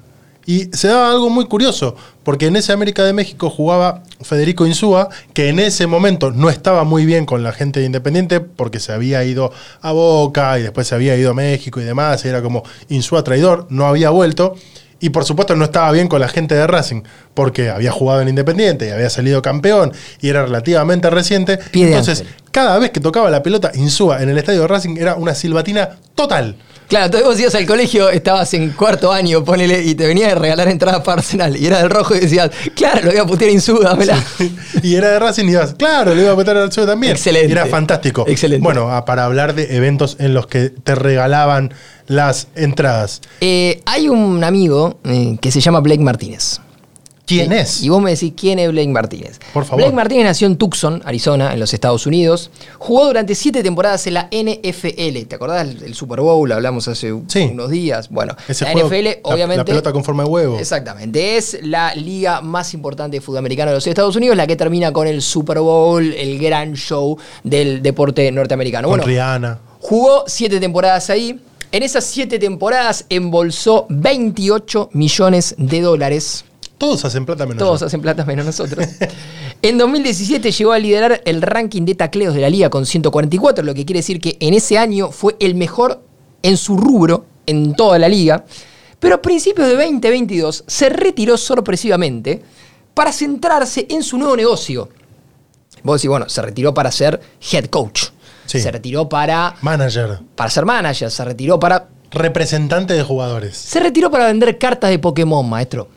Y 0.45 0.69
se 0.74 0.88
daba 0.88 1.12
algo 1.12 1.30
muy 1.30 1.45
curioso, 1.45 1.95
porque 2.24 2.47
en 2.47 2.56
ese 2.56 2.74
América 2.74 3.04
de 3.04 3.13
México 3.13 3.50
jugaba 3.50 4.04
Federico 4.21 4.65
Insúa, 4.65 5.10
que 5.34 5.50
en 5.50 5.60
ese 5.60 5.86
momento 5.86 6.32
no 6.32 6.50
estaba 6.50 6.84
muy 6.84 7.06
bien 7.06 7.26
con 7.26 7.43
la 7.43 7.52
gente 7.52 7.80
de 7.80 7.86
Independiente, 7.86 8.39
porque 8.39 8.80
se 8.80 8.91
había 8.91 9.24
ido 9.24 9.52
a 9.82 9.91
Boca 9.91 10.58
y 10.58 10.63
después 10.63 10.88
se 10.88 10.95
había 10.95 11.15
ido 11.15 11.32
a 11.32 11.34
México 11.36 11.80
y 11.80 11.84
demás, 11.84 12.26
y 12.26 12.30
era 12.30 12.41
como 12.41 12.63
Insúa 12.89 13.24
traidor, 13.24 13.67
no 13.69 13.86
había 13.86 14.10
vuelto. 14.10 14.56
Y 15.04 15.10
por 15.10 15.26
supuesto 15.26 15.56
no 15.56 15.65
estaba 15.65 15.91
bien 15.91 16.08
con 16.08 16.21
la 16.21 16.28
gente 16.28 16.54
de 16.54 16.67
Racing, 16.67 17.02
porque 17.34 17.69
había 17.69 17.91
jugado 17.91 18.21
en 18.21 18.30
Independiente 18.30 18.88
y 18.88 18.91
había 18.91 19.10
salido 19.10 19.41
campeón 19.41 19.93
y 20.21 20.30
era 20.30 20.43
relativamente 20.43 21.10
reciente. 21.10 21.58
Pie 21.58 21.88
Entonces, 21.88 22.21
ángel. 22.21 22.36
Cada 22.52 22.78
vez 22.80 22.92
que 22.92 23.00
tocaba 23.00 23.30
la 23.30 23.42
pelota 23.44 23.72
Insúa 23.76 24.22
en 24.22 24.30
el 24.30 24.38
estadio 24.38 24.62
de 24.62 24.68
Racing 24.68 24.98
era 24.98 25.16
una 25.16 25.34
silbatina 25.36 25.98
total. 26.16 26.56
Claro, 26.88 27.06
entonces 27.06 27.26
vos 27.30 27.40
ibas 27.40 27.56
al 27.56 27.66
colegio, 27.66 28.10
estabas 28.10 28.54
en 28.54 28.72
cuarto 28.72 29.14
año, 29.14 29.46
ponele, 29.46 29.82
y 29.82 29.96
te 29.96 30.06
venía 30.06 30.30
a 30.34 30.36
regalar 30.36 30.68
entradas 30.68 31.00
para 31.04 31.20
Arsenal. 31.22 31.56
Y 31.56 31.66
era 31.66 31.78
del 31.78 31.90
rojo 31.90 32.14
y 32.16 32.20
decías, 32.20 32.52
claro, 32.76 33.00
lo 33.06 33.12
voy 33.12 33.20
a 33.20 33.26
putear 33.26 33.50
Insuda, 33.50 33.92
dámela. 33.92 34.22
y 34.84 34.96
era 34.96 35.12
de 35.12 35.20
Racing 35.20 35.46
y 35.46 35.52
ibas, 35.52 35.74
claro, 35.76 36.14
le 36.14 36.24
iba 36.24 36.34
a 36.34 36.36
meter 36.36 36.58
al 36.58 36.70
suyo 36.70 36.86
también. 36.88 37.14
Excelente. 37.14 37.48
Y 37.48 37.52
era 37.54 37.66
fantástico. 37.68 38.26
Excelente. 38.28 38.62
Bueno, 38.62 38.92
a- 38.92 39.06
para 39.06 39.24
hablar 39.24 39.56
de 39.56 39.78
eventos 39.78 40.18
en 40.20 40.34
los 40.34 40.48
que 40.48 40.70
te 40.70 40.96
regalaban 40.96 41.74
las 42.08 42.50
entradas. 42.56 43.22
Eh, 43.40 43.82
hay 43.86 44.10
un 44.10 44.44
amigo 44.44 45.00
eh, 45.06 45.38
que 45.40 45.50
se 45.50 45.62
llama 45.62 45.80
Blake 45.80 46.02
Martínez. 46.02 46.60
¿Quién 47.38 47.52
es? 47.54 47.82
Y 47.84 47.89
vos 47.89 48.02
me 48.02 48.12
decís 48.12 48.34
quién 48.36 48.60
es 48.60 48.70
Blake 48.72 48.88
Martínez. 48.89 49.39
Por 49.54 49.65
favor. 49.65 49.82
Blake 49.84 49.96
Martínez 49.96 50.26
nació 50.26 50.48
en 50.48 50.58
Tucson, 50.58 51.02
Arizona, 51.06 51.54
en 51.54 51.60
los 51.60 51.74
Estados 51.74 52.06
Unidos. 52.06 52.52
Jugó 52.78 53.06
durante 53.08 53.36
siete 53.36 53.63
temporadas 53.63 54.06
en 54.08 54.13
la 54.15 54.28
NFL. 54.32 55.26
¿Te 55.28 55.36
acordás 55.36 55.80
del 55.80 55.94
Super 55.96 56.22
Bowl? 56.22 56.52
Hablamos 56.52 56.88
hace 56.88 57.13
Sí. 57.28 57.50
unos 57.52 57.70
días. 57.70 58.10
Bueno, 58.10 58.36
Ese 58.48 58.65
la 58.65 58.72
juego, 58.72 58.88
NFL, 58.89 59.04
la- 59.24 59.34
obviamente. 59.34 59.58
La 59.58 59.65
pelota 59.65 59.91
con 59.94 60.04
forma 60.04 60.24
de 60.24 60.30
huevo. 60.30 60.58
Exactamente. 60.60 61.38
Es 61.38 61.58
la 61.63 61.96
liga 61.96 62.41
más 62.41 62.74
importante 62.74 63.17
de 63.17 63.22
fútbol 63.22 63.39
americano 63.39 63.72
de 63.72 63.76
los 63.76 63.88
Estados 63.88 64.15
Unidos, 64.15 64.36
la 64.38 64.48
que 64.48 64.56
termina 64.56 64.91
con 64.91 65.08
el 65.08 65.22
Super 65.22 65.60
Bowl, 65.60 66.13
el 66.13 66.39
gran 66.39 66.74
show 66.74 67.17
del 67.44 67.82
deporte 67.82 68.32
norteamericano. 68.32 68.88
Con 68.88 68.98
Bueno, 68.98 69.06
Rihanna. 69.08 69.60
Jugó 69.80 70.24
siete 70.28 70.60
temporadas 70.60 71.10
ahí. 71.10 71.39
En 71.74 71.84
esas 71.84 72.04
siete 72.04 72.38
temporadas 72.38 73.06
embolsó 73.10 73.86
28 73.89 74.89
millones 74.94 75.56
de 75.58 75.82
dólares. 75.82 76.44
Todos 76.82 77.06
hacen 77.06 77.28
plata 77.28 77.46
menos 77.46 77.60
Todos 77.60 77.84
hacen 77.84 78.02
plata 78.02 78.26
menos 78.26 78.44
nosotros. 78.44 78.88
En 79.62 79.78
2017 79.78 80.52
llegó 80.52 80.72
a 80.72 80.80
liderar 80.80 81.22
el 81.26 81.44
ranking 81.44 81.84
de 81.84 81.94
tacleos 81.94 82.34
de 82.34 82.41
la 82.41 82.50
liga 82.50 82.72
con 82.72 82.88
144, 82.88 83.63
lo 83.63 83.76
que 83.76 83.86
quiere 83.86 84.00
decir 84.00 84.20
que 84.20 84.36
en 84.39 84.56
ese 84.56 84.80
año 84.80 85.12
fue 85.12 85.36
el 85.39 85.54
mejor 85.54 86.02
en 86.41 86.58
su 86.58 86.78
rubro 86.78 87.26
en 87.46 87.76
toda 87.76 88.00
la 88.00 88.10
liga. 88.10 88.44
Pero 89.00 89.13
a 89.13 89.22
principios 89.22 89.67
de 89.67 89.76
2022 89.76 90.63
se 90.65 90.89
retiró 90.89 91.38
sorpresivamente 91.38 92.41
para 92.96 93.12
centrarse 93.12 93.86
en 93.88 94.02
su 94.02 94.17
nuevo 94.17 94.36
negocio. 94.36 94.89
Vos 95.84 96.02
decís, 96.02 96.10
bueno, 96.10 96.28
se 96.28 96.41
retiró 96.41 96.74
para 96.74 96.91
ser 96.91 97.22
head 97.52 97.65
coach. 97.65 98.06
Sí. 98.48 98.60
Se 98.60 98.72
retiró 98.72 99.08
para, 99.08 99.56
Manager. 99.62 100.22
para 100.36 100.50
ser 100.50 100.65
manager. 100.65 101.12
Se 101.12 101.24
retiró 101.24 101.60
para. 101.60 101.89
Representante 102.10 102.96
de 102.96 103.04
jugadores. 103.04 103.56
Se 103.56 103.80
retiró 103.80 104.10
para 104.10 104.26
vender 104.26 104.58
cartas 104.58 104.89
de 104.89 104.98
Pokémon, 104.98 105.48
maestro. 105.48 105.88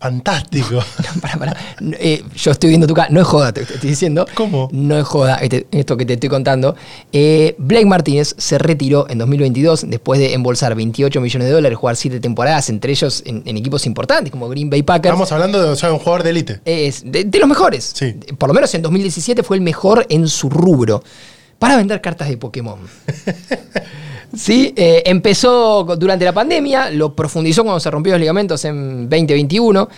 Fantástico. 0.00 0.82
Pará, 1.20 1.36
pará. 1.36 1.56
Eh, 1.98 2.24
yo 2.34 2.50
estoy 2.52 2.70
viendo 2.70 2.86
tu 2.86 2.94
cara. 2.94 3.08
No 3.10 3.20
es 3.20 3.26
joda, 3.26 3.52
te, 3.52 3.66
te 3.66 3.74
estoy 3.74 3.90
diciendo. 3.90 4.26
¿Cómo? 4.34 4.70
No 4.72 4.96
es 4.98 5.06
joda 5.06 5.36
este- 5.36 5.66
esto 5.72 5.96
que 5.98 6.06
te 6.06 6.14
estoy 6.14 6.30
contando. 6.30 6.74
Eh, 7.12 7.54
Blake 7.58 7.84
Martínez 7.84 8.34
se 8.38 8.56
retiró 8.56 9.06
en 9.10 9.18
2022 9.18 9.84
después 9.90 10.18
de 10.18 10.32
embolsar 10.32 10.74
28 10.74 11.20
millones 11.20 11.48
de 11.48 11.52
dólares, 11.52 11.76
jugar 11.76 11.96
7 11.96 12.18
temporadas, 12.18 12.70
entre 12.70 12.92
ellos 12.92 13.22
en, 13.26 13.42
en 13.44 13.58
equipos 13.58 13.84
importantes 13.84 14.30
como 14.32 14.48
Green 14.48 14.70
Bay 14.70 14.82
Packers. 14.82 15.12
Estamos 15.12 15.32
hablando 15.32 15.62
de 15.62 15.68
o 15.68 15.76
sea, 15.76 15.92
un 15.92 15.98
jugador 15.98 16.22
de 16.22 16.30
élite. 16.30 16.60
Es 16.64 17.02
de, 17.04 17.24
de 17.24 17.38
los 17.38 17.48
mejores. 17.48 17.92
Sí. 17.94 18.14
Por 18.38 18.48
lo 18.48 18.54
menos 18.54 18.74
en 18.74 18.80
2017 18.80 19.42
fue 19.42 19.58
el 19.58 19.62
mejor 19.62 20.06
en 20.08 20.28
su 20.28 20.48
rubro. 20.48 21.04
Para 21.58 21.76
vender 21.76 22.00
cartas 22.00 22.30
de 22.30 22.38
Pokémon. 22.38 22.78
Sí, 24.34 24.72
eh, 24.76 25.02
empezó 25.06 25.84
durante 25.96 26.24
la 26.24 26.32
pandemia, 26.32 26.90
lo 26.90 27.14
profundizó 27.14 27.62
cuando 27.62 27.80
se 27.80 27.90
rompió 27.90 28.12
los 28.12 28.20
ligamentos 28.20 28.64
en 28.64 29.08
2021 29.08 29.88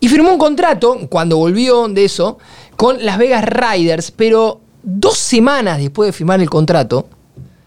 y 0.00 0.08
firmó 0.08 0.30
un 0.30 0.38
contrato 0.38 0.98
cuando 1.10 1.36
volvió 1.36 1.86
de 1.88 2.04
eso 2.04 2.38
con 2.76 3.04
Las 3.04 3.18
Vegas 3.18 3.44
Riders, 3.44 4.10
pero 4.10 4.60
dos 4.82 5.18
semanas 5.18 5.78
después 5.78 6.08
de 6.08 6.12
firmar 6.12 6.40
el 6.40 6.48
contrato 6.50 7.08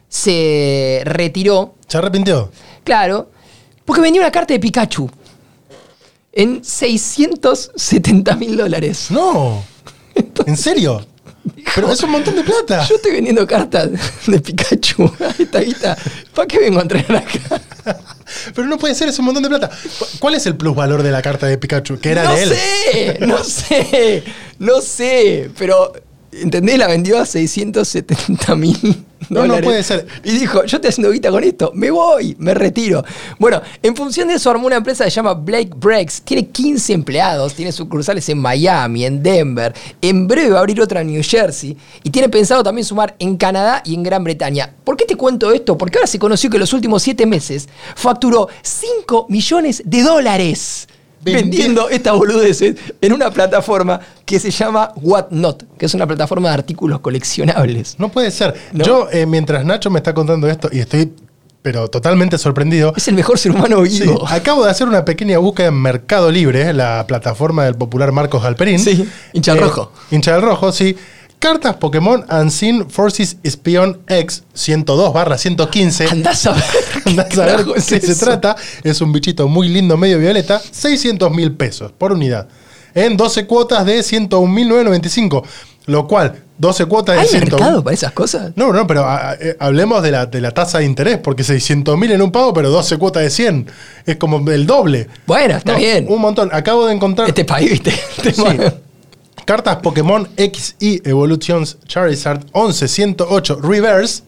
se 0.07 1.01
retiró, 1.05 1.75
¿Se 1.87 1.97
arrepintió? 1.97 2.49
claro, 2.83 3.29
porque 3.85 4.01
vendió 4.01 4.21
una 4.21 4.31
carta 4.31 4.53
de 4.53 4.59
Pikachu 4.59 5.09
en 6.31 6.63
670 6.63 8.35
mil 8.35 8.55
dólares. 8.57 9.07
No. 9.09 9.63
¿En 10.45 10.57
serio? 10.57 11.05
Pero 11.75 11.91
es 11.91 12.01
un 12.03 12.11
montón 12.11 12.35
de 12.35 12.43
plata. 12.43 12.85
Yo 12.87 12.95
estoy 12.95 13.11
vendiendo 13.13 13.45
cartas 13.47 13.89
de 14.27 14.39
Pikachu 14.39 15.11
esta 15.39 15.59
guita. 15.59 15.97
¿Para 16.33 16.47
qué 16.47 16.59
vengo 16.59 16.79
a 16.79 16.87
traer 16.87 17.15
acá? 17.15 17.61
Pero 18.53 18.67
no 18.67 18.77
puede 18.77 18.95
ser, 18.95 19.09
es 19.09 19.17
un 19.19 19.25
montón 19.25 19.43
de 19.43 19.49
plata. 19.49 19.69
¿Cu- 19.97 20.05
¿Cuál 20.19 20.35
es 20.35 20.45
el 20.45 20.55
plusvalor 20.55 21.01
de 21.03 21.11
la 21.11 21.21
carta 21.21 21.47
de 21.47 21.57
Pikachu? 21.57 21.99
Que 21.99 22.11
era 22.11 22.23
no 22.23 22.33
de 22.35 22.43
él. 22.43 22.49
sé, 22.49 23.17
no 23.21 23.43
sé, 23.43 24.23
no 24.59 24.81
sé, 24.81 25.49
pero 25.57 25.91
¿entendés? 26.31 26.77
La 26.77 26.87
vendió 26.87 27.19
a 27.19 27.25
670 27.25 28.55
mil 28.55 29.05
No, 29.29 29.45
no 29.45 29.57
puede 29.61 29.83
ser. 29.83 30.07
Y 30.23 30.31
dijo, 30.31 30.63
yo 30.65 30.77
estoy 30.77 30.89
haciendo 30.89 31.11
guita 31.11 31.29
con 31.29 31.43
esto, 31.43 31.71
me 31.75 31.91
voy, 31.91 32.35
me 32.39 32.53
retiro. 32.53 33.03
Bueno, 33.37 33.61
en 33.83 33.95
función 33.95 34.27
de 34.27 34.35
eso 34.35 34.49
armó 34.49 34.67
una 34.67 34.77
empresa 34.77 35.03
que 35.03 35.11
se 35.11 35.15
llama 35.15 35.33
Blake 35.33 35.71
Breaks, 35.75 36.21
tiene 36.21 36.47
15 36.47 36.93
empleados, 36.93 37.53
tiene 37.53 37.71
sucursales 37.71 38.27
en 38.29 38.39
Miami, 38.39 39.05
en 39.05 39.21
Denver, 39.21 39.73
en 40.01 40.27
breve 40.27 40.51
va 40.51 40.57
a 40.57 40.59
abrir 40.61 40.81
otra 40.81 41.01
en 41.01 41.07
New 41.07 41.21
Jersey 41.23 41.77
y 42.03 42.09
tiene 42.09 42.29
pensado 42.29 42.63
también 42.63 42.85
sumar 42.85 43.15
en 43.19 43.37
Canadá 43.37 43.81
y 43.85 43.93
en 43.93 44.03
Gran 44.03 44.23
Bretaña. 44.23 44.73
¿Por 44.83 44.95
qué 44.95 45.05
te 45.05 45.15
cuento 45.15 45.51
esto? 45.51 45.77
Porque 45.77 45.97
ahora 45.97 46.07
se 46.07 46.19
conoció 46.19 46.49
que 46.49 46.57
en 46.57 46.61
los 46.61 46.73
últimos 46.73 47.03
7 47.03 47.25
meses 47.25 47.67
facturó 47.95 48.47
5 48.61 49.27
millones 49.29 49.83
de 49.85 50.01
dólares 50.01 50.87
vendiendo 51.21 51.89
estas 51.89 52.15
boludeces 52.15 52.75
en 53.01 53.13
una 53.13 53.29
plataforma 53.31 53.99
que 54.25 54.39
se 54.39 54.51
llama 54.51 54.91
Whatnot, 54.95 55.65
que 55.77 55.85
es 55.85 55.93
una 55.93 56.07
plataforma 56.07 56.49
de 56.49 56.53
artículos 56.55 56.99
coleccionables. 56.99 57.95
No 57.99 58.09
puede 58.09 58.31
ser. 58.31 58.53
No. 58.71 58.83
Yo, 58.85 59.07
eh, 59.11 59.25
mientras 59.25 59.65
Nacho 59.65 59.89
me 59.89 59.99
está 59.99 60.13
contando 60.13 60.47
esto, 60.47 60.69
y 60.71 60.79
estoy, 60.79 61.11
pero 61.61 61.89
totalmente 61.89 62.37
sorprendido. 62.37 62.93
Es 62.95 63.07
el 63.07 63.15
mejor 63.15 63.37
ser 63.37 63.51
humano 63.51 63.85
Sí, 63.85 64.01
vivo. 64.03 64.25
acabo 64.27 64.63
de 64.63 64.71
hacer 64.71 64.87
una 64.87 65.03
pequeña 65.05 65.37
búsqueda 65.39 65.67
en 65.67 65.81
Mercado 65.81 66.31
Libre, 66.31 66.71
la 66.73 67.05
plataforma 67.07 67.65
del 67.65 67.75
popular 67.75 68.11
Marcos 68.11 68.41
Galperín. 68.43 68.79
Sí, 68.79 69.07
hincha 69.33 69.53
del 69.53 69.63
rojo. 69.63 69.91
Hincha 70.11 70.33
del 70.33 70.41
rojo, 70.41 70.71
sí. 70.71 70.95
Cartas 71.39 71.77
Pokémon 71.77 72.25
Unseen 72.29 72.89
Forces 72.89 73.37
Spion 73.45 73.99
X 74.07 74.43
102 74.53 75.13
barra 75.13 75.37
115. 75.37 76.07
Andás 76.07 76.45
a 76.45 76.51
ver. 76.51 76.63
Andás 77.05 77.37
a 77.37 77.45
ver 77.45 77.65
qué 77.65 77.71
es 77.79 77.85
se 77.85 77.95
eso. 77.97 78.25
trata. 78.25 78.55
Es 78.83 78.99
un 79.01 79.11
bichito 79.13 79.47
muy 79.47 79.69
lindo, 79.69 79.95
medio 79.97 80.19
violeta. 80.19 80.61
600 80.71 81.31
mil 81.31 81.53
pesos 81.53 81.91
por 81.97 82.11
unidad. 82.11 82.47
En 82.93 83.15
12 83.15 83.45
cuotas 83.45 83.85
de 83.85 83.99
101.995. 83.99 85.43
Lo 85.85 86.07
cual, 86.07 86.43
12 86.59 86.85
cuotas 86.85 87.15
de 87.15 87.21
¿Hay 87.21 87.27
101. 87.29 87.57
mercado 87.57 87.83
para 87.83 87.93
esas 87.95 88.11
cosas? 88.11 88.51
No, 88.55 88.71
no, 88.73 88.85
pero 88.85 89.05
a- 89.05 89.31
a- 89.31 89.33
eh, 89.35 89.55
hablemos 89.59 90.03
de 90.03 90.11
la, 90.11 90.25
de 90.27 90.39
la 90.41 90.51
tasa 90.51 90.79
de 90.79 90.85
interés, 90.85 91.17
porque 91.17 91.43
600 91.43 91.97
mil 91.97 92.11
en 92.11 92.21
un 92.21 92.31
pago, 92.31 92.53
pero 92.53 92.69
12 92.69 92.97
cuotas 92.97 93.23
de 93.23 93.29
100. 93.31 93.67
Es 94.05 94.17
como 94.17 94.47
el 94.51 94.67
doble. 94.67 95.07
Bueno, 95.25 95.55
está 95.57 95.71
No, 95.71 95.77
bien. 95.79 96.05
Un 96.09 96.21
montón. 96.21 96.49
Acabo 96.51 96.85
de 96.85 96.93
encontrar 96.93 97.29
Este 97.29 97.45
país, 97.45 97.71
viste. 97.71 97.91
Sí. 98.33 98.43
Cartas 99.49 99.77
Pokémon 99.77 100.29
XY 100.37 101.01
Evolutions 101.05 101.79
Charizard 101.87 102.45
11-108 102.51 103.59
Reverse. 103.59 104.21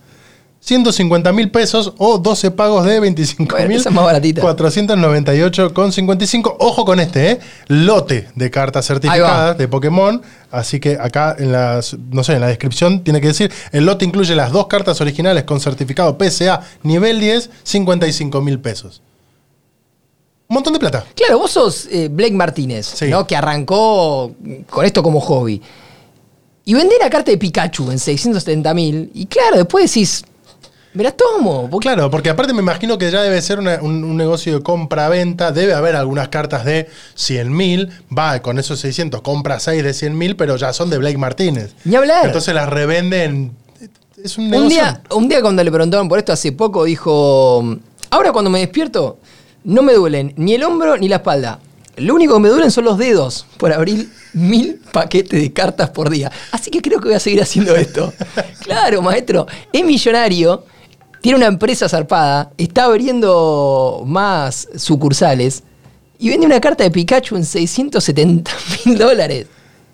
150 0.61 1.31
mil 1.31 1.51
pesos 1.51 1.93
o 1.99 2.17
12 2.17 2.49
pagos 2.51 2.85
de 2.85 2.99
25 2.99 3.51
Bueno, 3.51 3.67
mil 3.67 3.77
esa 3.77 3.89
es 3.89 3.95
más 3.95 4.05
baratita. 4.05 4.41
498,55. 4.41 6.55
Ojo 6.57 6.85
con 6.85 6.99
este, 6.99 7.31
¿eh? 7.31 7.39
Lote 7.67 8.29
de 8.35 8.49
cartas 8.49 8.87
certificadas 8.87 9.59
de 9.59 9.67
Pokémon. 9.67 10.23
Así 10.49 10.79
que 10.79 10.97
acá 10.99 11.35
en 11.37 11.51
las, 11.51 11.95
no 12.11 12.23
sé, 12.23 12.33
en 12.33 12.41
la 12.41 12.47
descripción 12.47 13.03
tiene 13.03 13.21
que 13.21 13.27
decir, 13.27 13.51
el 13.71 13.85
lote 13.85 14.05
incluye 14.05 14.35
las 14.35 14.51
dos 14.51 14.65
cartas 14.67 15.01
originales 15.01 15.43
con 15.43 15.59
certificado 15.59 16.17
PSA 16.19 16.61
nivel 16.81 17.19
10, 17.19 17.51
55 17.63 18.41
mil 18.41 18.59
pesos. 18.59 19.03
Un 20.51 20.55
montón 20.55 20.73
de 20.73 20.79
plata. 20.79 21.05
Claro, 21.15 21.39
vos 21.39 21.49
sos 21.49 21.87
eh, 21.89 22.09
Blake 22.11 22.33
Martínez, 22.33 22.85
Sí. 22.85 23.05
¿no? 23.07 23.25
Que 23.25 23.37
arrancó 23.37 24.33
con 24.69 24.85
esto 24.85 25.01
como 25.01 25.21
hobby. 25.21 25.61
Y 26.65 26.73
vendés 26.73 26.97
la 27.01 27.09
carta 27.09 27.31
de 27.31 27.37
Pikachu 27.37 27.89
en 27.89 27.97
670 27.97 28.73
mil. 28.73 29.09
Y 29.13 29.27
claro, 29.27 29.55
después 29.55 29.85
decís, 29.89 30.25
me 30.93 31.03
la 31.03 31.11
tomo. 31.13 31.69
porque- 31.69 31.85
Claro, 31.87 32.11
porque 32.11 32.29
aparte 32.29 32.51
me 32.51 32.59
imagino 32.61 32.97
que 32.97 33.09
ya 33.09 33.21
debe 33.21 33.41
ser 33.41 33.59
una- 33.59 33.79
un, 33.81 34.03
un 34.03 34.17
negocio 34.17 34.53
de 34.57 34.61
compra-venta. 34.61 35.53
Debe 35.53 35.73
haber 35.73 35.95
algunas 35.95 36.27
cartas 36.27 36.65
de 36.65 36.89
100 37.15 37.55
mil. 37.55 37.89
Va, 38.15 38.41
con 38.41 38.59
esos 38.59 38.77
600 38.81 39.21
compra 39.21 39.57
6 39.57 39.81
de 39.85 39.93
100 39.93 40.17
mil, 40.17 40.35
pero 40.35 40.57
ya 40.57 40.73
son 40.73 40.89
de 40.89 40.97
Blake 40.97 41.17
Martínez. 41.17 41.75
Ni 41.85 41.95
hablar. 41.95 42.25
Entonces 42.25 42.53
las 42.53 42.67
revenden. 42.67 43.53
Es 44.21 44.37
un 44.37 44.43
Un 44.47 44.51
negocio. 44.51 44.69
día, 44.69 45.01
un 45.11 45.29
día 45.29 45.41
cuando 45.41 45.63
le 45.63 45.71
preguntaron 45.71 46.09
por 46.09 46.19
esto 46.19 46.33
hace 46.33 46.51
poco, 46.51 46.83
dijo, 46.83 47.63
ahora 48.09 48.33
cuando 48.33 48.51
me 48.51 48.59
despierto, 48.59 49.17
No 49.63 49.83
me 49.83 49.93
duelen 49.93 50.33
ni 50.37 50.53
el 50.53 50.63
hombro 50.63 50.97
ni 50.97 51.07
la 51.07 51.17
espalda. 51.17 51.59
Lo 51.97 52.15
único 52.15 52.35
que 52.35 52.39
me 52.39 52.49
duelen 52.49 52.71
son 52.71 52.85
los 52.85 52.97
dedos 52.97 53.45
por 53.57 53.71
abrir 53.71 54.09
mil 54.33 54.81
paquetes 54.91 55.39
de 55.39 55.53
cartas 55.53 55.89
por 55.89 56.09
día. 56.09 56.31
Así 56.51 56.71
que 56.71 56.81
creo 56.81 56.99
que 56.99 57.09
voy 57.09 57.15
a 57.15 57.19
seguir 57.19 57.41
haciendo 57.41 57.75
esto. 57.75 58.13
Claro, 58.61 59.01
maestro. 59.01 59.47
Es 59.73 59.83
millonario, 59.83 60.63
tiene 61.19 61.37
una 61.37 61.47
empresa 61.47 61.89
zarpada, 61.89 62.51
está 62.57 62.85
abriendo 62.85 64.03
más 64.05 64.69
sucursales 64.75 65.63
y 66.17 66.29
vende 66.29 66.45
una 66.45 66.61
carta 66.61 66.83
de 66.85 66.91
Pikachu 66.91 67.35
en 67.35 67.43
670 67.43 68.51
mil 68.85 68.97
dólares. 68.97 69.47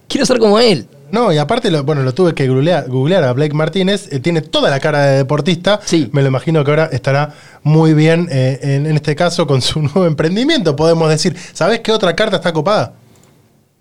Quiero 0.08 0.26
ser 0.26 0.38
como 0.38 0.60
él. 0.60 0.88
No, 1.12 1.32
y 1.32 1.38
aparte, 1.38 1.72
lo, 1.72 1.84
bueno, 1.84 2.02
lo 2.04 2.14
tuve 2.14 2.34
que 2.34 2.48
googlear, 2.48 2.90
googlear 2.90 3.24
a 3.24 3.34
Blake 3.34 3.54
Martínez. 3.54 4.12
eh, 4.12 4.20
tiene 4.20 4.42
toda 4.42 4.70
la 4.70 4.80
cara 4.80 5.04
de 5.06 5.18
deportista. 5.18 5.80
Sí. 5.84 6.10
Me 6.12 6.22
lo 6.22 6.28
imagino 6.28 6.64
que 6.64 6.72
ahora 6.72 6.90
estará 6.92 7.34
muy 7.64 7.94
bien 7.94 8.28
eh, 8.32 8.60
en, 8.62 8.86
en 8.86 8.96
este 8.96 9.16
caso 9.16 9.48
con 9.48 9.62
su 9.62 9.82
nuevo 9.82 10.06
emprendimiento, 10.06 10.76
podemos 10.76 11.10
decir. 11.10 11.36
¿Sabes 11.54 11.80
qué 11.80 11.92
otra 11.92 12.16
carta 12.16 12.38
está 12.38 12.52
copada? 12.54 12.94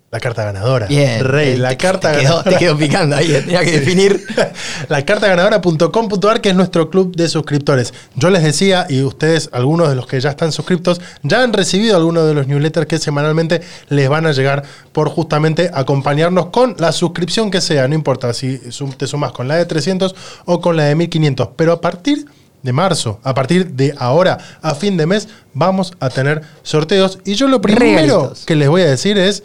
La 0.09 0.21
carta 0.21 0.45
ganadora. 0.45 0.87
Bien. 0.87 1.21
Rey, 1.21 1.57
la 1.57 1.69
te- 1.71 1.77
carta 1.77 2.13
te 2.13 2.19
quedó, 2.19 2.29
ganadora. 2.37 2.51
te 2.51 2.57
quedó 2.57 2.77
picando 2.77 3.15
ahí, 3.17 3.29
eh, 3.35 3.41
tenía 3.41 3.59
que 3.65 3.71
definir. 3.79 4.25
la 4.87 5.03
cartaganadora.com.ar, 5.03 6.39
que 6.39 6.49
es 6.49 6.55
nuestro 6.55 6.89
club 6.89 7.13
de 7.15 7.27
suscriptores. 7.27 7.93
Yo 8.15 8.29
les 8.29 8.41
decía, 8.41 8.85
y 8.89 9.01
ustedes, 9.03 9.49
algunos 9.51 9.89
de 9.89 9.95
los 9.95 10.07
que 10.07 10.19
ya 10.21 10.29
están 10.29 10.53
suscriptos, 10.53 11.01
ya 11.23 11.43
han 11.43 11.51
recibido 11.51 11.97
algunos 11.97 12.25
de 12.25 12.33
los 12.33 12.47
newsletters 12.47 12.87
que 12.87 12.99
semanalmente 12.99 13.61
les 13.89 14.07
van 14.07 14.25
a 14.25 14.31
llegar 14.31 14.63
por 14.93 15.09
justamente 15.09 15.69
acompañarnos 15.73 16.47
con 16.47 16.75
la 16.79 16.93
suscripción 16.93 17.51
que 17.51 17.59
sea. 17.59 17.85
No 17.89 17.95
importa 17.95 18.33
si 18.33 18.59
te 18.97 19.07
sumas 19.07 19.33
con 19.33 19.49
la 19.49 19.55
de 19.55 19.65
300 19.65 20.15
o 20.45 20.61
con 20.61 20.77
la 20.77 20.85
de 20.85 20.95
1500. 20.95 21.49
Pero 21.57 21.73
a 21.73 21.81
partir 21.81 22.25
de 22.63 22.71
marzo, 22.71 23.19
a 23.23 23.33
partir 23.33 23.71
de 23.73 23.93
ahora 23.97 24.37
a 24.61 24.73
fin 24.73 24.95
de 24.95 25.05
mes, 25.05 25.27
vamos 25.53 25.91
a 25.99 26.09
tener 26.09 26.43
sorteos. 26.63 27.19
Y 27.25 27.35
yo 27.35 27.49
lo 27.49 27.59
primero 27.61 28.31
que 28.45 28.55
les 28.55 28.69
voy 28.69 28.83
a 28.83 28.85
decir 28.89 29.17
es. 29.17 29.43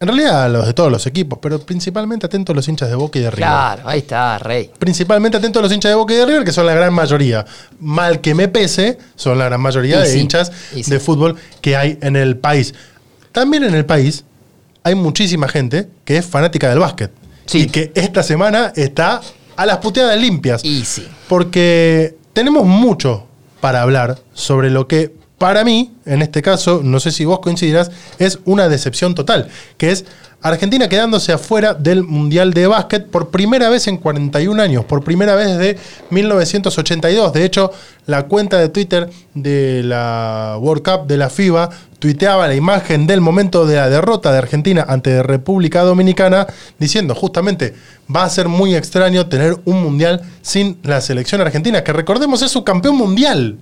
En 0.00 0.08
realidad 0.08 0.44
a 0.44 0.48
los 0.48 0.66
de 0.66 0.74
todos 0.74 0.90
los 0.90 1.06
equipos, 1.06 1.38
pero 1.40 1.58
principalmente 1.60 2.26
atentos 2.26 2.52
a 2.52 2.56
los 2.56 2.68
hinchas 2.68 2.90
de 2.90 2.94
Boca 2.96 3.18
y 3.18 3.22
de 3.22 3.30
River 3.30 3.48
Claro, 3.48 3.82
ahí 3.88 4.00
está, 4.00 4.38
Rey. 4.38 4.70
principalmente 4.78 5.36
atento 5.38 5.60
a 5.60 5.62
los 5.62 5.72
hinchas 5.72 5.90
de 5.90 5.94
Boca 5.94 6.12
y 6.12 6.16
de 6.16 6.26
River, 6.26 6.44
que 6.44 6.52
son 6.52 6.66
la 6.66 6.74
gran 6.74 6.92
mayoría. 6.92 7.46
Mal 7.80 8.20
que 8.20 8.34
me 8.34 8.48
pese, 8.48 8.98
son 9.14 9.38
la 9.38 9.46
gran 9.46 9.60
mayoría 9.60 9.98
Y 10.00 10.02
de 10.02 10.06
sí, 10.12 10.18
hinchas 10.18 10.50
sí. 10.74 10.82
de 10.82 11.00
fútbol 11.00 11.36
que 11.60 11.76
hay 11.76 11.98
en 12.02 12.16
el 12.16 12.36
país. 12.36 12.74
También 13.32 13.64
en 13.64 13.74
el 13.74 13.86
país 13.86 14.24
hay 14.82 14.94
muchísima 14.94 15.48
gente 15.48 15.88
que 16.04 16.18
es 16.18 16.26
fanática 16.26 16.68
del 16.68 16.80
básquet. 16.80 17.10
Sí. 17.46 17.62
Y 17.62 17.66
que 17.68 17.92
esta 17.94 18.22
semana 18.22 18.72
está 18.76 19.20
a 19.56 19.64
las 19.64 19.78
puteadas 19.78 20.18
limpias. 20.20 20.64
Y 20.64 20.84
sí. 20.84 21.06
Porque 21.28 22.16
tenemos 22.32 22.66
mucho 22.66 23.26
para 23.60 23.80
hablar 23.80 24.18
sobre 24.34 24.70
lo 24.70 24.86
que 24.88 25.14
para 25.38 25.64
mí, 25.64 25.92
en 26.06 26.22
este 26.22 26.42
caso, 26.42 26.80
no 26.82 27.00
sé 27.00 27.10
si 27.10 27.24
vos 27.24 27.40
coincidirás, 27.40 27.90
es 28.18 28.38
una 28.44 28.68
decepción 28.68 29.14
total, 29.14 29.48
que 29.76 29.90
es 29.90 30.04
Argentina 30.44 30.88
quedándose 30.90 31.32
afuera 31.32 31.72
del 31.72 32.04
Mundial 32.04 32.52
de 32.52 32.66
Básquet 32.66 33.06
por 33.06 33.30
primera 33.30 33.70
vez 33.70 33.88
en 33.88 33.96
41 33.96 34.62
años, 34.62 34.84
por 34.84 35.02
primera 35.02 35.34
vez 35.34 35.56
desde 35.56 35.78
1982. 36.10 37.32
De 37.32 37.44
hecho, 37.46 37.72
la 38.04 38.24
cuenta 38.24 38.58
de 38.58 38.68
Twitter 38.68 39.08
de 39.32 39.82
la 39.82 40.58
World 40.60 40.82
Cup 40.82 41.06
de 41.06 41.16
la 41.16 41.30
FIBA 41.30 41.70
tuiteaba 41.98 42.46
la 42.46 42.54
imagen 42.54 43.06
del 43.06 43.22
momento 43.22 43.64
de 43.64 43.76
la 43.76 43.88
derrota 43.88 44.32
de 44.32 44.38
Argentina 44.38 44.84
ante 44.86 45.22
República 45.22 45.80
Dominicana, 45.80 46.46
diciendo 46.78 47.14
justamente 47.14 47.72
va 48.14 48.24
a 48.24 48.28
ser 48.28 48.48
muy 48.48 48.74
extraño 48.76 49.26
tener 49.28 49.58
un 49.64 49.82
mundial 49.82 50.20
sin 50.42 50.78
la 50.82 51.00
selección 51.00 51.40
argentina, 51.40 51.82
que 51.82 51.94
recordemos 51.94 52.42
es 52.42 52.50
su 52.50 52.64
campeón 52.64 52.96
mundial 52.96 53.56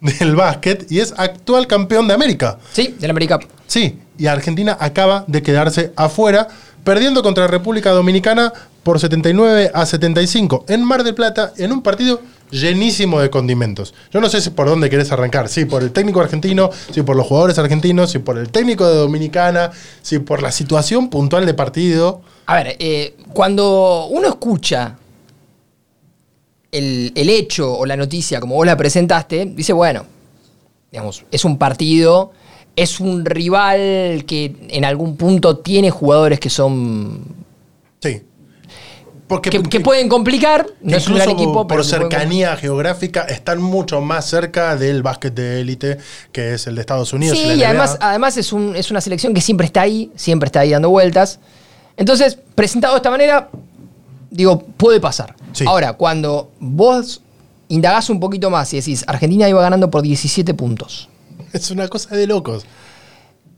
del 0.00 0.36
básquet 0.36 0.90
y 0.90 1.00
es 1.00 1.14
actual 1.16 1.66
campeón 1.66 2.08
de 2.08 2.14
América. 2.14 2.58
Sí, 2.72 2.94
del 2.98 3.10
América. 3.10 3.38
Sí, 3.66 3.98
y 4.18 4.26
Argentina 4.26 4.76
acaba 4.78 5.24
de 5.26 5.42
quedarse 5.42 5.92
afuera, 5.96 6.48
perdiendo 6.84 7.22
contra 7.22 7.46
República 7.46 7.90
Dominicana 7.90 8.52
por 8.82 9.00
79 9.00 9.70
a 9.74 9.86
75 9.86 10.66
en 10.68 10.84
Mar 10.84 11.02
del 11.02 11.14
Plata, 11.14 11.52
en 11.56 11.72
un 11.72 11.82
partido 11.82 12.20
llenísimo 12.50 13.20
de 13.20 13.30
condimentos. 13.30 13.94
Yo 14.12 14.20
no 14.20 14.28
sé 14.28 14.40
si 14.40 14.50
por 14.50 14.68
dónde 14.68 14.90
querés 14.90 15.10
arrancar, 15.10 15.48
si 15.48 15.64
por 15.64 15.82
el 15.82 15.90
técnico 15.90 16.20
argentino, 16.20 16.70
si 16.92 17.02
por 17.02 17.16
los 17.16 17.26
jugadores 17.26 17.58
argentinos, 17.58 18.10
si 18.10 18.18
por 18.18 18.38
el 18.38 18.50
técnico 18.50 18.86
de 18.86 18.96
Dominicana, 18.96 19.70
si 20.02 20.18
por 20.18 20.42
la 20.42 20.52
situación 20.52 21.10
puntual 21.10 21.46
de 21.46 21.54
partido. 21.54 22.22
A 22.46 22.56
ver, 22.56 22.76
eh, 22.78 23.16
cuando 23.32 24.06
uno 24.10 24.28
escucha 24.28 24.98
el, 26.74 27.12
el 27.14 27.28
hecho 27.30 27.72
o 27.78 27.86
la 27.86 27.96
noticia 27.96 28.40
como 28.40 28.54
vos 28.56 28.66
la 28.66 28.76
presentaste, 28.76 29.46
dice, 29.46 29.72
bueno, 29.72 30.04
digamos, 30.92 31.24
es 31.30 31.44
un 31.44 31.56
partido, 31.58 32.32
es 32.76 33.00
un 33.00 33.24
rival 33.24 34.24
que 34.26 34.54
en 34.68 34.84
algún 34.84 35.16
punto 35.16 35.58
tiene 35.58 35.90
jugadores 35.90 36.38
que 36.40 36.50
son... 36.50 37.24
Sí. 38.00 38.22
Porque, 39.26 39.48
que, 39.48 39.62
que 39.62 39.80
pueden 39.80 40.08
complicar, 40.08 40.66
no 40.82 40.96
es 40.96 41.08
un 41.08 41.14
gran 41.14 41.30
equipo, 41.30 41.66
por 41.66 41.82
cercanía 41.84 42.54
geográfica 42.56 43.22
están 43.22 43.60
mucho 43.62 44.02
más 44.02 44.26
cerca 44.28 44.76
del 44.76 45.02
básquet 45.02 45.32
de 45.34 45.60
élite 45.62 45.96
que 46.30 46.54
es 46.54 46.66
el 46.66 46.74
de 46.74 46.82
Estados 46.82 47.12
Unidos. 47.14 47.38
Sí, 47.38 47.46
la 47.46 47.54
y 47.54 47.64
además, 47.64 47.96
además 48.00 48.36
es, 48.36 48.52
un- 48.52 48.76
es 48.76 48.90
una 48.90 49.00
selección 49.00 49.32
que 49.32 49.40
siempre 49.40 49.64
está 49.66 49.80
ahí, 49.80 50.12
siempre 50.14 50.48
está 50.48 50.60
ahí 50.60 50.70
dando 50.72 50.90
vueltas. 50.90 51.40
Entonces, 51.96 52.38
presentado 52.54 52.92
de 52.94 52.98
esta 52.98 53.10
manera, 53.10 53.48
digo, 54.34 54.60
puede 54.76 55.00
pasar. 55.00 55.34
Sí. 55.52 55.64
Ahora, 55.66 55.94
cuando 55.94 56.50
vos 56.60 57.22
indagás 57.68 58.10
un 58.10 58.20
poquito 58.20 58.50
más 58.50 58.72
y 58.74 58.76
decís, 58.76 59.04
Argentina 59.06 59.48
iba 59.48 59.62
ganando 59.62 59.90
por 59.90 60.02
17 60.02 60.52
puntos. 60.54 61.08
es 61.52 61.70
una 61.70 61.88
cosa 61.88 62.14
de 62.16 62.26
locos. 62.26 62.64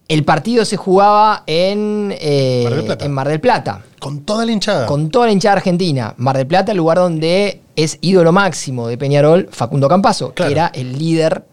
El 0.08 0.24
partido 0.24 0.64
se 0.64 0.76
jugaba 0.76 1.42
en, 1.46 2.14
eh, 2.20 2.62
Mar 2.64 2.74
del 2.76 2.84
Plata. 2.84 3.04
en 3.04 3.12
Mar 3.12 3.28
del 3.28 3.40
Plata, 3.40 3.82
Con 3.98 4.20
toda 4.20 4.46
la 4.46 4.52
hinchada. 4.52 4.86
con 4.86 5.10
toda 5.10 5.26
la 5.26 5.32
hinchada 5.32 5.56
argentina. 5.56 6.14
Mar 6.18 6.36
del 6.36 6.46
Plata, 6.46 6.70
el 6.70 6.78
lugar 6.78 6.98
donde 6.98 7.60
es 7.74 7.98
ídolo 8.02 8.30
máximo 8.32 8.86
de 8.86 8.96
Peñarol, 8.98 9.48
Facundo 9.50 9.88
Campazo, 9.88 10.32
Claro. 10.32 10.48
que 10.48 10.52
era 10.52 10.66
el 10.74 10.96
líder 10.96 11.44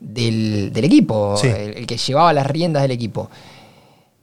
del, 0.00 0.72
del 0.72 0.84
equipo, 0.84 1.36
Sí. 1.36 1.46
el, 1.46 1.74
el 1.78 1.86
que 1.86 1.96
llevaba 1.96 2.32
las 2.32 2.46
riendas 2.46 2.82
del 2.82 2.90
equipo. 2.90 3.30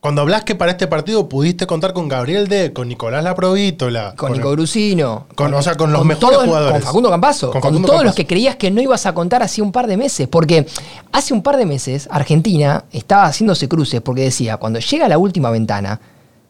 Cuando 0.01 0.21
hablas 0.21 0.45
que 0.45 0.55
para 0.55 0.71
este 0.71 0.87
partido 0.87 1.27
pudiste 1.27 1.67
contar 1.67 1.91
con 1.91 2.07
Gabriel 2.07 2.47
D, 2.47 2.71
con 2.71 2.87
Nicolás 2.87 3.21
Laprovítola, 3.21 4.13
Con 4.15 4.31
Nico 4.31 4.51
Brusino. 4.51 5.27
con- 5.35 5.53
o 5.53 5.61
sea, 5.61 5.75
con 5.75 5.91
los 5.91 6.05
mejores 6.05 6.29
todos- 6.37 6.45
jugadores. 6.47 6.73
Con 6.79 6.81
Facundo 6.83 7.09
Campazo. 7.09 7.47
Con 7.51 7.59
Con, 7.59 7.71
Facundo 7.71 7.87
todos 7.89 8.05
los 8.05 8.15
que 8.15 8.25
creías 8.25 8.55
que 8.55 8.71
no 8.71 8.79
ibas 8.81 9.05
a 9.05 9.13
contar 9.13 9.43
hace 9.43 9.61
un 9.61 9.73
par 9.73 9.87
de 9.87 9.97
meses. 9.97 10.29
Porque 10.29 10.65
hace 11.11 11.33
un 11.33 11.43
par 11.43 11.57
de 11.57 11.65
meses 11.65 12.07
Argentina 12.11 12.85
estaba 12.93 13.25
haciéndose 13.25 13.67
cruces 13.67 13.99
porque 13.99 14.21
decía, 14.21 14.55
cuando 14.55 14.79
llega 14.79 15.09
la 15.09 15.17
última 15.17 15.49
ventana, 15.49 15.99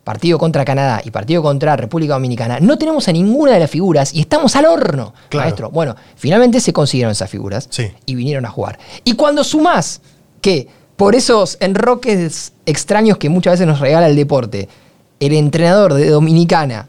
partido 0.03 0.37
contra 0.37 0.63
Canadá 0.63 1.01
y 1.03 1.09
partido 1.09 1.41
contra 1.41 1.75
República 1.75 2.13
Dominicana, 2.13 2.59
no 2.59 2.77
tenemos 2.77 3.07
a 3.07 3.11
ninguna 3.11 3.53
de 3.53 3.61
las 3.61 3.69
figuras 3.71 4.13
y 4.13 4.19
estamos 4.21 4.55
al 4.55 4.65
horno, 4.65 5.15
Claro. 5.29 5.45
maestro. 5.45 5.71
Bueno, 5.71 5.95
finalmente 6.15 6.59
se 6.59 6.71
consiguieron 6.71 7.11
esas 7.13 7.29
figuras 7.31 7.67
Sí. 7.71 7.91
y 8.05 8.13
vinieron 8.13 8.45
a 8.45 8.49
jugar. 8.49 8.77
Y 9.03 9.13
cuando 9.13 9.43
sumás 9.43 10.01
que 10.41 10.67
por 10.97 11.15
esos 11.15 11.57
enroques 11.61 12.53
extraños 12.69 13.17
que 13.17 13.29
muchas 13.29 13.53
veces 13.53 13.67
nos 13.67 13.79
regala 13.79 14.07
el 14.07 14.15
deporte, 14.15 14.67
el 15.19 15.33
entrenador 15.33 15.93
de 15.93 16.09
Dominicana 16.09 16.87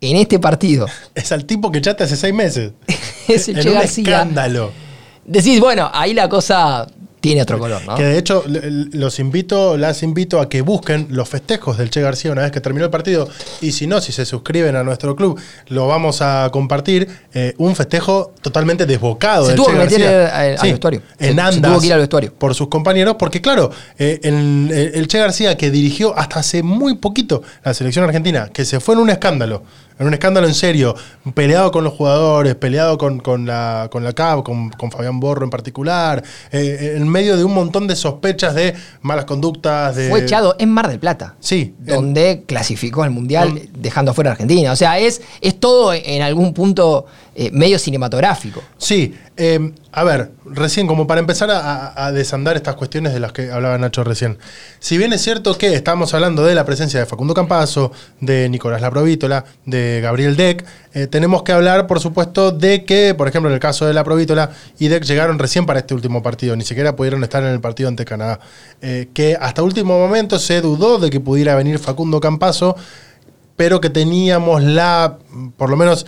en 0.00 0.16
este 0.16 0.38
partido 0.38 0.86
Es 1.14 1.32
al 1.32 1.44
tipo 1.44 1.70
que 1.70 1.78
echaste 1.78 2.04
hace 2.04 2.16
seis 2.16 2.34
meses. 2.34 2.72
es 3.28 3.48
el 3.48 3.56
en 3.56 3.62
Che 3.62 3.68
un 3.68 3.74
García, 3.74 4.04
escándalo. 4.04 4.72
decís, 5.24 5.60
bueno, 5.60 5.90
ahí 5.92 6.14
la 6.14 6.28
cosa 6.28 6.86
tiene 7.24 7.42
otro 7.42 7.58
color, 7.58 7.82
¿no? 7.86 7.94
Que 7.96 8.02
de 8.04 8.18
hecho 8.18 8.44
los 8.46 9.18
invito, 9.18 9.76
las 9.78 10.02
invito 10.02 10.40
a 10.40 10.48
que 10.48 10.60
busquen 10.60 11.06
los 11.10 11.28
festejos 11.28 11.78
del 11.78 11.88
Che 11.90 12.00
García 12.02 12.32
una 12.32 12.42
vez 12.42 12.52
que 12.52 12.60
terminó 12.60 12.84
el 12.84 12.90
partido. 12.90 13.28
Y 13.62 13.72
si 13.72 13.86
no, 13.86 14.00
si 14.00 14.12
se 14.12 14.24
suscriben 14.26 14.76
a 14.76 14.82
nuestro 14.84 15.16
club, 15.16 15.40
lo 15.68 15.86
vamos 15.88 16.20
a 16.22 16.48
compartir. 16.52 17.08
eh, 17.36 17.54
un 17.58 17.74
festejo 17.74 18.32
totalmente 18.42 18.86
desbocado 18.86 19.44
Se 19.46 19.48
del 19.52 19.56
tuvo 19.56 19.66
Che 19.66 19.72
que 19.72 19.78
meter 19.78 20.00
García. 20.02 20.36
al- 20.38 20.58
al 20.58 20.70
vestuario. 20.70 21.00
Se- 21.18 21.28
En 21.28 21.34
se 21.34 21.40
andas. 21.40 21.70
tuvo 21.72 21.80
que 21.80 21.86
ir 21.86 21.92
al 21.94 21.98
vestuario. 22.00 22.32
Por 22.34 22.54
sus 22.54 22.68
compañeros, 22.68 23.16
porque 23.18 23.40
claro, 23.40 23.70
eh, 23.98 24.20
el, 24.22 24.70
el 24.94 25.08
Che 25.08 25.18
García 25.18 25.56
que 25.56 25.70
dirigió 25.70 26.16
hasta 26.16 26.40
hace 26.40 26.62
muy 26.62 26.96
poquito 26.98 27.42
la 27.64 27.74
selección 27.74 28.04
argentina, 28.04 28.50
que 28.52 28.64
se 28.64 28.78
fue 28.80 28.94
en 28.94 29.00
un 29.00 29.10
escándalo, 29.10 29.62
en 29.98 30.06
un 30.06 30.12
escándalo 30.14 30.46
en 30.46 30.54
serio, 30.54 30.94
peleado 31.34 31.70
con 31.70 31.84
los 31.84 31.92
jugadores, 31.92 32.54
peleado 32.56 32.98
con, 32.98 33.20
con 33.20 33.46
la, 33.46 33.88
con 33.92 34.02
la 34.02 34.12
CAB, 34.12 34.42
con, 34.42 34.70
con 34.70 34.90
Fabián 34.90 35.20
Borro 35.20 35.44
en 35.44 35.50
particular, 35.50 36.22
eh, 36.50 36.94
en 36.96 37.08
medio 37.08 37.36
de 37.36 37.44
un 37.44 37.54
montón 37.54 37.86
de 37.86 37.94
sospechas 37.94 38.54
de 38.54 38.74
malas 39.02 39.24
conductas, 39.24 39.94
de... 39.96 40.08
Fue 40.10 40.22
echado 40.22 40.56
en 40.58 40.70
Mar 40.70 40.88
del 40.88 40.98
Plata. 40.98 41.36
Sí, 41.40 41.74
en- 41.80 41.86
Donde 41.86 42.42
clasificó 42.46 43.02
al 43.04 43.10
Mundial 43.10 43.68
dejando 43.78 44.10
afuera 44.10 44.30
a 44.30 44.32
Argentina. 44.32 44.72
O 44.72 44.76
sea, 44.76 44.98
es, 44.98 45.22
es 45.40 45.60
todo 45.60 45.92
en 45.94 46.22
algún 46.22 46.54
punto 46.54 47.06
eh, 47.34 47.50
medio 47.52 47.78
cinematográfico. 47.78 48.62
Sí, 48.78 49.14
eh, 49.36 49.72
a 49.90 50.04
ver, 50.04 50.30
recién 50.44 50.86
como 50.86 51.08
para 51.08 51.18
empezar 51.20 51.50
a, 51.50 52.12
desandar 52.12 52.54
estas 52.56 52.76
cuestiones 52.76 53.12
de 53.12 53.18
las 53.18 53.32
que 53.32 53.50
hablaba 53.50 53.76
Nacho 53.78 54.04
recién. 54.04 54.38
Si 54.78 54.96
bien 54.98 55.12
es 55.12 55.22
cierto 55.22 55.58
que 55.58 55.74
estamos 55.74 56.14
hablando 56.14 56.44
de 56.44 56.54
la 56.54 56.64
presencia 56.64 57.00
de 57.00 57.06
Facundo 57.06 57.34
Campazo, 57.34 57.90
de 58.20 58.48
Nicolás 58.48 58.80
Laprovítola, 58.80 59.44
de 59.66 60.00
Gabriel 60.00 60.36
Deck, 60.36 60.64
eh, 60.92 61.08
tenemos 61.08 61.42
que 61.42 61.50
hablar, 61.50 61.88
por 61.88 61.98
supuesto, 61.98 62.52
de 62.52 62.84
que, 62.84 63.14
por 63.14 63.26
ejemplo, 63.26 63.50
en 63.50 63.54
el 63.54 63.60
caso 63.60 63.86
de 63.86 63.94
Laprovítola 63.94 64.50
y 64.78 64.86
Deck 64.86 65.02
llegaron 65.04 65.38
recién 65.40 65.66
para 65.66 65.80
este 65.80 65.94
último 65.94 66.22
partido, 66.22 66.54
ni 66.54 66.64
siquiera 66.64 66.94
pudieron 66.94 67.24
estar 67.24 67.42
en 67.42 67.50
el 67.50 67.60
partido 67.60 67.88
ante 67.88 68.04
Canadá. 68.04 68.38
Eh, 68.82 69.08
que 69.12 69.36
hasta 69.40 69.64
último 69.64 69.98
momento 69.98 70.38
se 70.38 70.60
dudó 70.60 70.98
de 70.98 71.10
que 71.10 71.18
pudiera 71.18 71.56
venir 71.56 71.80
Facundo 71.80 72.20
Campazo, 72.20 72.76
pero 73.56 73.80
que 73.80 73.90
teníamos 73.90 74.62
la, 74.62 75.18
por 75.56 75.70
lo 75.70 75.76
menos... 75.76 76.06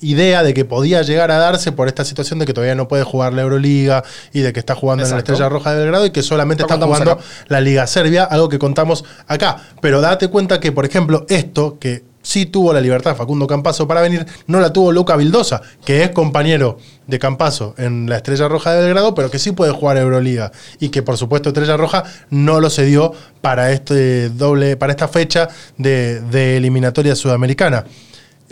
Idea 0.00 0.42
de 0.42 0.54
que 0.54 0.64
podía 0.64 1.02
llegar 1.02 1.30
a 1.30 1.36
darse 1.36 1.72
por 1.72 1.88
esta 1.88 2.04
situación 2.04 2.38
de 2.38 2.46
que 2.46 2.54
todavía 2.54 2.74
no 2.74 2.88
puede 2.88 3.04
jugar 3.04 3.34
la 3.34 3.42
Euroliga 3.42 4.02
y 4.32 4.40
de 4.40 4.52
que 4.52 4.60
está 4.60 4.74
jugando 4.74 5.04
en 5.04 5.10
la 5.10 5.18
Estrella 5.18 5.48
Roja 5.48 5.72
de 5.72 5.80
Belgrado 5.80 6.06
y 6.06 6.10
que 6.10 6.22
solamente 6.22 6.62
está 6.62 6.78
jugando 6.78 7.18
la 7.48 7.60
Liga 7.60 7.86
Serbia, 7.86 8.24
algo 8.24 8.48
que 8.48 8.58
contamos 8.58 9.04
acá. 9.26 9.58
Pero 9.80 10.00
date 10.00 10.28
cuenta 10.28 10.58
que, 10.58 10.72
por 10.72 10.86
ejemplo, 10.86 11.26
esto 11.28 11.78
que 11.78 12.04
sí 12.22 12.46
tuvo 12.46 12.72
la 12.72 12.80
libertad 12.80 13.16
Facundo 13.16 13.46
Campazo 13.46 13.86
para 13.86 14.00
venir, 14.00 14.26
no 14.46 14.60
la 14.60 14.72
tuvo 14.72 14.92
Luca 14.92 15.16
Vildosa, 15.16 15.62
que 15.84 16.02
es 16.02 16.10
compañero 16.10 16.78
de 17.06 17.18
Campazo 17.18 17.74
en 17.78 18.08
la 18.08 18.16
Estrella 18.16 18.48
Roja 18.48 18.72
de 18.72 18.82
Belgrado, 18.82 19.14
pero 19.14 19.30
que 19.30 19.38
sí 19.38 19.52
puede 19.52 19.72
jugar 19.72 19.96
Euroliga. 19.96 20.52
Y 20.78 20.90
que 20.90 21.02
por 21.02 21.16
supuesto 21.16 21.50
Estrella 21.50 21.76
Roja 21.76 22.04
no 22.30 22.60
lo 22.60 22.70
cedió 22.70 23.12
para 23.40 23.72
este 23.72 24.28
doble, 24.30 24.76
para 24.76 24.92
esta 24.92 25.08
fecha 25.08 25.48
de, 25.76 26.20
de 26.20 26.56
eliminatoria 26.56 27.16
sudamericana. 27.16 27.84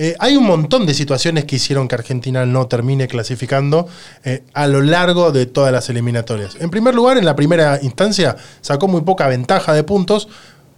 Eh, 0.01 0.14
hay 0.20 0.36
un 0.36 0.46
montón 0.46 0.86
de 0.86 0.94
situaciones 0.94 1.44
que 1.44 1.57
hicieron 1.57 1.88
que 1.88 1.96
Argentina 1.96 2.46
no 2.46 2.68
termine 2.68 3.09
clasificando 3.09 3.88
eh, 4.24 4.44
a 4.55 4.68
lo 4.68 4.80
largo 4.80 5.32
de 5.32 5.46
todas 5.46 5.72
las 5.72 5.90
eliminatorias. 5.90 6.57
En 6.61 6.70
primer 6.70 6.94
lugar, 6.94 7.18
en 7.18 7.24
la 7.24 7.34
primera 7.34 7.80
instancia 7.82 8.36
sacó 8.61 8.86
muy 8.86 9.01
poca 9.01 9.26
ventaja 9.26 9.72
de 9.72 9.82
puntos 9.82 10.28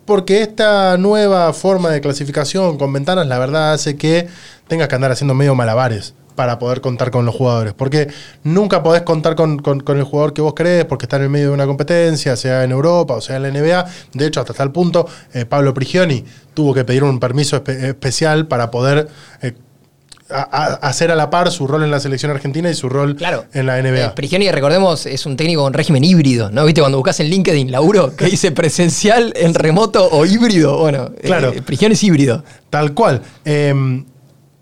porque 0.06 0.40
esta 0.40 0.96
nueva 0.96 1.52
forma 1.52 1.90
de 1.90 2.00
clasificación 2.00 2.78
con 2.78 2.92
ventanas, 2.94 3.26
la 3.26 3.38
verdad, 3.38 3.74
hace 3.74 3.96
que 3.96 4.26
tengas 4.68 4.88
que 4.88 4.94
andar 4.94 5.12
haciendo 5.12 5.34
medio 5.34 5.54
malabares 5.54 6.14
para 6.40 6.58
poder 6.58 6.80
contar 6.80 7.10
con 7.10 7.26
los 7.26 7.34
jugadores. 7.34 7.74
Porque 7.74 8.08
nunca 8.44 8.82
podés 8.82 9.02
contar 9.02 9.36
con, 9.36 9.60
el 9.86 10.04
jugador 10.04 10.32
que 10.32 10.40
vos 10.40 10.54
querés 10.54 10.86
porque 10.86 11.04
está 11.04 11.16
en 11.16 11.24
el 11.24 11.28
medio 11.28 11.48
de 11.48 11.52
una 11.52 11.66
competencia, 11.66 12.34
sea 12.34 12.64
en 12.64 12.70
Europa 12.70 13.12
o 13.12 13.20
sea 13.20 13.36
en 13.36 13.42
la 13.42 13.50
NBA. 13.50 13.84
De 14.14 14.24
hecho, 14.24 14.40
hasta 14.40 14.54
tal 14.54 14.72
punto, 14.72 15.06
eh, 15.34 15.44
Pablo 15.44 15.74
Prigioni 15.74 16.24
tuvo 16.54 16.72
que 16.72 16.82
pedir 16.86 17.04
un 17.04 17.20
permiso 17.20 17.62
especial 17.66 18.46
para 18.46 18.70
poder... 18.70 19.06
Eh, 19.42 19.52
hacer 20.32 21.10
a 21.10 21.16
la 21.16 21.28
par 21.28 21.50
su 21.50 21.66
rol 21.66 21.82
en 21.82 21.90
la 21.90 21.98
selección 21.98 22.30
argentina 22.30 22.70
y 22.70 22.74
su 22.74 22.88
rol 22.88 23.16
en 23.52 23.66
la 23.66 23.82
NBA. 23.82 24.04
Eh, 24.06 24.12
Prigioni, 24.14 24.48
recordemos, 24.52 25.04
es 25.06 25.26
un 25.26 25.36
técnico 25.36 25.62
con 25.62 25.72
régimen 25.72 26.04
híbrido, 26.04 26.52
¿no? 26.52 26.64
¿Viste 26.64 26.80
cuando 26.80 26.98
buscas 26.98 27.18
en 27.18 27.26
LinkedIn 27.26 27.72
laburo 27.72 28.14
que 28.14 28.26
dice 28.26 28.52
presencial, 28.52 29.32
en 29.34 29.54
remoto 29.54 30.08
o 30.08 30.24
híbrido? 30.24 30.78
Bueno, 30.78 31.10
claro. 31.20 31.52
Prigioni 31.66 31.94
es 31.94 32.04
híbrido. 32.04 32.44
Tal 32.70 32.94
cual. 32.94 33.20
Em, 33.44 34.04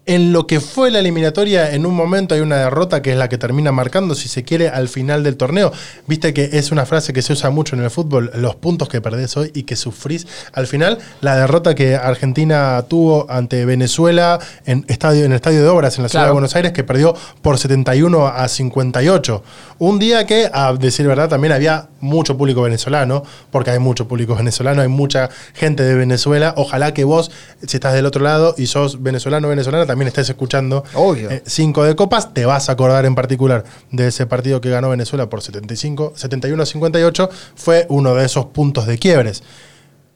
en 0.09 0.32
lo 0.32 0.46
que 0.46 0.61
fue 0.61 0.90
la 0.90 1.00
eliminatoria, 1.00 1.74
en 1.74 1.84
un 1.84 1.94
momento 1.94 2.34
hay 2.34 2.40
una 2.40 2.56
derrota 2.56 3.02
que 3.02 3.12
es 3.12 3.18
la 3.18 3.28
que 3.28 3.36
termina 3.36 3.72
marcando, 3.72 4.14
si 4.14 4.28
se 4.28 4.42
quiere, 4.42 4.70
al 4.70 4.88
final 4.88 5.22
del 5.22 5.36
torneo. 5.36 5.70
Viste 6.06 6.32
que 6.32 6.48
es 6.54 6.72
una 6.72 6.86
frase 6.86 7.12
que 7.12 7.20
se 7.20 7.34
usa 7.34 7.50
mucho 7.50 7.76
en 7.76 7.82
el 7.82 7.90
fútbol, 7.90 8.30
los 8.34 8.56
puntos 8.56 8.88
que 8.88 9.02
perdés 9.02 9.36
hoy 9.36 9.50
y 9.54 9.64
que 9.64 9.76
sufrís 9.76 10.26
al 10.54 10.66
final. 10.66 10.98
La 11.20 11.36
derrota 11.36 11.74
que 11.74 11.94
Argentina 11.94 12.82
tuvo 12.88 13.30
ante 13.30 13.66
Venezuela 13.66 14.38
en, 14.64 14.86
estadio, 14.88 15.26
en 15.26 15.32
el 15.32 15.36
Estadio 15.36 15.62
de 15.62 15.68
Obras 15.68 15.98
en 15.98 16.04
la 16.04 16.09
ciudad 16.09 16.24
de 16.24 16.32
Buenos 16.32 16.56
Aires, 16.56 16.72
que 16.72 16.84
perdió 16.84 17.14
por 17.42 17.59
71 17.59 18.28
a 18.28 18.48
58. 18.48 19.42
Un 19.80 19.98
día 19.98 20.24
que, 20.24 20.48
a 20.50 20.72
decir 20.72 21.06
verdad, 21.06 21.28
también 21.28 21.52
había 21.52 21.88
mucho 22.00 22.38
público 22.38 22.62
venezolano, 22.62 23.24
porque 23.50 23.72
hay 23.72 23.78
mucho 23.78 24.09
público 24.09 24.34
venezolano, 24.34 24.80
hay 24.80 24.88
mucha 24.88 25.28
gente 25.52 25.82
de 25.82 25.94
Venezuela. 25.94 26.54
Ojalá 26.56 26.94
que 26.94 27.04
vos, 27.04 27.30
si 27.66 27.76
estás 27.76 27.92
del 27.92 28.06
otro 28.06 28.24
lado 28.24 28.54
y 28.56 28.68
sos 28.68 29.02
venezolano 29.02 29.48
o 29.48 29.50
venezolana, 29.50 29.84
también 29.84 29.97
estés 30.07 30.28
escuchando 30.28 30.84
eh, 31.16 31.42
cinco 31.44 31.82
de 31.84 31.96
copas, 31.96 32.32
te 32.32 32.46
vas 32.46 32.68
a 32.68 32.72
acordar 32.72 33.05
en 33.05 33.14
particular 33.14 33.64
de 33.90 34.07
ese 34.09 34.26
partido 34.26 34.61
que 34.61 34.70
ganó 34.70 34.90
Venezuela 34.90 35.28
por 35.28 35.42
75, 35.42 36.12
71 36.14 36.62
a 36.62 36.66
58, 36.66 37.30
fue 37.57 37.86
uno 37.88 38.14
de 38.14 38.24
esos 38.24 38.46
puntos 38.46 38.86
de 38.86 38.99
quiebres. 38.99 39.42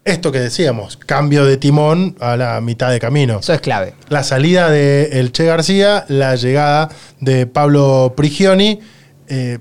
Esto 0.05 0.33
que 0.33 0.41
decíamos, 0.41 0.97
cambio 0.97 1.45
de 1.45 1.57
timón 1.57 2.17
a 2.19 2.37
la 2.37 2.61
mitad 2.61 2.91
de 2.91 2.99
camino. 2.99 3.39
Eso 3.39 3.53
es 3.53 3.61
clave. 3.61 3.95
La 4.09 4.25
salida 4.25 4.69
de 4.69 5.21
El 5.21 5.31
Che 5.31 5.45
García, 5.45 6.05
la 6.09 6.35
llegada 6.35 6.89
de 7.21 7.47
Pablo 7.47 8.15
Prigioni. 8.17 8.81
Eh, 9.29 9.61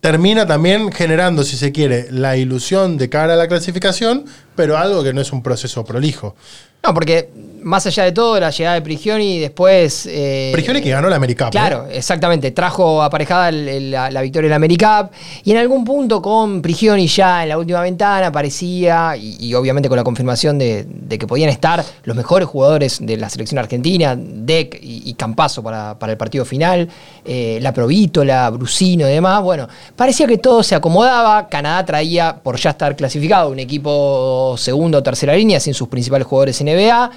termina 0.00 0.46
también 0.46 0.92
generando, 0.92 1.42
si 1.42 1.56
se 1.56 1.72
quiere, 1.72 2.06
la 2.12 2.36
ilusión 2.36 2.96
de 2.96 3.08
cara 3.08 3.34
a 3.34 3.36
la 3.36 3.48
clasificación, 3.48 4.26
pero 4.54 4.78
algo 4.78 5.02
que 5.02 5.12
no 5.12 5.20
es 5.20 5.32
un 5.32 5.42
proceso 5.42 5.84
prolijo. 5.84 6.36
No, 6.84 6.94
porque 6.94 7.28
más 7.66 7.84
allá 7.84 8.04
de 8.04 8.12
todo, 8.12 8.38
la 8.38 8.50
llegada 8.50 8.76
de 8.76 8.82
Prigioni 8.82 9.38
y 9.38 9.40
después. 9.40 10.06
Eh, 10.08 10.50
Prigioni 10.52 10.80
que 10.80 10.90
ganó 10.90 11.08
la 11.08 11.16
AmeriCup. 11.16 11.50
Claro, 11.50 11.88
exactamente. 11.90 12.52
Trajo 12.52 13.02
aparejada 13.02 13.50
la, 13.50 14.22
victoria 14.22 14.46
en 14.46 14.50
la 14.50 14.56
AmeriCup. 14.56 15.10
Y 15.42 15.50
en 15.50 15.56
algún 15.56 15.84
punto 15.84 16.22
con 16.22 16.62
Prigioni 16.62 17.08
ya 17.08 17.42
en 17.42 17.48
la 17.48 17.58
última 17.58 17.80
ventana 17.80 18.30
parecía, 18.30 19.16
y, 19.16 19.52
obviamente 19.54 19.88
con 19.88 19.96
la 19.96 20.04
confirmación 20.04 20.58
de, 20.58 20.86
que 21.18 21.26
podían 21.26 21.50
estar 21.50 21.84
los 22.04 22.16
mejores 22.16 22.46
jugadores 22.46 22.98
de 23.00 23.16
la 23.16 23.28
selección 23.28 23.58
argentina, 23.58 24.16
Deck 24.16 24.78
y, 24.80 25.12
Campazo 25.14 25.60
para, 25.60 25.96
el 26.06 26.16
partido 26.16 26.44
final, 26.44 26.88
eh, 27.24 27.58
la 27.60 27.72
Provítola, 27.72 28.48
Brusino 28.50 29.08
y 29.08 29.12
demás. 29.12 29.42
Bueno, 29.42 29.66
parecía 29.96 30.28
que 30.28 30.38
todo 30.38 30.62
se 30.62 30.76
acomodaba. 30.76 31.48
Canadá 31.48 31.84
traía, 31.84 32.38
por 32.40 32.58
ya 32.58 32.70
estar 32.70 32.94
clasificado, 32.94 33.50
un 33.50 33.58
equipo 33.58 34.54
segundo 34.56 34.98
o 34.98 35.02
tercera 35.02 35.34
línea 35.34 35.58
sin 35.58 35.74
sus 35.74 35.88
principales 35.88 36.28
jugadores 36.28 36.60
en 36.60 36.68
NBA. 36.68 37.10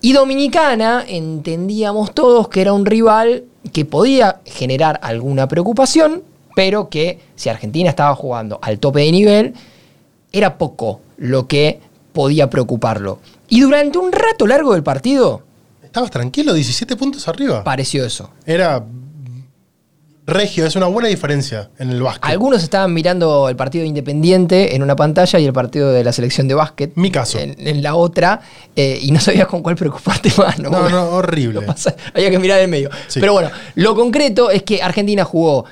Y 0.00 0.12
Dominicana 0.12 1.04
entendíamos 1.06 2.14
todos 2.14 2.48
que 2.48 2.60
era 2.60 2.72
un 2.72 2.86
rival 2.86 3.44
que 3.72 3.84
podía 3.84 4.40
generar 4.44 5.00
alguna 5.02 5.48
preocupación, 5.48 6.22
pero 6.54 6.88
que 6.88 7.18
si 7.34 7.48
Argentina 7.48 7.90
estaba 7.90 8.14
jugando 8.14 8.58
al 8.62 8.78
tope 8.78 9.00
de 9.00 9.12
nivel, 9.12 9.54
era 10.32 10.58
poco 10.58 11.00
lo 11.16 11.46
que 11.46 11.80
podía 12.12 12.48
preocuparlo. 12.48 13.18
Y 13.48 13.60
durante 13.60 13.98
un 13.98 14.12
rato 14.12 14.46
largo 14.46 14.72
del 14.72 14.82
partido... 14.82 15.42
Estabas 15.82 16.10
tranquilo, 16.10 16.52
17 16.52 16.96
puntos 16.96 17.26
arriba. 17.28 17.64
Pareció 17.64 18.04
eso. 18.04 18.30
Era 18.44 18.84
Regio, 20.26 20.66
es 20.66 20.74
una 20.74 20.86
buena 20.86 21.08
diferencia 21.08 21.70
en 21.78 21.90
el 21.90 22.02
básquet. 22.02 22.24
Algunos 22.24 22.64
estaban 22.64 22.92
mirando 22.92 23.48
el 23.48 23.54
partido 23.54 23.84
Independiente 23.84 24.74
en 24.74 24.82
una 24.82 24.96
pantalla 24.96 25.38
y 25.38 25.44
el 25.44 25.52
partido 25.52 25.92
de 25.92 26.02
la 26.02 26.12
selección 26.12 26.48
de 26.48 26.54
básquet. 26.54 26.92
Mi 26.96 27.12
caso. 27.12 27.38
En, 27.38 27.80
la 27.80 27.94
otra, 27.94 28.40
eh, 28.74 28.98
y 29.00 29.12
no 29.12 29.20
sabías 29.20 29.46
con 29.46 29.62
cuál 29.62 29.76
preocuparte 29.76 30.32
más. 30.38 30.58
No, 30.58 30.70
no, 30.70 30.88
no 30.88 31.10
horrible. 31.10 31.64
había 32.12 32.30
que 32.30 32.38
mirar 32.40 32.60
en 32.60 32.70
medio. 32.70 32.90
Pero 33.14 33.34
bueno, 33.34 33.50
lo 33.76 33.94
concreto 33.94 34.50
es 34.50 34.64
que 34.64 34.82
Argentina 34.82 35.24
jugó 35.24 35.64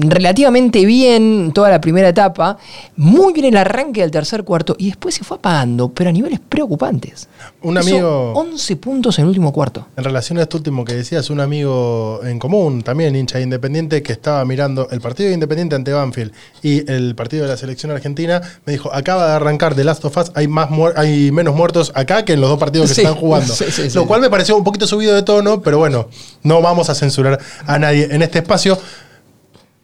relativamente 0.00 0.84
bien 0.84 1.52
toda 1.54 1.70
la 1.70 1.80
primera 1.80 2.08
etapa, 2.08 2.58
muy 2.96 3.32
bien 3.32 3.46
el 3.46 3.56
arranque 3.56 4.00
del 4.00 4.10
tercer 4.10 4.44
cuarto 4.44 4.76
y 4.78 4.86
después 4.86 5.14
se 5.14 5.24
fue 5.24 5.36
apagando, 5.36 5.90
pero 5.90 6.10
a 6.10 6.12
niveles 6.12 6.40
preocupantes. 6.40 7.28
Un 7.62 7.78
amigo. 7.78 8.32
11 8.34 8.76
puntos 8.76 9.18
en 9.18 9.24
el 9.24 9.28
último 9.28 9.52
cuarto. 9.52 9.86
En 9.96 10.04
relación 10.04 10.38
a 10.38 10.42
esto 10.42 10.58
último 10.58 10.84
que 10.84 10.94
decías, 10.94 11.30
un 11.30 11.40
amigo 11.40 12.20
en 12.24 12.38
común, 12.38 12.82
también 12.82 13.16
hincha 13.16 13.38
de 13.38 13.44
Independiente, 13.44 14.02
que 14.02 14.12
estaba 14.12 14.44
mirando 14.44 14.88
el 14.90 15.00
partido 15.00 15.28
de 15.28 15.34
Independiente 15.34 15.74
ante 15.74 15.92
Banfield 15.92 16.32
y 16.62 16.90
el 16.90 17.14
partido 17.14 17.44
de 17.44 17.50
la 17.50 17.56
selección 17.56 17.92
argentina, 17.92 18.40
me 18.64 18.72
dijo: 18.72 18.92
Acaba 18.92 19.26
de 19.28 19.32
arrancar 19.32 19.74
The 19.74 19.84
Last 19.84 20.04
of 20.04 20.16
Us, 20.16 20.32
hay, 20.34 20.48
más 20.48 20.68
hay 20.96 21.30
menos 21.32 21.54
muertos 21.54 21.92
acá 21.94 22.24
que 22.24 22.34
en 22.34 22.40
los 22.40 22.50
dos 22.50 22.58
partidos 22.58 22.92
que 22.92 23.02
están 23.02 23.16
jugando. 23.16 23.54
Lo 23.94 24.06
cual 24.06 24.20
me 24.20 24.30
pareció 24.30 24.56
un 24.56 24.64
poquito 24.64 24.86
subido 24.86 25.14
de 25.14 25.22
tono, 25.22 25.62
pero 25.62 25.78
bueno, 25.78 26.08
no 26.42 26.62
vamos 26.62 26.90
a 26.90 26.94
censurar 26.94 27.38
a 27.66 27.78
nadie 27.78 28.08
en 28.10 28.22
este 28.22 28.38
espacio. 28.38 28.78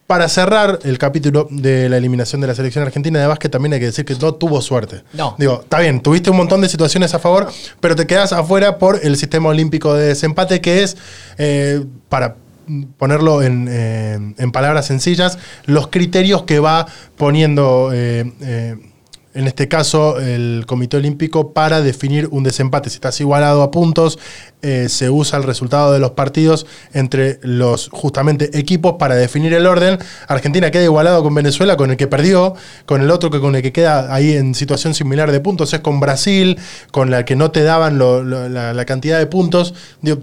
Para 0.07 0.29
cerrar 0.29 0.81
el 0.85 0.99
capítulo 0.99 1.49
de 1.51 1.89
la 1.89 1.97
eliminación 1.97 2.41
de 2.43 2.47
la 2.47 2.55
selección 2.55 2.85
argentina 2.85 3.19
de 3.19 3.27
básquet, 3.27 3.51
también 3.51 3.73
hay 3.73 3.81
que 3.81 3.87
decir 3.87 4.05
que 4.05 4.15
no 4.17 4.35
tuvo 4.35 4.61
suerte. 4.61 5.03
No. 5.15 5.35
Digo, 5.39 5.61
está 5.63 5.79
bien, 5.79 6.01
tuviste 6.01 6.29
un 6.29 6.37
montón 6.37 6.61
de 6.61 6.69
situaciones 6.69 7.15
a 7.15 7.19
favor, 7.19 7.51
pero 7.81 7.97
te 7.97 8.07
quedas 8.07 8.35
afuera 8.35 8.77
por 8.77 9.01
el 9.03 9.17
sistema 9.17 9.49
olímpico 9.49 9.95
de 9.95 10.09
desempate, 10.09 10.61
que 10.61 10.83
es, 10.83 10.99
eh, 11.39 11.85
para 12.11 12.37
ponerlo 12.99 13.43
eh, 13.43 13.47
en, 13.47 14.53
palabras 14.53 14.87
sencillas, 14.87 15.39
los 15.65 15.89
criterios 15.89 16.43
que 16.43 16.59
va 16.59 16.87
poniendo. 17.17 17.91
Eh, 17.93 18.77
en 19.35 19.47
este 19.47 19.69
caso 19.69 20.19
el 20.21 20.65
Comité 20.67 20.97
Olímpico, 20.97 21.53
para 21.53 21.81
definir 21.81 22.29
un 22.31 22.45
desempate. 22.45 22.89
Si 22.89 22.97
estás 22.97 23.21
igualado 23.21 23.63
a 23.63 23.71
puntos, 23.71 24.19
eh, 24.63 24.89
se 24.89 25.11
usa 25.11 25.39
el 25.39 25.45
resultado 25.45 25.93
de 25.93 25.99
los 25.99 26.13
partidos 26.13 26.67
entre 26.93 27.41
los 27.43 27.89
justamente 27.91 28.57
equipos 28.59 28.95
para 28.99 29.17
definir 29.17 29.53
el 29.53 29.67
orden. 29.67 29.99
Argentina 30.29 30.71
queda 30.71 30.85
igualado 30.85 31.23
con 31.23 31.35
Venezuela, 31.35 31.77
con 31.77 31.91
el 31.91 31.97
que 31.97 32.07
perdió, 32.07 32.55
con 32.87 33.03
el 33.03 33.11
otro 33.11 33.31
que 33.31 33.41
con 33.41 33.57
el 33.57 33.63
que 33.63 33.73
queda 33.73 34.15
ahí 34.15 34.33
en 34.33 34.55
situación 34.55 34.95
similar 34.95 35.33
de 35.33 35.41
puntos 35.41 35.73
es 35.75 35.81
con 35.81 36.01
Brasil, 36.01 36.59
con 36.93 37.11
la 37.11 37.25
que 37.25 37.35
no 37.37 37.51
te 37.51 37.63
daban 37.63 37.99
la, 37.99 38.85
cantidad 38.85 39.19
de 39.19 39.27
puntos. 39.27 39.75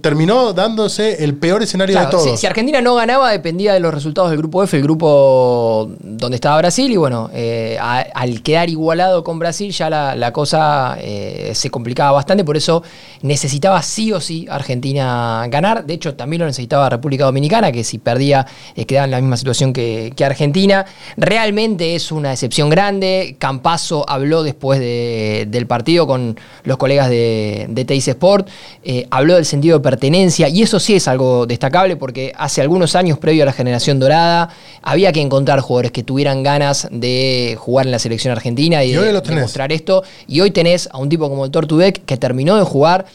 terminó 0.01 0.53
dándose 0.53 1.23
el 1.23 1.35
peor 1.35 1.63
escenario 1.63 1.99
de 1.99 2.05
todos. 2.07 2.39
Si, 2.39 2.47
Argentina 2.47 2.79
no 2.81 2.95
ganaba, 2.95 3.31
dependía 3.31 3.73
de 3.73 3.79
los 3.79 3.93
resultados 3.93 4.29
del 4.29 4.39
grupo 4.39 4.63
F, 4.63 4.77
el 4.77 4.83
grupo 4.83 5.91
donde 5.99 6.35
estaba 6.35 6.57
Brasil, 6.57 6.91
y 6.91 6.97
bueno, 6.97 7.29
eh, 7.33 7.77
al 7.79 8.41
quedar 8.41 8.69
igualado 8.69 9.00
con 9.23 9.39
Brasil 9.39 9.71
ya 9.71 9.89
la, 9.89 10.33
cosa 10.33 10.97
eh, 10.99 11.51
se 11.53 11.69
complicaba 11.69 12.11
bastante, 12.11 12.43
por 12.43 12.57
eso 12.57 12.83
necesitaba 13.21 13.81
sí 13.81 14.11
o 14.11 14.19
sí 14.19 14.47
Argentina 14.49 15.45
ganar. 15.49 15.85
De 15.85 15.93
hecho, 15.93 16.15
también 16.15 16.41
lo 16.41 16.45
necesitaba 16.45 16.89
República 16.89 17.25
Dominicana, 17.25 17.71
que 17.71 17.83
si 17.83 17.97
perdía 17.97 18.45
eh, 18.75 18.85
quedaba 18.85 19.05
en 19.05 19.11
la 19.11 19.21
misma 19.21 19.37
situación 19.37 19.73
que, 19.73 20.13
Argentina. 20.21 20.85
Realmente 21.17 21.95
es 21.95 22.11
una 22.11 22.31
excepción 22.31 22.69
grande. 22.69 23.35
Campazo 23.39 24.07
habló 24.07 24.43
después 24.43 24.79
del 24.79 25.65
partido 25.65 26.05
con 26.05 26.39
los 26.63 26.77
colegas 26.77 27.09
de, 27.09 27.65
de 27.69 27.85
Teis 27.85 28.07
Sport. 28.07 28.47
Eh, 28.83 29.07
habló 29.09 29.35
del 29.35 29.45
sentido 29.45 29.77
de 29.77 29.83
pertenencia 29.83 30.47
y 30.47 30.61
eso 30.61 30.79
sí 30.79 30.95
es 30.95 31.07
algo 31.07 31.45
destacable 31.45 31.95
porque 31.95 32.33
hace 32.37 32.61
algunos 32.61 32.95
años, 32.95 33.17
previo 33.17 33.43
a 33.43 33.45
la 33.45 33.53
generación 33.53 33.99
dorada, 33.99 34.49
había 34.81 35.11
que 35.11 35.21
encontrar 35.21 35.59
jugadores 35.59 35.91
que 35.91 36.03
tuvieran 36.03 36.43
ganas 36.43 36.87
de 36.91 37.55
jugar 37.59 37.85
en 37.85 37.91
la 37.91 37.99
selección 37.99 38.31
argentina 38.31 38.83
y, 38.83 38.90
de 38.99 39.21
demostrar 39.21 39.71
esto. 39.71 40.03
Y 40.27 40.41
hoy 40.41 40.51
tenés 40.51 40.89
a 40.91 40.97
un 40.97 41.09
tipo 41.09 41.29
como 41.29 41.45
el 41.45 41.51
Tortubek 41.51 42.05
que 42.05 42.17
terminó 42.17 42.57
de 42.57 42.63
jugar 42.63 43.05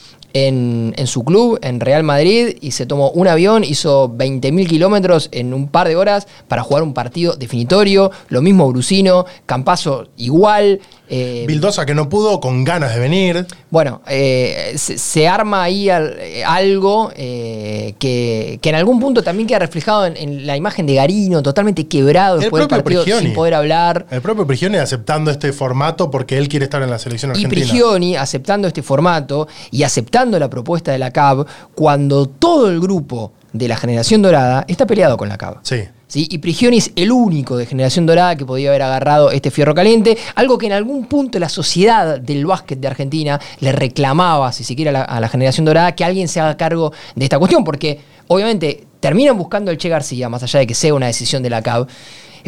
en, 0.44 1.06
su 1.06 1.24
club, 1.24 1.58
en 1.62 1.80
Real 1.80 2.02
Madrid, 2.02 2.56
y 2.60 2.72
se 2.72 2.84
tomó 2.84 3.10
un 3.10 3.26
avión, 3.26 3.64
hizo 3.64 4.10
20.000 4.10 4.66
kilómetros 4.66 5.28
en 5.32 5.54
un 5.54 5.68
par 5.68 5.88
de 5.88 5.96
horas 5.96 6.26
para 6.46 6.62
jugar 6.62 6.82
un 6.82 6.92
partido 6.92 7.36
definitorio. 7.36 8.10
Lo 8.28 8.42
mismo 8.42 8.68
Brusino, 8.68 9.24
Campazo 9.46 10.08
igual. 10.18 10.80
Eh, 11.08 11.44
Bildosa 11.46 11.86
que 11.86 11.94
no 11.94 12.08
pudo, 12.08 12.40
con 12.40 12.64
ganas 12.64 12.92
de 12.92 13.00
venir. 13.00 13.46
Bueno, 13.70 14.02
eh, 14.08 14.74
se, 14.76 15.28
arma 15.28 15.62
ahí 15.62 15.88
algo 15.88 17.12
eh, 17.14 17.94
que, 17.98 18.58
en 18.62 18.74
algún 18.74 18.98
punto 18.98 19.22
también 19.22 19.46
queda 19.46 19.60
reflejado 19.60 20.06
en, 20.06 20.46
la 20.46 20.56
imagen 20.56 20.86
de 20.86 20.94
Garino, 20.94 21.42
totalmente 21.42 21.86
quebrado 21.86 22.38
después 22.38 22.60
del 22.60 22.82
partido, 22.82 23.04
sin 23.04 23.32
poder 23.32 23.54
hablar. 23.54 24.06
El 24.10 24.20
propio 24.20 24.46
Prigioni 24.46 24.78
aceptando 24.78 25.30
este 25.30 25.52
formato 25.52 26.10
porque 26.10 26.36
él 26.36 26.48
quiere 26.48 26.64
estar 26.64 26.82
en 26.82 26.90
la 26.90 26.98
selección 26.98 27.30
argentina. 27.30 27.54
Y 27.54 27.68
Prigioni 27.68 28.16
aceptando 28.16 28.66
este 28.66 28.82
formato 28.82 29.46
y 29.70 29.84
aceptando 29.84 30.25
la 30.30 30.50
propuesta 30.50 30.92
de 30.92 30.98
la 30.98 31.10
CAB 31.10 31.46
cuando 31.74 32.26
todo 32.26 32.70
el 32.70 32.80
grupo 32.80 33.32
de 33.52 33.68
la 33.68 33.76
generación 33.76 34.22
dorada 34.22 34.64
está 34.68 34.86
peleado 34.86 35.16
con 35.16 35.28
la 35.28 35.38
CAB. 35.38 35.58
Sí. 35.62 35.84
Y 36.14 36.38
Prigioni 36.38 36.78
es 36.78 36.92
el 36.94 37.10
único 37.10 37.56
de 37.56 37.66
Generación 37.66 38.06
Dorada 38.06 38.36
que 38.36 38.46
podía 38.46 38.70
haber 38.70 38.82
agarrado 38.82 39.30
este 39.32 39.50
fierro 39.50 39.74
caliente, 39.74 40.16
algo 40.36 40.56
que 40.56 40.66
en 40.66 40.72
algún 40.72 41.06
punto 41.06 41.38
la 41.38 41.48
sociedad 41.48 42.20
del 42.20 42.46
básquet 42.46 42.78
de 42.78 42.86
Argentina 42.86 43.40
le 43.58 43.72
reclamaba, 43.72 44.52
si 44.52 44.62
se 44.62 44.76
quiere, 44.76 44.96
a 44.96 45.20
la, 45.20 45.28
Generación 45.28 45.66
Dorada, 45.66 45.94
que 45.94 46.04
alguien 46.04 46.28
se 46.28 46.40
haga 46.40 46.56
cargo 46.56 46.92
de 47.16 47.24
esta 47.24 47.38
cuestión, 47.38 47.64
porque 47.64 48.00
obviamente 48.28 48.86
terminan 49.00 49.36
buscando 49.36 49.70
el 49.70 49.78
Che 49.78 49.88
García, 49.88 50.28
más 50.28 50.42
allá 50.42 50.60
de 50.60 50.66
que 50.66 50.74
sea 50.74 50.94
una 50.94 51.06
decisión 51.06 51.42
de 51.42 51.50
la 51.50 51.60
CAB, 51.60 51.88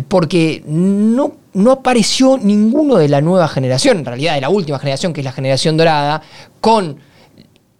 porque 0.06 0.62
no, 0.64 1.32
no 1.52 1.72
apareció 1.72 2.38
ninguno 2.38 2.96
de 2.96 3.08
la 3.08 3.20
nueva 3.20 3.48
generación, 3.48 3.98
en 3.98 4.04
realidad 4.04 4.34
de 4.34 4.40
la 4.40 4.48
última 4.48 4.78
generación, 4.78 5.12
que 5.12 5.20
es 5.20 5.24
la 5.24 5.32
Generación 5.32 5.76
Dorada, 5.76 6.22
con 6.60 6.98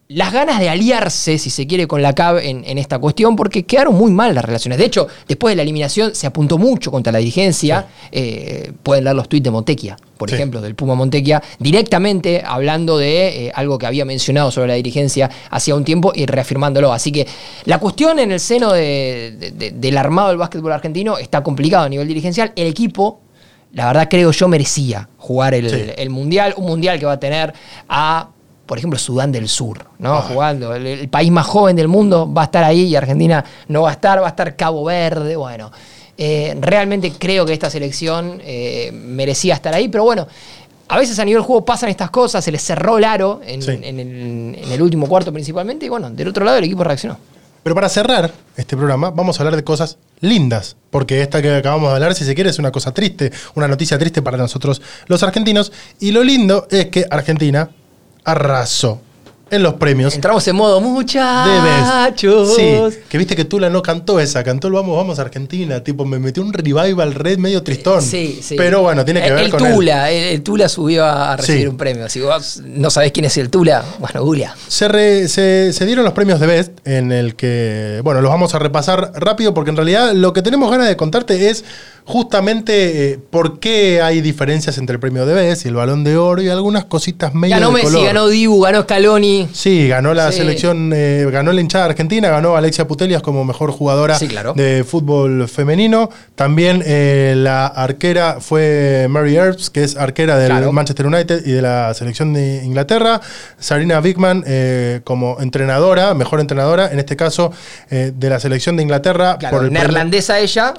las 0.08 0.32
ganas 0.32 0.58
de 0.58 0.70
aliarse, 0.70 1.36
si 1.36 1.50
se 1.50 1.66
quiere, 1.66 1.86
con 1.86 2.00
la 2.00 2.14
CAB 2.14 2.38
en, 2.38 2.78
esta 2.78 2.98
cuestión, 2.98 3.36
porque 3.36 3.64
quedaron 3.64 3.94
muy 3.94 4.10
mal 4.10 4.34
las 4.34 4.42
relaciones. 4.42 4.78
De 4.78 4.86
hecho, 4.86 5.06
después 5.26 5.52
de 5.52 5.56
la 5.56 5.62
eliminación 5.62 6.14
se 6.14 6.26
apuntó 6.26 6.56
mucho 6.56 6.90
contra 6.90 7.12
la 7.12 7.18
dirigencia. 7.18 7.86
Eh, 8.10 8.72
pueden 8.82 9.04
leer 9.04 9.16
los 9.16 9.28
tuits 9.28 9.44
de 9.44 9.50
Montequia, 9.50 9.98
por 10.16 10.32
ejemplo, 10.32 10.62
del 10.62 10.74
Puma 10.74 10.94
Montequia, 10.94 11.42
directamente 11.58 12.42
hablando 12.44 12.96
de 12.96 13.48
eh, 13.48 13.52
algo 13.54 13.76
que 13.76 13.84
había 13.84 14.06
mencionado 14.06 14.50
sobre 14.50 14.68
la 14.68 14.74
dirigencia 14.74 15.30
hacía 15.50 15.74
un 15.74 15.84
tiempo 15.84 16.12
y 16.14 16.24
reafirmándolo. 16.24 16.90
Así 16.90 17.12
que 17.12 17.26
la 17.66 17.78
cuestión 17.78 18.18
en 18.18 18.32
el 18.32 18.40
seno 18.40 18.72
del 18.72 19.98
armado 19.98 20.28
del 20.28 20.38
básquetbol 20.38 20.72
argentino 20.72 21.18
está 21.18 21.42
complicado 21.42 21.84
a 21.84 21.88
nivel 21.90 22.08
dirigencial. 22.08 22.52
El 22.56 22.68
equipo 22.68 23.20
la 23.72 23.86
verdad 23.86 24.08
creo 24.08 24.30
yo 24.30 24.48
merecía 24.48 25.10
jugar 25.18 25.52
el, 25.52 26.08
mundial, 26.08 26.54
un 26.56 26.64
mundial 26.64 26.98
que 26.98 27.04
va 27.04 27.12
a 27.12 27.20
tener 27.20 27.52
a 27.86 28.30
por 28.68 28.76
ejemplo, 28.76 28.98
Sudán 28.98 29.32
del 29.32 29.48
Sur, 29.48 29.86
¿no? 29.98 30.14
Ah. 30.14 30.22
Jugando. 30.22 30.74
El, 30.74 31.08
país 31.08 31.30
más 31.32 31.46
joven 31.46 31.74
del 31.74 31.88
mundo 31.88 32.30
va 32.30 32.42
a 32.42 32.44
estar 32.44 32.62
ahí 32.62 32.82
y 32.82 32.96
Argentina 32.96 33.42
no 33.66 33.82
va 33.82 33.88
a 33.88 33.92
estar, 33.92 34.20
va 34.20 34.26
a 34.26 34.28
estar 34.28 34.54
Cabo 34.54 34.84
Verde, 34.84 35.34
bueno. 35.36 35.72
Eh, 36.18 36.54
realmente 36.60 37.12
creo 37.12 37.46
que 37.46 37.54
esta 37.54 37.70
selección 37.70 38.42
eh, 38.44 38.90
merecía 38.92 39.54
estar 39.54 39.72
ahí, 39.72 39.88
pero 39.88 40.04
bueno, 40.04 40.28
a 40.86 40.98
veces 40.98 41.18
a 41.18 41.24
nivel 41.24 41.42
juego 41.42 41.64
pasan 41.64 41.88
estas 41.88 42.10
cosas, 42.10 42.44
se 42.44 42.52
les 42.52 42.62
cerró 42.62 42.98
el 42.98 43.04
aro 43.04 43.40
en, 43.42 44.54
el, 44.70 44.82
último 44.82 45.06
cuarto 45.06 45.32
principalmente, 45.32 45.86
y 45.86 45.88
bueno, 45.88 46.10
del 46.10 46.28
otro 46.28 46.44
lado 46.44 46.58
el 46.58 46.64
equipo 46.64 46.84
reaccionó. 46.84 47.16
Pero 47.62 47.74
para 47.74 47.88
cerrar 47.88 48.32
este 48.56 48.76
programa, 48.76 49.10
vamos 49.10 49.38
a 49.38 49.42
hablar 49.42 49.56
de 49.56 49.64
cosas 49.64 49.96
lindas, 50.20 50.76
porque 50.90 51.22
esta 51.22 51.40
que 51.40 51.54
acabamos 51.54 51.88
de 51.90 51.94
hablar, 51.94 52.14
si 52.14 52.24
se 52.24 52.34
quiere, 52.34 52.50
es 52.50 52.58
una 52.58 52.70
cosa 52.70 52.92
triste, 52.92 53.32
una 53.54 53.66
noticia 53.66 53.98
triste 53.98 54.20
para 54.20 54.36
nosotros 54.36 54.82
los 55.06 55.22
argentinos, 55.22 55.72
y 56.00 56.12
lo 56.12 56.22
lindo 56.22 56.66
es 56.70 56.86
que 56.86 57.06
Argentina 57.10 57.70
arrasó 58.30 59.00
en 59.50 59.62
los 59.62 59.74
premios. 59.74 60.14
Entramos 60.14 60.46
en 60.48 60.56
modo 60.56 60.80
muchachos. 60.80 62.54
Sí, 62.54 62.98
que 63.08 63.18
viste 63.18 63.34
que 63.34 63.44
Tula 63.44 63.70
no 63.70 63.82
cantó 63.82 64.20
esa, 64.20 64.44
cantó 64.44 64.68
el 64.68 64.74
Vamos, 64.74 64.96
Vamos 64.96 65.18
Argentina. 65.18 65.82
Tipo, 65.82 66.04
me 66.04 66.18
metió 66.18 66.42
un 66.42 66.52
revival 66.52 67.14
red 67.14 67.38
medio 67.38 67.62
tristón. 67.62 68.02
Sí, 68.02 68.40
sí. 68.42 68.56
Pero 68.56 68.82
bueno, 68.82 69.04
tiene 69.04 69.22
que 69.22 69.30
ver 69.32 69.44
el 69.44 69.50
con 69.50 69.72
Tula, 69.72 70.10
el, 70.10 70.42
Tula 70.42 70.68
subió 70.68 71.04
a 71.04 71.36
recibir 71.36 71.68
un 71.68 71.76
premio. 71.76 72.08
Si 72.08 72.20
vos 72.20 72.62
no 72.64 72.90
sabés 72.90 73.12
quién 73.12 73.24
es 73.24 73.36
el 73.38 73.50
Tula, 73.50 73.84
bueno, 73.98 74.22
Julia. 74.22 74.54
Se, 74.68 75.28
se, 75.28 75.86
dieron 75.86 76.04
los 76.04 76.12
premios 76.12 76.40
de 76.40 76.46
Best, 76.46 76.86
en 76.86 77.12
el 77.12 77.34
que, 77.34 78.00
bueno, 78.04 78.20
los 78.20 78.30
vamos 78.30 78.54
a 78.54 78.58
repasar 78.58 79.12
rápido, 79.14 79.54
porque 79.54 79.70
en 79.70 79.76
realidad 79.76 80.12
lo 80.12 80.32
que 80.32 80.42
tenemos 80.42 80.70
ganas 80.70 80.88
de 80.88 80.96
contarte 80.96 81.50
es 81.50 81.64
justamente 82.08 83.12
eh, 83.12 83.18
por 83.18 83.60
qué 83.60 84.00
hay 84.00 84.22
diferencias 84.22 84.78
entre 84.78 84.94
el 84.94 85.00
premio 85.00 85.26
de 85.26 85.34
Best 85.34 85.66
y 85.66 85.68
el 85.68 85.74
Balón 85.74 86.04
de 86.04 86.16
Oro 86.16 86.40
y 86.40 86.48
algunas 86.48 86.86
cositas 86.86 87.34
medio 87.34 87.56
Ganó 87.56 87.70
Messi, 87.70 88.02
ganó 88.02 88.28
Dibu, 88.28 88.62
ganó 88.62 88.82
Scaloni. 88.82 89.46
Sí, 89.52 89.88
ganó 89.88 90.14
la 90.14 90.32
selección, 90.32 90.90
eh, 90.94 91.28
ganó 91.30 91.52
la 91.52 91.60
hinchada 91.60 91.84
argentina, 91.84 92.30
ganó 92.30 92.56
Alexia 92.56 92.88
Putelias 92.88 93.20
como 93.20 93.44
mejor 93.44 93.72
jugadora 93.72 94.18
de 94.54 94.84
fútbol 94.88 95.48
femenino. 95.48 96.08
También 96.34 96.82
eh, 96.86 97.34
la 97.36 97.66
arquera 97.66 98.38
fue 98.40 99.06
Mary 99.10 99.36
Earps, 99.36 99.68
que 99.68 99.84
es 99.84 99.94
arquera 99.94 100.38
del 100.38 100.72
Manchester 100.72 101.06
United 101.06 101.44
y 101.44 101.52
de 101.52 101.60
la 101.60 101.92
selección 101.92 102.32
de 102.32 102.64
Inglaterra. 102.64 103.20
Sarina 103.58 104.00
Bigman 104.00 104.44
eh, 104.46 105.02
como 105.04 105.36
entrenadora, 105.40 106.14
mejor 106.14 106.40
entrenadora, 106.40 106.90
en 106.90 107.00
este 107.00 107.16
caso 107.16 107.52
de 107.90 108.30
la 108.30 108.40
selección 108.40 108.78
de 108.78 108.82
Inglaterra. 108.82 109.38
por 109.50 109.64
el 109.64 109.72
neerlandesa 109.74 110.38
ella, 110.38 110.72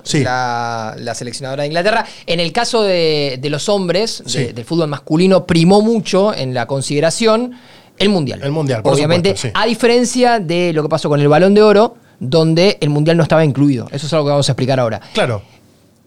la, 0.98 1.14
seleccionadora 1.20 1.64
de 1.64 1.68
Inglaterra. 1.68 2.06
En 2.26 2.40
el 2.40 2.52
caso 2.52 2.82
de, 2.82 3.40
los 3.44 3.70
hombres, 3.70 4.24
del 4.26 4.66
fútbol 4.66 4.88
masculino, 4.88 5.46
primó 5.46 5.82
mucho 5.82 6.34
en 6.34 6.54
la 6.54 6.66
consideración 6.66 7.54
el 7.98 8.10
Mundial. 8.10 8.40
El 8.42 8.52
Mundial, 8.52 8.82
por 8.82 8.94
Obviamente, 8.94 9.36
a 9.54 9.66
diferencia 9.66 10.40
de 10.40 10.74
lo 10.74 10.82
que 10.84 10.90
pasó 10.90 11.10
con 11.10 11.20
el 11.20 11.28
Balón 11.28 11.54
de 11.54 11.62
Oro, 11.62 11.96
donde 12.20 12.78
el 12.82 12.90
Mundial 12.90 13.18
no 13.18 13.24
estaba 13.24 13.44
incluido. 13.46 13.88
Eso 13.92 14.08
es 14.08 14.14
algo 14.14 14.26
que 14.26 14.32
vamos 14.32 14.50
a 14.50 14.52
explicar 14.54 14.80
ahora. 14.80 15.02
Claro. 15.14 15.42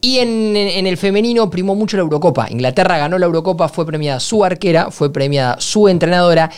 Y 0.04 0.18
en, 0.18 0.56
el 0.56 0.96
femenino 0.96 1.48
primó 1.48 1.76
mucho 1.76 1.96
la 1.96 2.02
Eurocopa. 2.02 2.48
Inglaterra 2.50 2.98
ganó 2.98 3.18
la 3.18 3.26
Eurocopa, 3.26 3.68
fue 3.68 3.86
premiada 3.86 4.18
su 4.18 4.44
arquera, 4.44 4.90
fue 4.90 5.12
premiada 5.12 5.60
su 5.60 5.88
entrenadora 5.88 6.50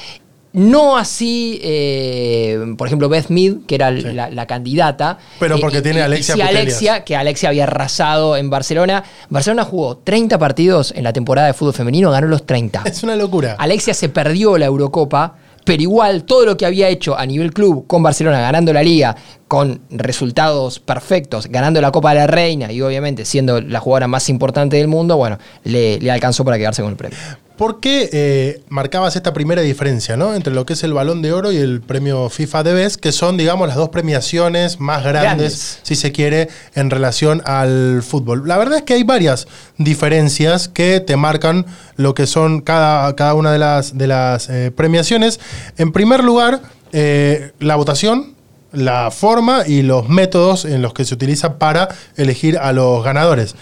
no 0.55 0.97
así, 0.97 1.61
eh, 1.63 2.75
por 2.79 2.87
ejemplo, 2.87 3.09
Beth 3.09 3.29
Mead, 3.29 3.67
que 3.67 3.75
era 3.75 3.91
la, 3.91 4.47
candidata. 4.47 5.19
Pero 5.41 5.59
porque 5.59 5.83
tiene 5.83 6.01
Alexia. 6.01 6.37
Y, 6.37 6.41
Alexia, 6.41 7.05
que 7.05 7.17
Alexia 7.17 7.49
había 7.49 7.65
arrasado 7.65 8.37
en 8.37 8.51
Barcelona. 8.51 9.03
Barcelona 9.29 9.65
jugó 9.65 9.99
30 9.99 10.39
partidos 10.39 10.93
en 10.97 11.03
la 11.03 11.13
temporada 11.13 11.49
de 11.49 11.55
fútbol 11.55 11.75
femenino, 11.75 12.11
ganó 12.13 12.29
los 12.29 12.47
30. 12.47 12.83
Es 12.87 13.03
una 13.03 13.17
locura. 13.17 13.57
Alexia 13.59 13.95
se 13.95 14.09
perdió 14.09 14.57
la 14.57 14.67
Eurocopa 14.67 15.35
pero 15.65 15.83
igual 15.83 16.25
todo 16.25 16.45
lo 16.45 16.57
que 16.57 16.67
había 16.67 16.89
hecho 16.89 17.19
a 17.19 17.27
nivel 17.27 17.53
club 17.53 17.87
con 17.87 18.03
Barcelona, 18.03 18.41
ganando 18.41 18.73
la 18.73 18.83
liga, 18.83 19.17
con 19.49 19.81
resultados 19.91 20.79
perfectos, 20.79 21.47
ganando 21.49 21.81
la 21.81 21.91
Copa 21.91 22.11
de 22.11 22.17
la 22.17 22.27
Reina 22.27 22.71
y 22.71 22.83
obviamente 22.83 23.25
siendo 23.25 23.61
la 23.61 23.81
jugadora 23.81 24.07
más 24.07 24.29
importante 24.29 24.77
del 24.77 24.89
mundo, 24.89 25.17
bueno, 25.17 25.39
le, 25.65 25.99
alcanzó 26.11 26.45
para 26.45 26.59
quedarse 26.59 26.83
con 26.83 26.91
el 26.91 26.97
premio. 26.97 27.19
¿Por 27.57 27.79
qué 27.79 28.11
eh, 28.13 28.63
marcabas 28.69 29.15
esta 29.15 29.33
primera 29.33 29.63
diferencia 29.63 30.17
¿no? 30.17 30.35
entre 30.35 30.53
lo 30.53 30.67
que 30.67 30.73
es 30.73 30.83
el 30.83 30.93
balón 30.93 31.23
de 31.23 31.33
oro 31.33 31.53
y 31.53 31.57
el 31.57 31.81
premio 31.81 32.29
FIFA 32.29 32.65
de 32.65 32.73
Best, 32.75 32.97
que 32.97 33.13
son, 33.13 33.37
digamos, 33.37 33.69
las 33.69 33.77
dos 33.77 33.91
premiaciones 33.91 34.81
más 34.81 35.05
grandes, 35.05 35.23
Grandes. 35.23 35.79
si 35.83 35.95
se 35.95 36.11
quiere, 36.11 36.49
en 36.75 36.91
relación 36.91 37.43
al 37.45 38.03
fútbol? 38.03 38.49
La 38.49 38.57
verdad 38.59 38.79
es 38.79 38.83
que 38.83 38.95
hay 38.95 39.05
varias 39.05 39.47
diferencias 39.79 40.67
que 40.67 40.99
te 40.99 41.17
marcan 41.17 41.65
lo 41.95 42.15
que 42.15 42.27
son 42.27 42.61
cada, 42.61 43.15
cada 43.15 43.35
una 43.35 43.53
de 43.53 43.59
las, 43.59 43.97
de 43.97 44.09
las 44.09 44.51
eh, 44.51 44.73
premiaciones. 44.75 45.39
En 45.79 45.93
primer 45.93 46.25
lugar, 46.25 46.61
eh, 46.93 47.53
la 47.61 47.77
votación, 47.77 48.35
la 48.73 49.11
forma 49.13 49.63
y 49.67 49.83
los 49.83 50.09
métodos 50.09 50.65
en 50.65 50.83
los 50.83 50.93
que 50.93 51.05
se 51.05 51.15
utiliza 51.15 51.59
para 51.59 51.89
elegir 52.17 52.59
a 52.59 52.73
los 52.73 53.05
ganadores. 53.05 53.55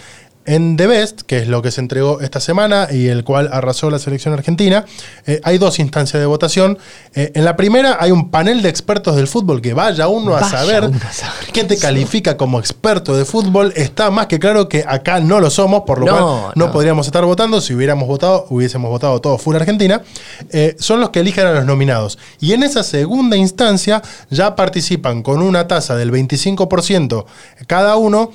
En 0.45 0.75
The 0.77 0.87
Best, 0.87 1.21
que 1.21 1.37
es 1.37 1.47
lo 1.47 1.61
que 1.61 1.71
se 1.71 1.79
entregó 1.79 2.19
esta 2.21 2.39
semana 2.39 2.87
y 2.91 3.07
el 3.07 3.23
cual 3.23 3.49
arrasó 3.51 3.89
la 3.89 3.99
selección 3.99 4.33
argentina, 4.33 4.85
eh, 5.25 5.39
hay 5.43 5.57
dos 5.57 5.79
instancias 5.79 6.19
de 6.19 6.25
votación. 6.25 6.77
Eh, 7.13 7.31
en 7.35 7.45
la 7.45 7.55
primera 7.55 7.97
hay 7.99 8.11
un 8.11 8.29
panel 8.29 8.61
de 8.61 8.69
expertos 8.69 9.15
del 9.15 9.27
fútbol 9.27 9.61
que 9.61 9.73
vaya 9.73 10.07
uno 10.07 10.35
a 10.35 10.43
saber 10.43 10.83
uno 10.85 10.99
a 11.07 11.13
saber 11.13 11.51
te 11.63 11.77
califica 11.77 12.35
como 12.35 12.59
experto 12.59 13.15
de 13.15 13.23
fútbol. 13.25 13.73
Está 13.75 14.11
más 14.11 14.27
que 14.27 14.39
claro 14.39 14.67
que 14.67 14.83
acá 14.85 15.19
no 15.19 15.39
lo 15.39 15.49
somos, 15.49 15.83
por 15.85 15.99
lo 15.99 16.05
No, 16.07 16.11
cual 16.11 16.51
no, 16.55 16.65
no. 16.65 16.71
podríamos 16.71 17.05
estar 17.05 17.23
votando. 17.23 17.61
Si 17.61 17.73
hubiéramos 17.73 18.07
votado, 18.07 18.45
hubiésemos 18.49 18.89
votado 18.89 19.21
todo 19.21 19.37
full 19.37 19.55
Argentina. 19.55 20.01
Eh, 20.49 20.75
son 20.79 20.99
los 20.99 21.11
que 21.11 21.21
eligen 21.21 21.47
a 21.47 21.53
los 21.53 21.65
nominados. 21.65 22.19
Y 22.39 22.53
en 22.53 22.63
esa 22.63 22.83
segunda 22.83 23.37
instancia 23.37 24.01
ya 24.29 24.55
participan 24.55 25.23
con 25.23 25.41
una 25.41 25.67
tasa 25.67 25.95
del 25.95 26.11
25% 26.11 27.25
cada 27.67 27.95
uno 27.95 28.31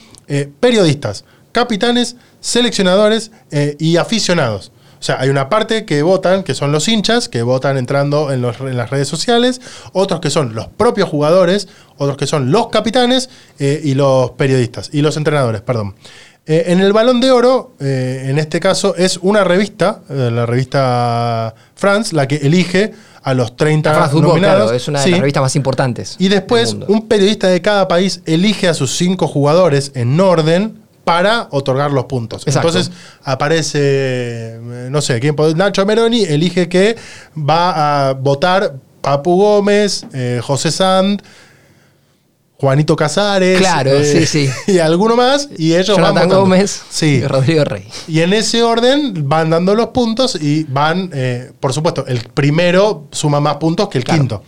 periodistas, 0.61 1.25
capitanes, 1.63 2.15
seleccionadores 2.41 3.31
eh, 3.51 3.77
y 3.79 3.97
aficionados. 3.97 4.73
O 5.01 5.03
sea, 5.03 5.21
hay 5.21 5.29
una 5.29 5.49
parte 5.49 5.85
que 5.85 6.03
votan, 6.03 6.43
que 6.43 6.55
son 6.55 6.73
los 6.73 6.89
hinchas, 6.89 7.29
que 7.29 7.43
votan 7.43 7.77
entrando 7.79 8.33
en, 8.33 8.43
los- 8.43 8.59
en 8.61 8.77
las 8.77 8.91
redes 8.91 9.07
sociales, 9.09 9.61
otros 9.93 10.21
que 10.21 10.31
son 10.31 10.55
los 10.55 10.67
propios 10.69 11.09
jugadores, 11.09 11.69
otros 11.99 12.17
que 12.17 12.27
son 12.27 12.51
los 12.51 12.69
capitanes 12.69 13.29
eh, 13.61 13.81
y 13.85 13.95
los 13.95 14.33
periodistas, 14.33 14.91
y 14.93 15.03
los 15.03 15.17
entrenadores, 15.17 15.61
perdón. 15.63 15.95
Eh, 16.47 16.65
en 16.73 16.81
el 16.81 16.93
Balón 16.93 17.21
de 17.21 17.31
Oro, 17.31 17.75
eh, 17.79 18.27
en 18.29 18.39
este 18.39 18.59
caso, 18.59 18.97
es 18.97 19.19
una 19.23 19.45
revista, 19.45 20.01
la 20.09 20.47
revista 20.47 21.55
France, 21.77 22.15
la 22.17 22.27
que 22.27 22.37
elige 22.37 22.93
a 23.23 23.35
los 23.35 23.55
30 23.57 23.93
France 23.95 24.15
nominados. 24.21 24.57
claro, 24.65 24.73
es 24.73 24.89
una 24.89 24.99
de 25.01 25.05
Sí. 25.05 25.11
las 25.11 25.21
revistas 25.21 25.43
más 25.43 25.57
importantes. 25.57 26.17
Y 26.19 26.29
después, 26.29 26.75
un 26.89 27.07
periodista 27.07 27.47
de 27.49 27.61
cada 27.61 27.87
país 27.87 28.23
elige 28.27 28.67
a 28.69 28.75
sus 28.75 28.97
cinco 28.97 29.29
jugadores 29.29 29.93
en 29.95 30.19
orden 30.21 30.79
para 31.09 31.49
otorgar 31.53 31.91
los 31.91 32.05
puntos. 32.05 32.47
Exacto. 32.47 32.69
Entonces 32.69 32.93
aparece, 33.25 33.79
eh, 33.83 34.89
no 34.91 35.01
sé, 35.01 35.19
quién 35.21 35.35
puede- 35.35 35.55
Nacho 35.55 35.87
Meroni 35.87 36.23
elige 36.25 36.69
que 36.69 36.97
va 37.35 38.09
a 38.11 38.13
votar 38.13 38.75
Papu 39.01 39.37
Gómez, 39.41 40.05
eh, 40.13 40.41
José 40.43 40.71
Sand, 40.71 41.23
Juanito 42.61 42.95
Casares. 42.97 43.57
Claro, 43.59 43.93
eh, 43.93 44.05
sí, 44.05 44.27
sí. 44.27 44.51
Y 44.73 44.79
alguno 44.81 45.17
más, 45.17 45.49
y 45.57 45.75
ellos 45.75 45.97
van 45.97 46.09
Jonathan 46.09 46.15
votando. 46.29 46.41
Gómez 46.41 46.83
Sí. 46.91 47.07
y 47.07 47.27
Rodrigo 47.27 47.65
Rey. 47.65 47.89
Y 48.09 48.21
en 48.21 48.33
ese 48.35 48.63
orden 48.63 49.29
van 49.29 49.49
dando 49.51 49.75
los 49.75 49.87
puntos 49.89 50.37
y 50.41 50.65
van, 50.65 51.09
eh, 51.15 51.53
por 51.61 51.73
supuesto, 51.73 52.05
el 52.07 52.21
primero 52.35 53.05
suma 53.13 53.41
más 53.41 53.57
puntos 53.57 53.89
que 53.89 53.99
el 53.99 54.05
Claro. 54.05 54.21
quinto. 54.21 54.43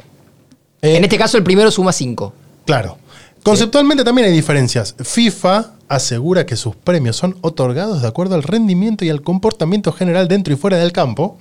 En 0.82 1.04
este 1.04 1.16
caso, 1.16 1.36
el 1.38 1.44
primero 1.44 1.70
suma 1.70 1.92
5. 1.92 2.32
Claro. 2.66 2.98
Conceptualmente 3.42 4.04
también 4.04 4.28
hay 4.28 4.34
diferencias. 4.34 4.94
FIFA 5.02 5.72
asegura 5.88 6.46
que 6.46 6.56
sus 6.56 6.76
premios 6.76 7.16
son 7.16 7.36
otorgados 7.40 8.02
de 8.02 8.08
acuerdo 8.08 8.36
al 8.36 8.42
rendimiento 8.44 9.04
y 9.04 9.10
al 9.10 9.22
comportamiento 9.22 9.92
general 9.92 10.28
dentro 10.28 10.54
y 10.54 10.56
fuera 10.56 10.76
del 10.76 10.92
campo, 10.92 11.36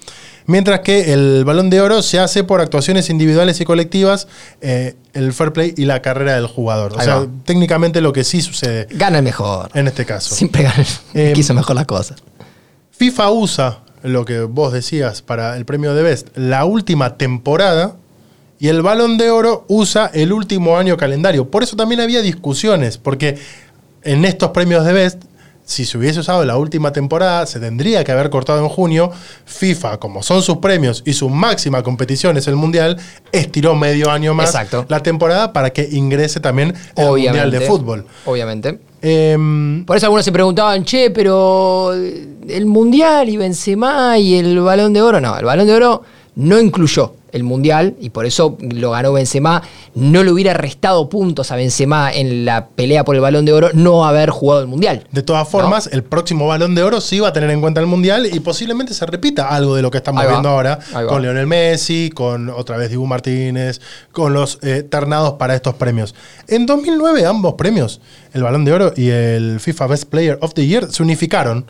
mientras 0.48 0.80
que 0.80 1.14
el 1.14 1.46
balón 1.46 1.70
de 1.70 1.82
oro 1.82 2.02
se 2.02 2.20
hace 2.20 2.44
por 2.44 2.60
actuaciones 2.60 3.10
individuales 3.10 3.62
y 3.62 3.66
colectivas, 3.66 4.28
eh, 4.62 4.96
el 5.14 5.34
fair 5.34 5.54
play 5.54 5.74
y 5.78 5.86
la 5.86 6.02
carrera 6.02 6.36
del 6.36 6.48
jugador. 6.48 6.94
O 6.98 7.02
sea, 7.02 7.28
técnicamente 7.46 8.02
lo 8.02 8.12
que 8.12 8.24
sí 8.24 8.42
sucede 8.42 8.88
Gana 8.92 9.20
el 9.20 9.24
mejor. 9.24 9.70
en 9.74 9.88
este 9.88 10.06
caso. 10.06 10.34
Siempre 10.34 10.64
gana 10.64 10.84
el 11.14 11.38
Eh, 11.38 11.44
mejor 11.54 11.76
las 11.76 11.86
cosas. 11.86 12.24
FIFA 12.92 13.32
usa 13.32 13.80
lo 14.04 14.26
que 14.26 14.42
vos 14.42 14.74
decías 14.74 15.22
para 15.22 15.58
el 15.58 15.66
premio 15.66 15.94
de 15.94 16.04
Best, 16.04 16.36
la 16.36 16.66
última 16.66 17.18
temporada, 17.18 17.98
y 18.60 18.68
el 18.68 18.82
Balón 18.82 19.18
de 19.18 19.32
Oro 19.32 19.64
usa 19.70 20.12
el 20.14 20.34
último 20.34 20.78
año 20.78 20.98
calendario. 20.98 21.50
Por 21.50 21.64
eso 21.64 21.78
también 21.78 22.02
había 22.02 22.22
discusiones, 22.22 22.98
porque 22.98 23.38
en 24.04 24.26
estos 24.26 24.50
premios 24.52 24.86
de 24.86 24.92
Best, 24.92 25.24
si 25.64 25.86
se 25.86 25.98
hubiese 25.98 26.20
usado 26.20 26.44
la 26.44 26.58
última 26.58 26.92
temporada, 26.92 27.46
se 27.46 27.60
tendría 27.60 28.04
que 28.04 28.12
haber 28.12 28.30
cortado 28.30 28.60
en 28.60 28.68
junio. 28.68 29.12
FIFA, 29.46 29.98
como 29.98 30.24
son 30.24 30.42
sus 30.42 30.58
premios 30.58 31.04
y 31.06 31.14
su 31.14 31.30
máxima 31.30 31.84
competición 31.84 32.36
es 32.36 32.48
el 32.48 32.58
Mundial, 32.58 32.98
estiró 33.32 33.76
medio 33.76 34.10
año 34.10 34.34
más 34.34 34.50
Exacto. 34.50 34.86
la 34.90 35.02
temporada 35.02 35.54
para 35.54 35.70
que 35.70 35.88
ingrese 35.92 36.42
también 36.42 36.74
el 36.98 37.08
Mundial 37.08 37.52
de 37.52 37.62
Fútbol. 37.62 38.06
Obviamente. 38.26 38.80
Em, 39.02 39.86
Por 39.86 39.96
eso 39.96 40.08
algunos 40.08 40.26
se 40.26 40.34
preguntaban, 40.34 40.84
che, 40.84 41.12
pero 41.12 41.94
el 41.94 42.66
Mundial 42.66 43.30
y 43.30 43.38
Benzema 43.38 44.18
y 44.18 44.36
el 44.36 44.60
Balón 44.60 44.92
de 44.92 45.02
Oro, 45.02 45.22
no, 45.22 45.38
el 45.38 45.46
Balón 45.46 45.66
de 45.68 45.74
Oro 45.76 46.04
no 46.36 46.60
incluyó 46.60 47.14
el 47.32 47.44
Mundial 47.44 47.96
y 48.00 48.10
por 48.10 48.26
eso 48.26 48.58
lo 48.60 48.92
ganó 48.92 49.14
Benzema. 49.14 49.62
No 49.96 50.24
le 50.24 50.32
hubiera 50.32 50.54
restado 50.54 51.10
puntos 51.10 51.52
a 51.52 51.56
Benzema 51.56 52.12
en 52.12 52.46
la 52.46 52.68
pelea 52.68 53.04
por 53.04 53.16
el 53.16 53.22
Balón 53.22 53.46
de 53.46 53.54
Oro 53.54 53.70
no 53.74 54.06
haber 54.06 54.30
jugado 54.30 54.62
el 54.62 54.68
Mundial. 54.68 55.06
De 55.12 55.24
todas 55.24 55.48
formas, 55.48 55.90
el 55.92 56.04
próximo 56.04 56.48
balón 56.48 56.76
de 56.76 56.84
oro 56.84 57.02
sí 57.02 57.20
va 57.20 57.30
a 57.30 57.34
tener 57.34 57.50
en 57.50 57.62
cuenta 57.62 57.80
el 57.82 57.88
mundial 57.88 58.28
y 58.32 58.40
posiblemente 58.40 58.94
se 58.94 59.06
repita 59.06 59.50
algo 59.50 59.76
de 59.76 59.82
lo 59.82 59.92
que 59.92 59.98
estamos 59.98 60.26
viendo 60.28 60.50
ahora 60.50 60.80
con 61.08 61.22
Lionel 61.22 61.48
Messi, 61.48 62.10
con 62.14 62.50
otra 62.50 62.78
vez 62.78 62.90
Dibu 62.90 63.06
Martínez, 63.06 63.82
con 64.12 64.34
los 64.34 64.60
eh, 64.62 64.84
ternados 64.84 65.34
para 65.34 65.56
estos 65.56 65.76
premios. 65.76 66.16
En 66.48 66.66
2009, 66.66 67.26
ambos 67.26 67.56
premios, 67.56 68.02
el 68.34 68.44
balón 68.44 68.66
de 68.66 68.74
oro 68.74 68.94
y 68.96 69.10
el 69.10 69.60
FIFA 69.60 69.88
Best 69.88 70.06
Player 70.06 70.38
of 70.42 70.54
the 70.54 70.66
Year, 70.66 70.92
se 70.92 71.04
unificaron 71.04 71.66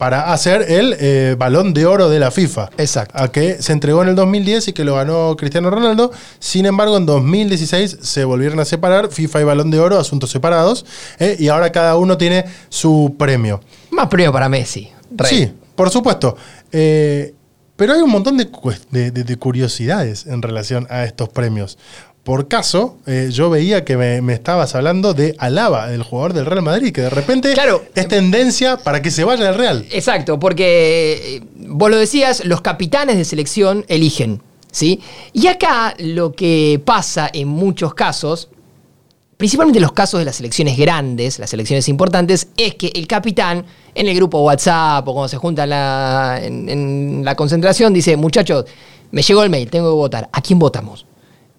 para 0.00 0.32
hacer 0.32 0.64
el 0.66 0.96
eh, 0.98 1.36
balón 1.38 1.74
de 1.74 1.84
oro 1.84 2.08
de 2.08 2.18
la 2.18 2.30
FIFA. 2.30 2.70
Exacto. 2.78 3.12
A 3.22 3.30
que 3.30 3.60
se 3.60 3.74
entregó 3.74 4.00
en 4.02 4.08
el 4.08 4.14
2010 4.14 4.68
y 4.68 4.72
que 4.72 4.82
lo 4.82 4.94
ganó 4.94 5.36
Cristiano 5.36 5.68
Ronaldo. 5.68 6.10
Sin 6.38 6.64
embargo, 6.64 6.96
en 6.96 7.04
2016 7.04 7.98
se 8.00 8.24
volvieron 8.24 8.58
a 8.60 8.64
separar 8.64 9.10
FIFA 9.10 9.42
y 9.42 9.44
balón 9.44 9.70
de 9.70 9.78
oro, 9.78 9.98
asuntos 9.98 10.30
separados. 10.30 10.86
eh, 11.18 11.36
y 11.38 11.48
ahora 11.48 11.70
cada 11.70 11.98
uno 11.98 12.16
tiene 12.16 12.46
su 12.70 13.14
premio. 13.18 13.60
Más 13.90 14.06
premio 14.06 14.32
para 14.32 14.48
Messi. 14.48 14.90
Rey. 15.10 15.28
Sí, 15.28 15.52
por 15.74 15.90
supuesto. 15.90 16.34
Eh, 16.72 17.34
pero 17.76 17.92
hay 17.92 18.00
un 18.00 18.10
montón 18.10 18.38
de 18.38 19.36
curiosidades 19.38 20.24
en 20.26 20.40
relación 20.40 20.86
a 20.88 21.04
estos 21.04 21.28
premios. 21.28 21.76
Por 22.24 22.48
caso, 22.48 22.98
eh, 23.06 23.28
yo 23.32 23.48
veía 23.48 23.84
que 23.84 23.96
me, 23.96 24.20
me 24.20 24.34
estabas 24.34 24.74
hablando 24.74 25.14
de 25.14 25.34
Alaba, 25.38 25.92
el 25.92 26.02
jugador 26.02 26.34
del 26.34 26.44
Real 26.46 26.62
Madrid, 26.62 26.92
que 26.92 27.00
de 27.00 27.10
repente 27.10 27.52
Claro. 27.54 27.82
es 27.94 28.08
tendencia 28.08 28.76
para 28.76 29.00
que 29.00 29.10
se 29.10 29.24
vaya 29.24 29.44
del 29.46 29.54
Real. 29.54 29.86
Exacto, 29.90 30.38
porque 30.38 31.36
eh, 31.36 31.42
vos 31.66 31.90
lo 31.90 31.96
decías, 31.96 32.44
los 32.44 32.60
capitanes 32.60 33.16
de 33.16 33.24
selección 33.24 33.84
eligen, 33.88 34.42
¿sí? 34.70 35.00
Y 35.32 35.46
acá 35.46 35.94
lo 35.98 36.32
que 36.32 36.80
pasa 36.84 37.30
en 37.32 37.48
muchos 37.48 37.94
casos, 37.94 38.50
principalmente 39.38 39.78
en 39.78 39.82
los 39.82 39.92
casos 39.92 40.20
de 40.20 40.26
las 40.26 40.36
selecciones 40.36 40.76
grandes, 40.76 41.38
las 41.38 41.48
selecciones 41.48 41.88
importantes, 41.88 42.48
es 42.58 42.74
que 42.74 42.92
el 42.94 43.06
capitán 43.06 43.64
en 43.94 44.06
el 44.06 44.14
grupo 44.14 44.42
WhatsApp 44.42 45.08
o 45.08 45.12
cuando 45.14 45.28
se 45.28 45.38
junta 45.38 45.64
en 45.64 45.70
la, 45.70 46.38
en, 46.42 46.68
en 46.68 47.22
la 47.24 47.34
concentración 47.34 47.94
dice, 47.94 48.14
muchachos, 48.18 48.66
me 49.10 49.22
llegó 49.22 49.42
el 49.42 49.48
mail, 49.48 49.70
tengo 49.70 49.88
que 49.88 49.94
votar, 49.96 50.28
¿a 50.30 50.42
quién 50.42 50.58
votamos? 50.58 51.06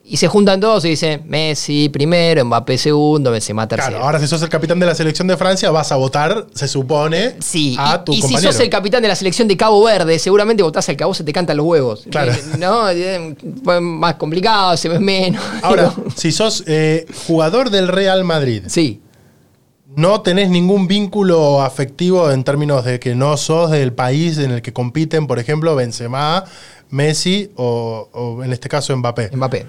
Y 0.04 0.18
se 0.18 0.28
juntan 0.28 0.60
todos 0.60 0.84
y 0.86 0.90
dicen, 0.90 1.22
Messi 1.28 1.88
primero, 1.88 2.44
Mbappé 2.44 2.78
segundo, 2.78 3.32
Benzema 3.32 3.68
tercero. 3.68 3.92
Claro, 3.92 4.04
ahora 4.06 4.20
si 4.20 4.28
sos 4.28 4.42
el 4.42 4.50
capitán 4.50 4.80
de 4.80 4.86
la 4.86 4.96
selección 4.96 5.28
de 5.28 5.38
Francia, 5.38 5.70
vas 5.72 5.92
a 5.92 5.96
votar, 5.96 6.48
se 6.54 6.68
supone, 6.68 7.36
Sí, 7.40 7.76
a 7.80 8.00
y, 8.02 8.06
tu 8.06 8.12
y 8.12 8.16
si 8.16 8.22
compañero. 8.24 8.52
sos 8.52 8.62
el 8.62 8.70
capitán 8.70 9.02
de 9.04 9.08
la 9.08 9.16
selección 9.16 9.48
de 9.48 9.56
Cabo 9.56 9.84
Verde, 9.84 10.20
seguramente 10.20 10.64
votás 10.64 10.90
al 10.90 10.98
que 10.98 11.04
a 11.04 11.08
vos 11.08 11.16
se 11.18 11.24
te 11.24 11.32
cantan 11.32 11.56
los 11.56 11.66
huevos. 11.66 12.06
Claro. 12.10 12.32
Eh, 12.34 12.42
¿No? 12.60 12.90
Eh, 12.90 13.36
fue 13.64 13.80
más 13.80 14.16
complicado, 14.16 14.76
se 14.76 14.90
ve 14.90 15.00
menos. 15.00 15.42
Ahora, 15.62 15.94
si 16.16 16.32
sos 16.32 16.64
eh, 16.68 17.06
jugador 17.28 17.70
del 17.70 17.88
Real 17.88 18.24
Madrid, 18.26 18.64
sí, 18.68 19.02
no 19.96 20.22
tenés 20.22 20.50
ningún 20.50 20.88
vínculo 20.88 21.62
afectivo 21.62 22.32
en 22.32 22.44
términos 22.44 22.84
de 22.86 23.00
que 23.00 23.14
no 23.14 23.38
sos 23.38 23.72
del 23.72 23.94
país 23.94 24.38
en 24.40 24.52
el 24.52 24.62
que 24.62 24.74
compiten, 24.74 25.28
por 25.28 25.38
ejemplo, 25.40 25.76
Benzema, 25.76 26.44
Messi 26.90 27.52
o, 27.56 28.10
o 28.12 28.44
en 28.44 28.52
este 28.52 28.68
caso 28.68 28.96
Mbappé. 28.98 29.30
Mbappé. 29.34 29.66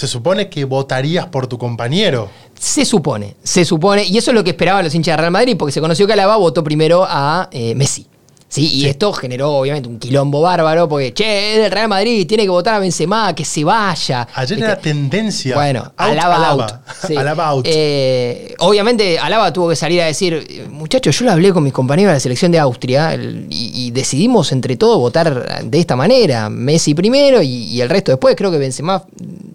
Se 0.00 0.06
supone 0.06 0.48
que 0.48 0.64
votarías 0.64 1.26
por 1.26 1.46
tu 1.46 1.58
compañero. 1.58 2.30
Se 2.58 2.86
supone, 2.86 3.36
se 3.42 3.66
supone, 3.66 4.02
y 4.02 4.16
eso 4.16 4.30
es 4.30 4.34
lo 4.34 4.42
que 4.42 4.48
esperaban 4.48 4.82
los 4.82 4.94
hinchas 4.94 5.12
de 5.12 5.16
Real 5.18 5.30
Madrid, 5.30 5.56
porque 5.58 5.72
se 5.72 5.80
conoció 5.82 6.06
que 6.06 6.14
Alaba 6.14 6.38
votó 6.38 6.64
primero 6.64 7.04
a 7.06 7.50
eh, 7.52 7.74
Messi. 7.74 8.06
Sí, 8.52 8.66
y 8.66 8.86
esto 8.86 9.12
generó 9.12 9.52
obviamente 9.52 9.88
un 9.88 10.00
quilombo 10.00 10.40
bárbaro, 10.40 10.88
porque, 10.88 11.14
che, 11.14 11.52
es 11.54 11.62
del 11.62 11.70
Real 11.70 11.86
Madrid, 11.88 12.26
tiene 12.26 12.42
que 12.42 12.48
votar 12.50 12.74
a 12.74 12.78
Benzema, 12.80 13.32
que 13.32 13.44
se 13.44 13.62
vaya. 13.62 14.26
Ayer 14.34 14.56
¿Viste? 14.58 14.72
era 14.72 14.80
tendencia. 14.80 15.54
Bueno, 15.54 15.92
Alaba 15.96 16.34
Alaba. 16.34 16.64
out. 16.64 16.72
Sí. 17.06 17.16
Alaba 17.16 17.46
out. 17.46 17.64
Eh, 17.68 18.56
obviamente, 18.58 19.20
Alaba 19.20 19.52
tuvo 19.52 19.68
que 19.68 19.76
salir 19.76 20.02
a 20.02 20.06
decir, 20.06 20.66
muchachos, 20.68 21.16
yo 21.16 21.26
lo 21.26 21.30
hablé 21.30 21.52
con 21.52 21.62
mis 21.62 21.72
compañeros 21.72 22.10
de 22.10 22.14
la 22.16 22.20
selección 22.20 22.50
de 22.50 22.58
Austria 22.58 23.14
el- 23.14 23.46
y, 23.50 23.70
y 23.86 23.90
decidimos 23.92 24.50
entre 24.50 24.76
todos 24.76 24.98
votar 24.98 25.62
de 25.64 25.78
esta 25.78 25.94
manera. 25.94 26.50
Messi 26.50 26.92
primero 26.94 27.40
y, 27.40 27.46
y 27.48 27.80
el 27.80 27.88
resto 27.88 28.10
después. 28.10 28.34
Creo 28.34 28.50
que 28.50 28.58
Benzema 28.58 29.04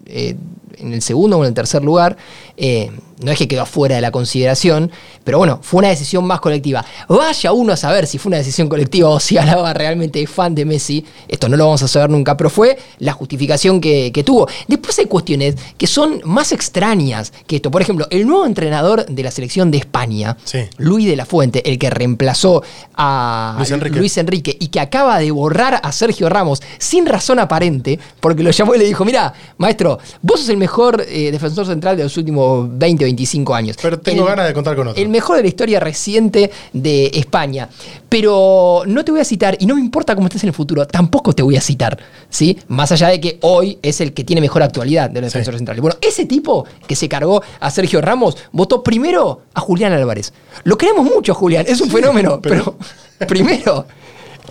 eh, 0.05 0.37
en 0.77 0.93
el 0.93 1.01
segundo 1.01 1.37
o 1.37 1.43
en 1.43 1.49
el 1.49 1.53
tercer 1.53 1.83
lugar. 1.83 2.15
Eh, 2.55 2.91
no 3.19 3.31
es 3.31 3.37
que 3.37 3.47
quedó 3.47 3.65
fuera 3.65 3.95
de 3.95 4.01
la 4.01 4.11
consideración, 4.11 4.91
pero 5.23 5.37
bueno, 5.37 5.59
fue 5.61 5.79
una 5.79 5.89
decisión 5.89 6.25
más 6.25 6.39
colectiva. 6.39 6.85
Vaya 7.07 7.51
uno 7.51 7.73
a 7.73 7.77
saber 7.77 8.07
si 8.07 8.17
fue 8.17 8.29
una 8.29 8.37
decisión 8.37 8.67
colectiva 8.67 9.09
o 9.09 9.19
si 9.19 9.37
Alaba 9.37 9.73
realmente 9.73 10.21
es 10.21 10.29
fan 10.29 10.53
de 10.53 10.65
Messi. 10.65 11.05
Esto 11.27 11.47
no 11.49 11.57
lo 11.57 11.65
vamos 11.65 11.81
a 11.83 11.87
saber 11.87 12.09
nunca, 12.09 12.35
pero 12.35 12.49
fue 12.49 12.77
la 12.99 13.13
justificación 13.13 13.79
que, 13.79 14.11
que 14.11 14.23
tuvo. 14.23 14.47
Después 14.67 14.97
hay 14.99 15.05
cuestiones 15.05 15.55
que 15.77 15.87
son 15.87 16.21
más 16.25 16.51
extrañas 16.51 17.31
que 17.47 17.57
esto. 17.57 17.71
Por 17.71 17.81
ejemplo, 17.81 18.07
el 18.09 18.27
nuevo 18.27 18.45
entrenador 18.45 19.05
de 19.05 19.23
la 19.23 19.31
selección 19.31 19.71
de 19.71 19.77
España, 19.77 20.37
Sí. 20.43 20.59
Luis 20.77 21.07
de 21.07 21.15
la 21.15 21.25
Fuente, 21.25 21.69
el 21.69 21.79
que 21.79 21.89
reemplazó 21.89 22.63
a 22.95 23.55
Luis 23.57 23.71
Enrique. 23.71 23.97
Luis 23.99 24.17
Enrique 24.17 24.57
y 24.59 24.67
que 24.67 24.79
acaba 24.79 25.19
de 25.19 25.31
borrar 25.31 25.79
a 25.81 25.91
Sergio 25.91 26.29
Ramos 26.29 26.61
sin 26.77 27.05
razón 27.05 27.39
aparente, 27.39 27.99
porque 28.19 28.43
lo 28.43 28.51
llamó 28.51 28.75
y 28.75 28.79
le 28.79 28.85
dijo, 28.85 29.05
mira, 29.05 29.33
maestro, 29.57 29.99
vos 30.21 30.41
sos 30.41 30.49
el 30.49 30.57
mejor 30.57 31.05
eh, 31.07 31.31
defensor 31.31 31.65
central 31.65 31.97
de 31.97 32.03
los 32.03 32.17
últimos 32.17 32.67
20 32.77 33.04
o 33.05 33.07
25 33.07 33.53
años. 33.55 33.77
Pero 33.81 33.99
tengo 33.99 34.23
El- 34.23 34.27
ganas 34.29 34.47
de 34.47 34.53
contar 34.53 34.75
con 34.75 34.87
otro. 34.89 35.01
El 35.01 35.09
mejor 35.09 35.37
de 35.37 35.43
la 35.43 35.47
historia 35.47 35.79
reciente 35.79 36.51
de 36.73 37.11
España. 37.13 37.69
Pero 38.09 38.83
no 38.87 39.03
te 39.03 39.11
voy 39.11 39.19
a 39.21 39.25
citar, 39.25 39.57
y 39.59 39.65
no 39.65 39.75
me 39.75 39.81
importa 39.81 40.15
cómo 40.15 40.27
estés 40.27 40.43
en 40.43 40.49
el 40.49 40.55
futuro, 40.55 40.85
tampoco 40.87 41.33
te 41.33 41.43
voy 41.43 41.55
a 41.57 41.61
citar, 41.61 41.97
¿sí? 42.29 42.57
Más 42.67 42.91
allá 42.91 43.09
de 43.09 43.19
que 43.19 43.37
hoy 43.41 43.77
es 43.81 43.99
el 44.01 44.13
que 44.13 44.23
tiene 44.23 44.41
mejor 44.41 44.63
actualidad 44.63 45.09
de 45.09 45.21
los 45.21 45.31
Sí. 45.31 45.37
defensores 45.37 45.59
centrales. 45.59 45.81
Bueno, 45.81 45.97
ese 46.01 46.25
tipo 46.25 46.65
que 46.87 46.95
se 46.95 47.09
cargó 47.09 47.41
a 47.59 47.71
Sergio 47.71 48.01
Ramos 48.01 48.37
votó 48.51 48.83
primero 48.83 49.41
a 49.53 49.59
Julián 49.61 49.91
Álvarez. 49.93 50.33
Lo 50.63 50.77
queremos 50.77 51.05
mucho, 51.05 51.33
Julián, 51.33 51.65
es 51.67 51.81
un 51.81 51.89
fenómeno, 51.89 52.39
pero- 52.41 52.77
pero, 53.17 53.27
primero. 53.27 53.85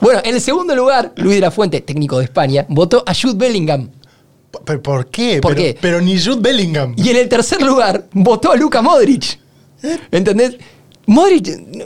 Bueno, 0.01 0.21
en 0.25 0.35
el 0.35 0.41
segundo 0.41 0.75
lugar, 0.75 1.13
Luis 1.17 1.37
de 1.37 1.41
la 1.41 1.51
Fuente, 1.51 1.81
técnico 1.81 2.19
de 2.19 2.25
España, 2.25 2.67
votó 2.69 3.03
a 3.07 3.15
Jude 3.15 3.35
Bellingham. 3.37 3.89
¿Pero 4.65 4.83
¿Por 4.83 5.07
qué? 5.07 5.41
¿Por 5.41 5.55
pero, 5.55 5.63
qué? 5.67 5.79
pero 5.81 6.01
ni 6.01 6.19
Jude 6.21 6.41
Bellingham. 6.41 6.95
Y 6.97 7.09
en 7.11 7.17
el 7.17 7.29
tercer 7.29 7.63
lugar, 7.63 8.07
votó 8.13 8.53
a 8.53 8.57
Luka 8.57 8.83
Modric. 8.83 9.39
¿Eh? 9.83 9.99
¿Entendés? 10.11 10.57
Modric, 11.07 11.45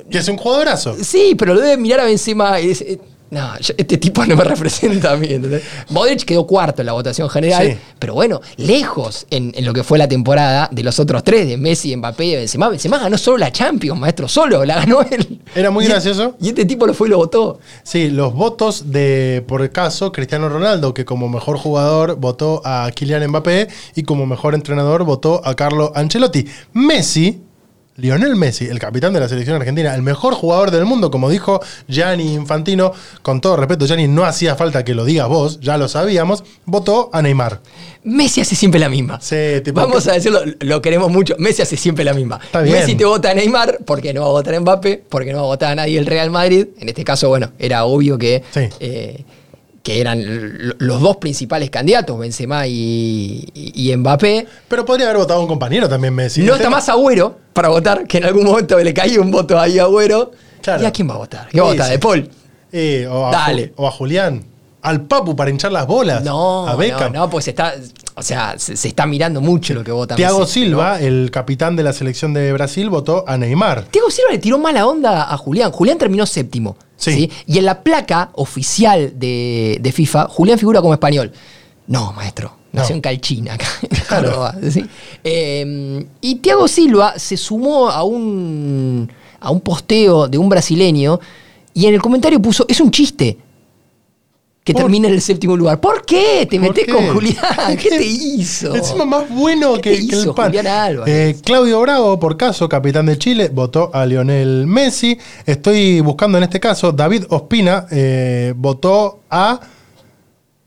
Que 0.09 0.19
es 0.19 0.29
un 0.29 0.37
jugadorazo. 0.37 0.97
Sí, 1.03 1.35
pero 1.37 1.55
lo 1.55 1.61
debe 1.61 1.77
mirar 1.77 2.01
a 2.01 2.05
Benzema 2.05 2.61
y 2.61 2.69
dice, 2.69 3.01
no, 3.31 3.51
este 3.59 3.99
tipo 3.99 4.25
no 4.25 4.37
me 4.37 4.45
representa 4.45 5.13
a 5.13 5.17
mí. 5.17 5.27
¿entendés? 5.31 5.63
Modric 5.91 6.25
quedó 6.25 6.47
cuarto 6.47 6.83
en 6.83 6.87
la 6.87 6.93
votación 6.93 7.29
general, 7.29 7.67
Sí. 7.73 7.79
pero 7.99 8.15
bueno, 8.15 8.41
lejos 8.57 9.27
en, 9.31 9.53
en 9.57 9.65
lo 9.65 9.73
que 9.73 9.85
fue 9.85 9.99
la 9.99 10.09
temporada 10.09 10.69
de 10.73 10.83
los 10.83 10.99
otros 10.99 11.23
tres, 11.25 11.47
de 11.49 11.57
Messi, 11.57 11.95
Mbappé 11.97 12.25
y 12.25 12.37
Benzema. 12.37 12.69
Benzema 12.69 12.99
ganó 12.99 13.19
solo 13.19 13.39
la 13.39 13.53
Champions, 13.53 13.99
maestro, 14.01 14.29
solo, 14.29 14.65
la 14.65 14.77
ganó 14.77 15.03
él. 15.03 15.41
Era 15.55 15.71
muy 15.71 15.85
Y- 15.85 15.89
gracioso. 15.89 16.37
Y 16.41 16.49
este 16.49 16.65
tipo 16.65 16.87
lo 16.87 16.95
fue 16.95 17.09
y 17.09 17.11
lo 17.11 17.19
votó. 17.19 17.59
Sí, 17.83 18.11
los 18.11 18.33
votos 18.35 18.91
de, 18.91 19.45
por 19.47 19.63
el 19.63 19.71
caso, 19.71 20.13
Cristiano 20.13 20.49
Ronaldo, 20.49 20.95
que 20.95 21.05
como 21.05 21.29
mejor 21.29 21.59
jugador 21.59 22.17
votó 22.17 22.63
a 22.65 22.91
Kylian 22.95 23.27
Mbappé 23.29 23.69
y 23.95 24.03
como 24.05 24.27
mejor 24.27 24.55
entrenador 24.55 25.05
votó 25.05 25.41
a 25.45 25.55
Carlo 25.55 25.93
Ancelotti. 25.95 26.47
Messi, 26.73 27.43
Lionel 27.99 28.37
Messi, 28.37 28.67
el 28.67 28.79
capitán 28.79 29.13
de 29.13 29.19
la 29.21 29.29
selección 29.29 29.57
argentina, 29.57 29.93
el 29.95 30.03
mejor 30.03 30.35
jugador 30.35 30.71
del 30.71 30.85
mundo, 30.85 31.11
como 31.11 31.29
dijo 31.29 31.61
Gianni 31.89 32.33
Infantino, 32.35 32.93
con 33.23 33.41
todo 33.41 33.57
respeto, 33.57 33.87
Gianni, 33.87 34.07
no 34.07 34.25
hacía 34.25 34.55
falta 34.55 34.85
que 34.85 34.95
lo 34.95 35.05
digas 35.05 35.27
vos, 35.29 35.59
ya 35.61 35.77
lo 35.77 35.89
sabíamos, 35.89 36.45
votó 36.65 37.11
a 37.13 37.21
Neymar. 37.23 37.61
Messi 38.05 38.41
hace 38.41 38.55
siempre 38.55 38.79
la 38.79 38.89
misma. 38.89 39.21
Sí, 39.21 39.37
tipo, 39.65 39.81
Vamos 39.81 40.07
a 40.07 40.13
decirlo, 40.13 40.41
lo 40.61 40.81
queremos 40.81 41.11
mucho. 41.11 41.35
Messi 41.39 41.63
hace 41.63 41.77
siempre 41.77 42.05
la 42.05 42.15
misma. 42.15 42.39
Está 42.43 42.61
bien. 42.63 42.77
Messi 42.77 42.95
te 42.95 43.05
vota 43.05 43.31
a 43.33 43.35
Neymar 43.35 43.79
porque 43.85 44.15
no 44.15 44.21
va 44.23 44.29
a 44.29 44.31
votar 44.31 44.55
a 44.55 44.61
Mbappé, 44.61 45.03
porque 45.09 45.33
no 45.33 45.39
va 45.39 45.45
a 45.45 45.47
votar 45.49 45.73
a 45.73 45.75
nadie 45.75 45.99
el 45.99 46.07
Real 46.07 46.31
Madrid. 46.31 46.69
En 46.79 46.89
este 46.89 47.03
caso, 47.03 47.29
bueno, 47.29 47.51
era 47.59 47.85
obvio 47.85 48.17
que, 48.17 48.45
Sí. 48.55 48.61
eh, 48.81 49.25
que 49.83 50.01
eran 50.01 50.23
los 50.79 51.01
dos 51.01 51.17
principales 51.17 51.71
candidatos, 51.71 52.19
Benzema 52.19 52.67
y, 52.67 53.49
y- 53.55 53.91
y 53.93 53.97
Mbappé. 53.97 54.47
Pero 54.69 54.85
podría 54.85 55.07
haber 55.07 55.19
votado 55.19 55.41
un 55.41 55.47
compañero 55.49 55.89
también 55.89 56.15
Messi. 56.15 56.43
no 56.43 56.55
está 56.57 56.69
más 56.69 56.89
Agüero 56.89 57.39
para 57.53 57.69
votar, 57.69 58.07
que 58.07 58.19
en 58.19 58.25
algún 58.25 58.45
momento 58.45 58.79
le 58.79 58.93
caía 58.93 59.21
un 59.21 59.31
voto 59.31 59.59
ahí 59.59 59.79
a 59.79 59.85
Agüero. 59.85 60.33
Claro. 60.63 60.83
¿Y 60.83 60.87
a 60.87 60.91
quién 60.93 61.09
va 61.09 61.15
a 61.15 61.19
votar? 61.19 61.49
¿Qué 61.49 61.61
va 61.61 61.69
a 61.69 61.71
votar? 61.73 61.91
¿De 61.91 61.99
Paul? 61.99 62.29
Eh, 62.73 63.07
o, 63.11 63.27
a, 63.29 63.31
Dale. 63.31 63.73
o 63.77 63.87
a 63.87 63.91
Julián. 63.91 64.45
Al 64.83 65.07
Papu 65.07 65.35
para 65.35 65.51
hinchar 65.51 65.73
las 65.73 65.87
bolas. 65.87 66.23
No, 66.23 66.67
a 66.69 66.73
no, 66.73 66.77
Beckham. 66.77 67.13
no, 67.13 67.29
pues 67.31 67.49
está, 67.49 67.75
o 68.15 68.23
sea, 68.23 68.55
se, 68.59 68.77
se 68.77 68.89
está 68.89 69.07
mirando 69.07 69.41
mucho 69.41 69.75
lo 69.75 69.83
que 69.83 69.91
vota 69.91 70.17
¿no? 70.17 70.47
Silva, 70.47 71.01
el 71.01 71.31
capitán 71.33 71.75
de 71.77 71.83
la 71.83 71.93
selección 71.93 72.33
de 72.35 72.53
Brasil, 72.53 72.89
votó 72.91 73.25
a 73.27 73.37
Neymar. 73.39 73.85
Thiago 73.85 74.11
Silva 74.11 74.31
le 74.33 74.39
tiró 74.39 74.59
mala 74.59 74.87
onda 74.87 75.33
a 75.33 75.37
Julián. 75.37 75.73
Julián 75.73 75.99
terminó 75.99 76.27
séptimo. 76.27 76.77
Sí. 76.99 77.13
Sí. 77.13 77.31
Y 77.47 77.57
en 77.59 77.65
la 77.65 77.83
placa 77.83 78.29
oficial 78.35 79.13
de, 79.19 79.79
de 79.81 79.93
FIFA, 79.93 80.27
Julián 80.29 80.59
figura 80.59 80.81
como 80.83 80.93
español. 80.93 81.33
No, 81.87 82.13
maestro. 82.13 82.53
Nació 82.73 82.91
No. 82.91 82.97
en 82.97 83.01
Calchina, 83.01 83.55
acá 83.55 83.67
en 83.83 84.01
Córdoba, 84.07 84.55
¿sí? 84.71 84.85
Eh, 85.25 86.05
y 86.21 86.35
Thiago 86.35 86.69
Silva 86.69 87.15
se 87.19 87.39
sumó 87.39 87.89
a 87.89 88.03
un, 88.03 89.11
a 89.41 89.51
un 89.51 89.61
posteo 89.61 90.29
de 90.29 90.37
un 90.37 90.51
brasileño 90.51 91.19
y 91.73 91.87
en 91.87 91.95
el 91.95 92.03
comentario 92.03 92.43
puso: 92.43 92.67
Es 92.69 92.81
un 92.83 92.91
chiste 92.91 93.39
que 94.69 94.75
termine 94.75 95.09
en 95.09 95.15
el 95.15 95.23
séptimo 95.23 95.57
lugar. 95.57 95.81
¿Por 95.81 96.05
qué 96.05 96.47
te 96.49 96.61
¿Por 96.61 96.69
metés 96.69 96.85
qué? 96.85 96.93
con 96.93 97.07
Julián? 97.09 97.77
¿Qué 97.83 97.89
te 97.89 98.05
hizo? 98.05 98.77
Encima 98.77 99.07
más 99.07 99.27
bueno 99.31 99.75
¿Qué 99.81 99.81
que, 99.81 100.15
el 100.15 100.35
pan. 100.35 100.49
Julián 100.49 100.67
Álvarez? 100.67 101.15
Eh, 101.15 101.41
Claudio 101.43 101.81
Bravo, 101.81 102.21
por 102.21 102.37
caso, 102.37 102.69
capitán 102.69 103.07
de 103.07 103.17
Chile, 103.17 103.51
votó 103.51 103.91
a 103.95 104.05
Lionel 104.05 104.67
Messi. 104.67 105.17
Estoy 105.47 106.01
buscando 106.01 106.37
en 106.37 106.45
este 106.45 106.61
caso, 106.61 106.93
David 106.93 107.25
Ospina 107.31 107.87
eh, 107.91 108.53
votó 108.57 109.21
a 109.31 109.59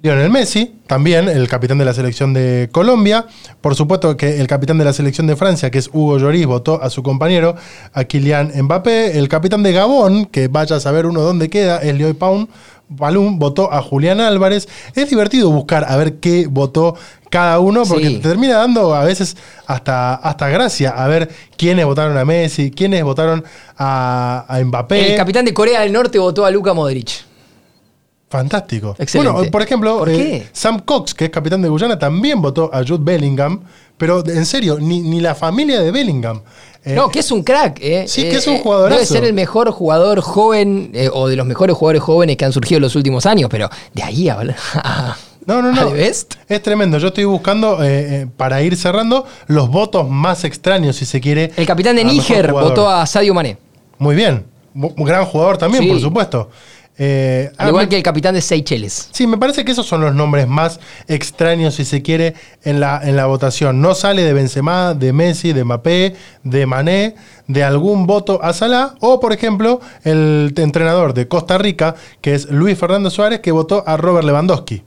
Lionel 0.02 0.32
Messi, 0.32 0.80
también 0.88 1.30
el 1.30 1.48
capitán 1.48 1.78
de 1.78 1.86
la 1.86 1.94
selección 1.94 2.34
de 2.34 2.70
Colombia. 2.72 3.28
Por 3.62 3.76
supuesto 3.76 4.18
que 4.18 4.40
el 4.42 4.48
capitán 4.48 4.80
de 4.80 4.86
la 4.86 4.94
selección 4.94 5.28
de 5.28 5.36
Francia, 5.36 5.70
que 5.70 5.78
es 5.78 5.92
Hugo 5.94 6.18
Lloris, 6.18 6.48
votó 6.48 6.82
a 6.82 6.90
su 6.90 7.04
compañero, 7.04 7.56
a 7.94 8.04
Kylian 8.06 8.52
Mbappé. 8.64 9.20
El 9.20 9.30
capitán 9.30 9.62
de 9.62 9.74
Gabón, 9.74 10.26
que 10.26 10.48
vaya 10.48 10.78
a 10.78 10.80
saber 10.80 11.06
uno 11.06 11.22
dónde 11.22 11.52
queda, 11.52 11.78
es 11.84 11.96
Leo 11.96 12.12
Paun. 12.16 12.50
Balún 12.92 13.40
votó 13.40 13.72
a 13.74 13.82
Julián 13.82 14.20
Álvarez. 14.20 14.68
Es 14.96 15.10
divertido 15.10 15.50
buscar 15.52 15.86
a 15.88 15.96
ver 15.98 16.20
qué 16.20 16.48
votó 16.48 16.96
cada 17.30 17.60
uno, 17.60 17.84
porque 17.86 18.08
Sí. 18.08 18.16
te 18.18 18.30
termina 18.30 18.58
dando 18.58 18.94
a 18.94 19.04
veces 19.04 19.38
hasta, 19.66 20.16
hasta 20.16 20.50
gracia 20.50 20.90
a 20.92 21.08
ver 21.08 21.30
quiénes 21.58 21.86
votaron 21.86 22.18
a 22.18 22.26
Messi, 22.26 22.72
quiénes 22.72 23.04
votaron 23.04 23.44
a, 23.78 24.46
a 24.48 24.60
Mbappé. 24.64 25.12
El 25.12 25.18
capitán 25.18 25.46
de 25.46 25.54
Corea 25.54 25.82
del 25.82 25.94
Norte 25.94 26.20
votó 26.20 26.46
a 26.46 26.52
Luka 26.52 26.74
Modric. 26.74 27.10
Fantástico. 28.30 28.96
Excelente. 28.98 29.32
Bueno, 29.34 29.52
por 29.52 29.62
ejemplo, 29.62 29.98
¿Por 30.00 30.10
eh? 30.10 30.48
Sam 30.54 30.80
Cox, 30.80 31.14
que 31.14 31.26
es 31.26 31.32
capitán 31.32 31.62
de 31.62 31.68
Guyana, 31.68 32.00
también 32.00 32.42
votó 32.42 32.70
a 32.74 32.80
Jude 32.80 33.00
Bellingham, 33.04 33.62
pero 34.02 34.26
en 34.28 34.46
serio, 34.48 34.80
ni, 34.82 35.00
ni 35.02 35.22
la 35.22 35.36
familia 35.36 35.80
de 35.80 35.92
Bellingham. 35.92 36.42
Eh, 36.84 36.96
No, 36.96 37.10
que 37.10 37.20
es 37.20 37.30
un 37.32 37.44
crack, 37.44 37.78
¿eh? 37.80 38.06
Sí, 38.08 38.22
Eh, 38.24 38.30
que 38.32 38.38
es 38.38 38.48
un 38.48 38.56
eh, 38.56 38.60
jugadorazo. 38.64 38.96
Debe 38.96 39.06
ser 39.06 39.24
el 39.24 39.34
mejor 39.34 39.70
jugador 39.70 40.20
joven 40.22 40.90
eh, 40.96 41.08
o 41.14 41.28
de 41.28 41.36
los 41.36 41.46
mejores 41.46 41.76
jugadores 41.78 42.02
jóvenes 42.02 42.38
que 42.38 42.46
han 42.46 42.52
surgido 42.52 42.78
en 42.78 42.82
los 42.82 42.96
últimos 42.96 43.28
años, 43.28 43.48
pero 43.52 43.70
de 43.94 44.02
ahí 44.02 44.28
a. 44.30 44.40
a- 44.76 45.18
No, 45.46 45.62
no, 45.62 45.72
no. 45.72 45.92
Best. 45.92 46.36
Es 46.50 46.62
tremendo. 46.64 46.98
Yo 46.98 47.08
estoy 47.10 47.26
buscando, 47.26 47.84
eh, 47.84 47.88
eh, 48.22 48.28
para 48.38 48.62
ir 48.64 48.76
cerrando, 48.76 49.26
los 49.48 49.70
votos 49.70 50.10
más 50.10 50.44
extraños, 50.44 50.96
si 50.96 51.06
se 51.06 51.20
quiere. 51.22 51.52
El 51.56 51.66
capitán 51.68 51.96
de 51.96 52.04
Níger 52.04 52.52
votó 52.52 52.90
a 52.90 53.06
Sadio 53.06 53.34
Mané. 53.36 53.58
Muy 54.00 54.16
bien. 54.16 54.46
Gran 54.74 55.26
jugador 55.26 55.58
también, 55.58 55.84
Sí. 55.84 55.90
por 55.90 56.00
supuesto. 56.00 56.50
Eh, 56.98 57.50
Al 57.58 57.66
ah, 57.66 57.70
igual 57.70 57.86
me- 57.86 57.90
que 57.90 57.98
el 57.98 58.04
capitán 58.04 58.36
de 58.36 58.42
Seychelles. 58.42 59.10
Sí, 59.12 59.26
me 59.26 59.38
parece 59.38 59.66
que 59.66 59.72
esos 59.72 59.88
son 59.88 60.02
los 60.02 60.14
nombres 60.14 60.48
más 60.48 60.80
extraños, 61.08 61.74
si 61.76 61.86
se 61.86 62.02
quiere, 62.02 62.36
en 62.64 62.80
la, 62.80 63.02
en 63.04 63.16
la 63.16 63.26
votación. 63.26 63.82
No 63.82 63.96
sale 63.96 64.24
de 64.24 64.34
Benzema, 64.34 64.94
de 64.94 65.12
Messi, 65.14 65.54
de 65.54 65.64
Mbappé, 65.64 66.16
de 66.44 66.66
Mané, 66.68 67.16
de 67.48 67.64
algún 67.64 68.06
voto 68.06 68.44
a 68.44 68.54
Salah, 68.54 68.96
o 69.00 69.20
por 69.20 69.34
ejemplo, 69.34 69.80
el 70.04 70.54
entrenador 70.58 71.14
de 71.14 71.28
Costa 71.28 71.58
Rica, 71.58 71.96
que 72.22 72.36
es 72.36 72.50
Luis 72.52 72.78
Fernando 72.78 73.10
Suárez, 73.10 73.40
que 73.40 73.52
votó 73.52 73.84
a 73.88 73.98
Robert 73.98 74.26
Lewandowski. 74.26 74.84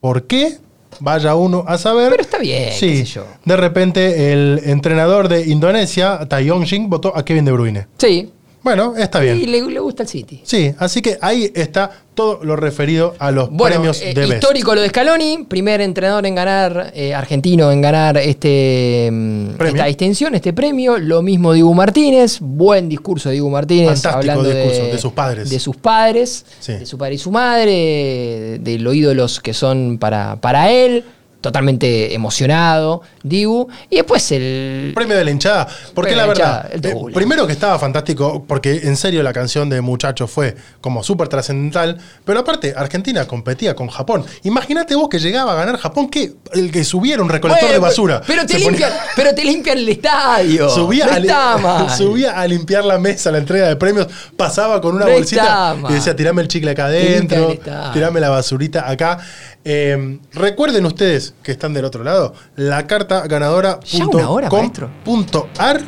¿Por 0.00 0.26
qué? 0.26 0.58
Vaya 0.98 1.36
uno 1.36 1.64
a 1.68 1.78
saber. 1.78 2.10
Pero 2.10 2.22
está 2.22 2.38
bien, 2.38 2.72
Sí, 2.72 2.88
qué 2.88 2.96
sé 2.98 3.04
yo. 3.04 3.26
de 3.44 3.56
repente 3.56 4.32
el 4.32 4.60
entrenador 4.64 5.28
de 5.28 5.46
Indonesia, 5.46 6.26
Tai 6.28 6.44
Yong-shin, 6.44 6.88
votó 6.90 7.16
a 7.16 7.24
Kevin 7.24 7.44
De 7.44 7.52
Bruyne. 7.52 7.86
Sí. 7.98 8.32
Bueno, 8.62 8.94
está 8.96 9.24
Y 9.24 9.38
bien. 9.38 9.50
le, 9.52 9.62
le 9.72 9.80
gusta 9.80 10.02
el 10.02 10.08
City. 10.08 10.40
Sí, 10.44 10.74
así 10.78 11.00
que 11.00 11.16
ahí 11.22 11.50
está 11.54 11.90
todo 12.14 12.44
lo 12.44 12.56
referido 12.56 13.14
a 13.18 13.30
los 13.30 13.48
Bueno, 13.50 13.76
premios 13.76 14.02
eh, 14.02 14.12
de 14.12 14.20
Best. 14.20 14.32
histórico 14.34 14.74
lo 14.74 14.82
de 14.82 14.88
Scaloni, 14.90 15.46
primer 15.48 15.80
entrenador 15.80 16.26
en 16.26 16.34
ganar, 16.34 16.92
eh, 16.94 17.14
argentino 17.14 17.72
en 17.72 17.80
ganar 17.80 18.18
este, 18.18 19.08
mm, 19.10 19.48
Premio. 19.56 19.74
esta 19.76 19.86
distinción, 19.86 20.34
este 20.34 20.52
premio. 20.52 20.98
Lo 20.98 21.22
mismo 21.22 21.54
Dibu 21.54 21.72
Martínez, 21.72 22.38
buen 22.40 22.88
discurso 22.90 23.30
de 23.30 23.36
Dibu 23.36 23.48
Martínez, 23.48 23.86
Fantástico 24.02 24.18
hablando 24.18 24.44
discurso, 24.50 24.84
de 24.84 24.98
sus 24.98 25.12
padres. 25.12 25.48
De 25.50 25.58
sus 25.58 25.76
padres, 25.76 26.44
Sí. 26.60 26.72
de 26.74 26.84
su 26.86 26.98
padre 26.98 27.14
y 27.14 27.18
su 27.18 27.30
madre, 27.30 27.70
de, 27.72 28.58
de 28.60 28.78
los 28.78 28.94
ídolos 28.94 29.40
que 29.40 29.54
son 29.54 29.96
para, 29.98 30.36
para 30.40 30.70
él. 30.70 31.04
Totalmente 31.40 32.14
emocionado, 32.14 33.00
Dibu. 33.22 33.68
Y 33.88 33.96
después 33.96 34.30
el. 34.32 34.92
Premio 34.94 35.16
de 35.16 35.24
la 35.24 35.30
hinchada. 35.30 35.66
Porque 35.94 36.14
la 36.14 36.26
verdad, 36.26 36.68
eh, 36.72 36.94
primero 37.14 37.46
que 37.46 37.52
estaba 37.54 37.78
fantástico, 37.78 38.44
porque 38.46 38.80
en 38.84 38.96
serio 38.96 39.22
la 39.22 39.32
canción 39.32 39.70
de 39.70 39.80
Muchacho 39.80 40.26
fue 40.26 40.54
como 40.82 41.02
súper 41.02 41.28
trascendental, 41.28 41.96
pero 42.26 42.40
aparte 42.40 42.74
Argentina 42.76 43.26
competía 43.26 43.74
con 43.74 43.88
Japón. 43.88 44.24
Imagínate 44.42 44.94
vos 44.94 45.08
que 45.08 45.18
llegaba 45.18 45.52
a 45.52 45.54
ganar 45.54 45.78
Japón, 45.78 46.10
que 46.10 46.34
el 46.52 46.70
que 46.70 46.84
subiera 46.84 47.22
un 47.22 47.28
recolector 47.30 47.68
Bueno, 47.68 47.72
de 47.74 47.88
basura. 47.88 48.20
Pero 48.26 48.44
te, 48.44 48.54
ponía- 48.54 48.68
limpian, 48.70 48.92
pero 49.16 49.34
te 49.34 49.44
limpian 49.44 49.78
el 49.78 49.88
estadio. 49.88 50.68
Subía, 50.74 51.06
no 51.06 51.12
a, 51.12 51.18
li- 51.18 51.26
está 51.28 51.56
mal. 51.62 51.90
subía 51.90 52.38
a 52.38 52.46
limpiar 52.46 52.84
la 52.84 52.98
mesa, 52.98 53.30
la 53.30 53.38
entrega 53.38 53.66
de 53.68 53.76
premios, 53.76 54.08
pasaba 54.36 54.80
con 54.80 54.94
una 54.94 55.06
No 55.06 55.12
bolsita 55.12 55.74
y 55.88 55.92
decía, 55.94 56.14
tirame 56.14 56.42
el 56.42 56.48
chicle 56.48 56.70
acá 56.72 56.84
adentro, 56.86 57.56
tirame 57.94 58.20
la 58.20 58.28
basurita 58.28 58.88
acá. 58.90 59.18
Eh, 59.64 60.18
recuerden 60.32 60.86
ustedes 60.86 61.29
que 61.42 61.52
están 61.52 61.72
del 61.74 61.84
otro 61.84 62.04
lado, 62.04 62.34
la 62.56 62.86
carta 62.86 63.26
ganadora 63.26 63.80
Ya 63.84 64.06
una 64.06 64.28
hora, 64.28 64.48
maestro. 64.50 64.90
punto 65.04 65.48
ar, 65.58 65.80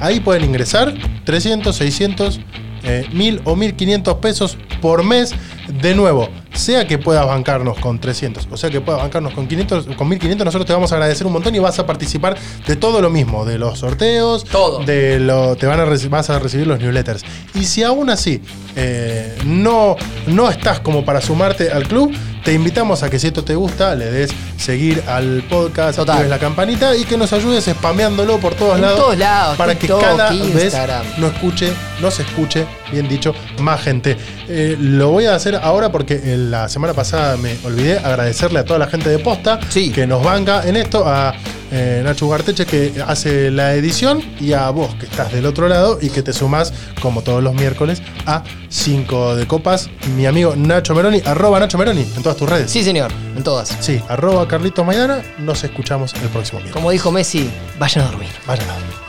ahí 0.00 0.20
pueden 0.20 0.44
ingresar 0.44 0.94
300, 1.24 1.74
600, 1.74 2.40
eh, 2.84 3.06
1000 3.12 3.40
o 3.44 3.56
1500 3.56 4.14
pesos 4.18 4.58
por 4.80 5.02
mes. 5.04 5.34
De 5.80 5.94
nuevo, 5.94 6.28
sea 6.54 6.86
que 6.86 6.98
puedas 6.98 7.26
bancarnos 7.26 7.78
con 7.78 7.98
300, 7.98 8.48
o 8.50 8.56
sea 8.56 8.70
que 8.70 8.80
puedas 8.80 9.02
bancarnos 9.02 9.34
con 9.34 9.46
500, 9.46 9.86
con 9.96 10.08
1500, 10.08 10.44
nosotros 10.44 10.66
te 10.66 10.72
vamos 10.72 10.92
a 10.92 10.94
agradecer 10.96 11.26
un 11.26 11.32
montón 11.32 11.54
y 11.54 11.58
vas 11.58 11.78
a 11.78 11.86
participar 11.86 12.36
de 12.66 12.76
todo 12.76 13.00
lo 13.00 13.10
mismo, 13.10 13.44
de 13.44 13.58
los 13.58 13.78
sorteos, 13.80 14.44
Todo. 14.44 14.80
de 14.84 15.18
lo, 15.20 15.56
te 15.56 15.66
van 15.66 15.80
a 15.80 15.84
vas 15.84 16.30
a 16.30 16.38
recibir 16.38 16.66
los 16.66 16.78
newsletters. 16.78 17.22
Y 17.54 17.64
si 17.64 17.82
aún 17.82 18.10
así 18.10 18.40
eh, 18.76 19.36
no, 19.44 19.96
no 20.26 20.50
estás 20.50 20.80
como 20.80 21.04
para 21.04 21.20
sumarte 21.20 21.70
al 21.70 21.86
club, 21.88 22.12
te 22.44 22.52
invitamos 22.52 23.02
a 23.02 23.08
que 23.10 23.18
si 23.18 23.28
esto 23.28 23.42
te 23.42 23.54
gusta, 23.54 23.94
le 23.94 24.10
des 24.10 24.30
seguir 24.58 25.02
al 25.08 25.42
podcast, 25.48 25.98
actives 25.98 26.28
la 26.28 26.38
campanita 26.38 26.94
y 26.94 27.04
que 27.04 27.16
nos 27.16 27.32
ayudes 27.32 27.64
spameándolo 27.64 28.38
por 28.38 28.54
todos 28.54 28.76
En 28.76 28.82
lados. 28.82 28.98
todos 29.00 29.18
lados, 29.18 29.56
Para 29.56 29.74
que 29.78 29.88
cada 29.88 30.32
Instagram. 30.32 31.02
vez 31.04 31.18
no 31.18 31.26
escuche, 31.28 31.72
no 32.00 32.10
se 32.10 32.22
escuche, 32.22 32.66
bien 32.94 33.08
dicho, 33.08 33.34
más 33.60 33.82
gente. 33.82 34.16
Eh, 34.48 34.76
lo 34.80 35.10
voy 35.10 35.26
a 35.26 35.34
hacer 35.34 35.56
ahora 35.56 35.92
porque 35.92 36.14
en 36.32 36.50
la 36.50 36.68
semana 36.68 36.94
pasada 36.94 37.36
me 37.36 37.56
olvidé 37.64 37.98
agradecerle 37.98 38.60
a 38.60 38.64
toda 38.64 38.78
la 38.78 38.86
gente 38.86 39.10
de 39.10 39.18
Posta 39.18 39.60
Sí. 39.68 39.90
que 39.90 40.06
nos 40.06 40.24
banca 40.24 40.66
en 40.66 40.76
esto, 40.76 41.06
a 41.06 41.34
eh, 41.72 42.02
Nacho 42.04 42.26
Ugarteche 42.26 42.66
que 42.66 42.92
hace 43.06 43.50
la 43.50 43.74
edición 43.74 44.22
y 44.40 44.52
a 44.52 44.70
vos 44.70 44.94
que 44.94 45.06
estás 45.06 45.32
del 45.32 45.44
otro 45.46 45.66
lado 45.68 45.98
y 46.00 46.08
que 46.10 46.22
te 46.22 46.32
sumás 46.32 46.72
como 47.02 47.22
todos 47.22 47.42
los 47.42 47.52
miércoles 47.54 48.00
a 48.26 48.44
5 48.68 49.34
de 49.36 49.46
copas. 49.46 49.90
Mi 50.16 50.26
amigo 50.26 50.54
Nacho 50.56 50.94
Meroni, 50.94 51.20
arroba 51.24 51.58
Nacho 51.58 51.76
Meroni 51.78 52.02
en 52.16 52.22
todas 52.22 52.36
tus 52.38 52.48
redes. 52.48 52.70
Sí, 52.70 52.84
señor, 52.84 53.10
en 53.36 53.42
todas. 53.42 53.76
Sí, 53.80 54.00
arroba 54.08 54.46
Carlitos 54.46 54.86
Maidana. 54.86 55.22
Nos 55.38 55.64
escuchamos 55.64 56.14
el 56.14 56.28
próximo 56.28 56.60
miércoles. 56.60 56.72
Como 56.72 56.90
dijo 56.92 57.10
Messi, 57.10 57.50
vayan 57.78 58.04
a 58.06 58.10
dormir. 58.10 58.28
Vayan 58.46 58.70
a 58.70 58.74
dormir. 58.74 59.03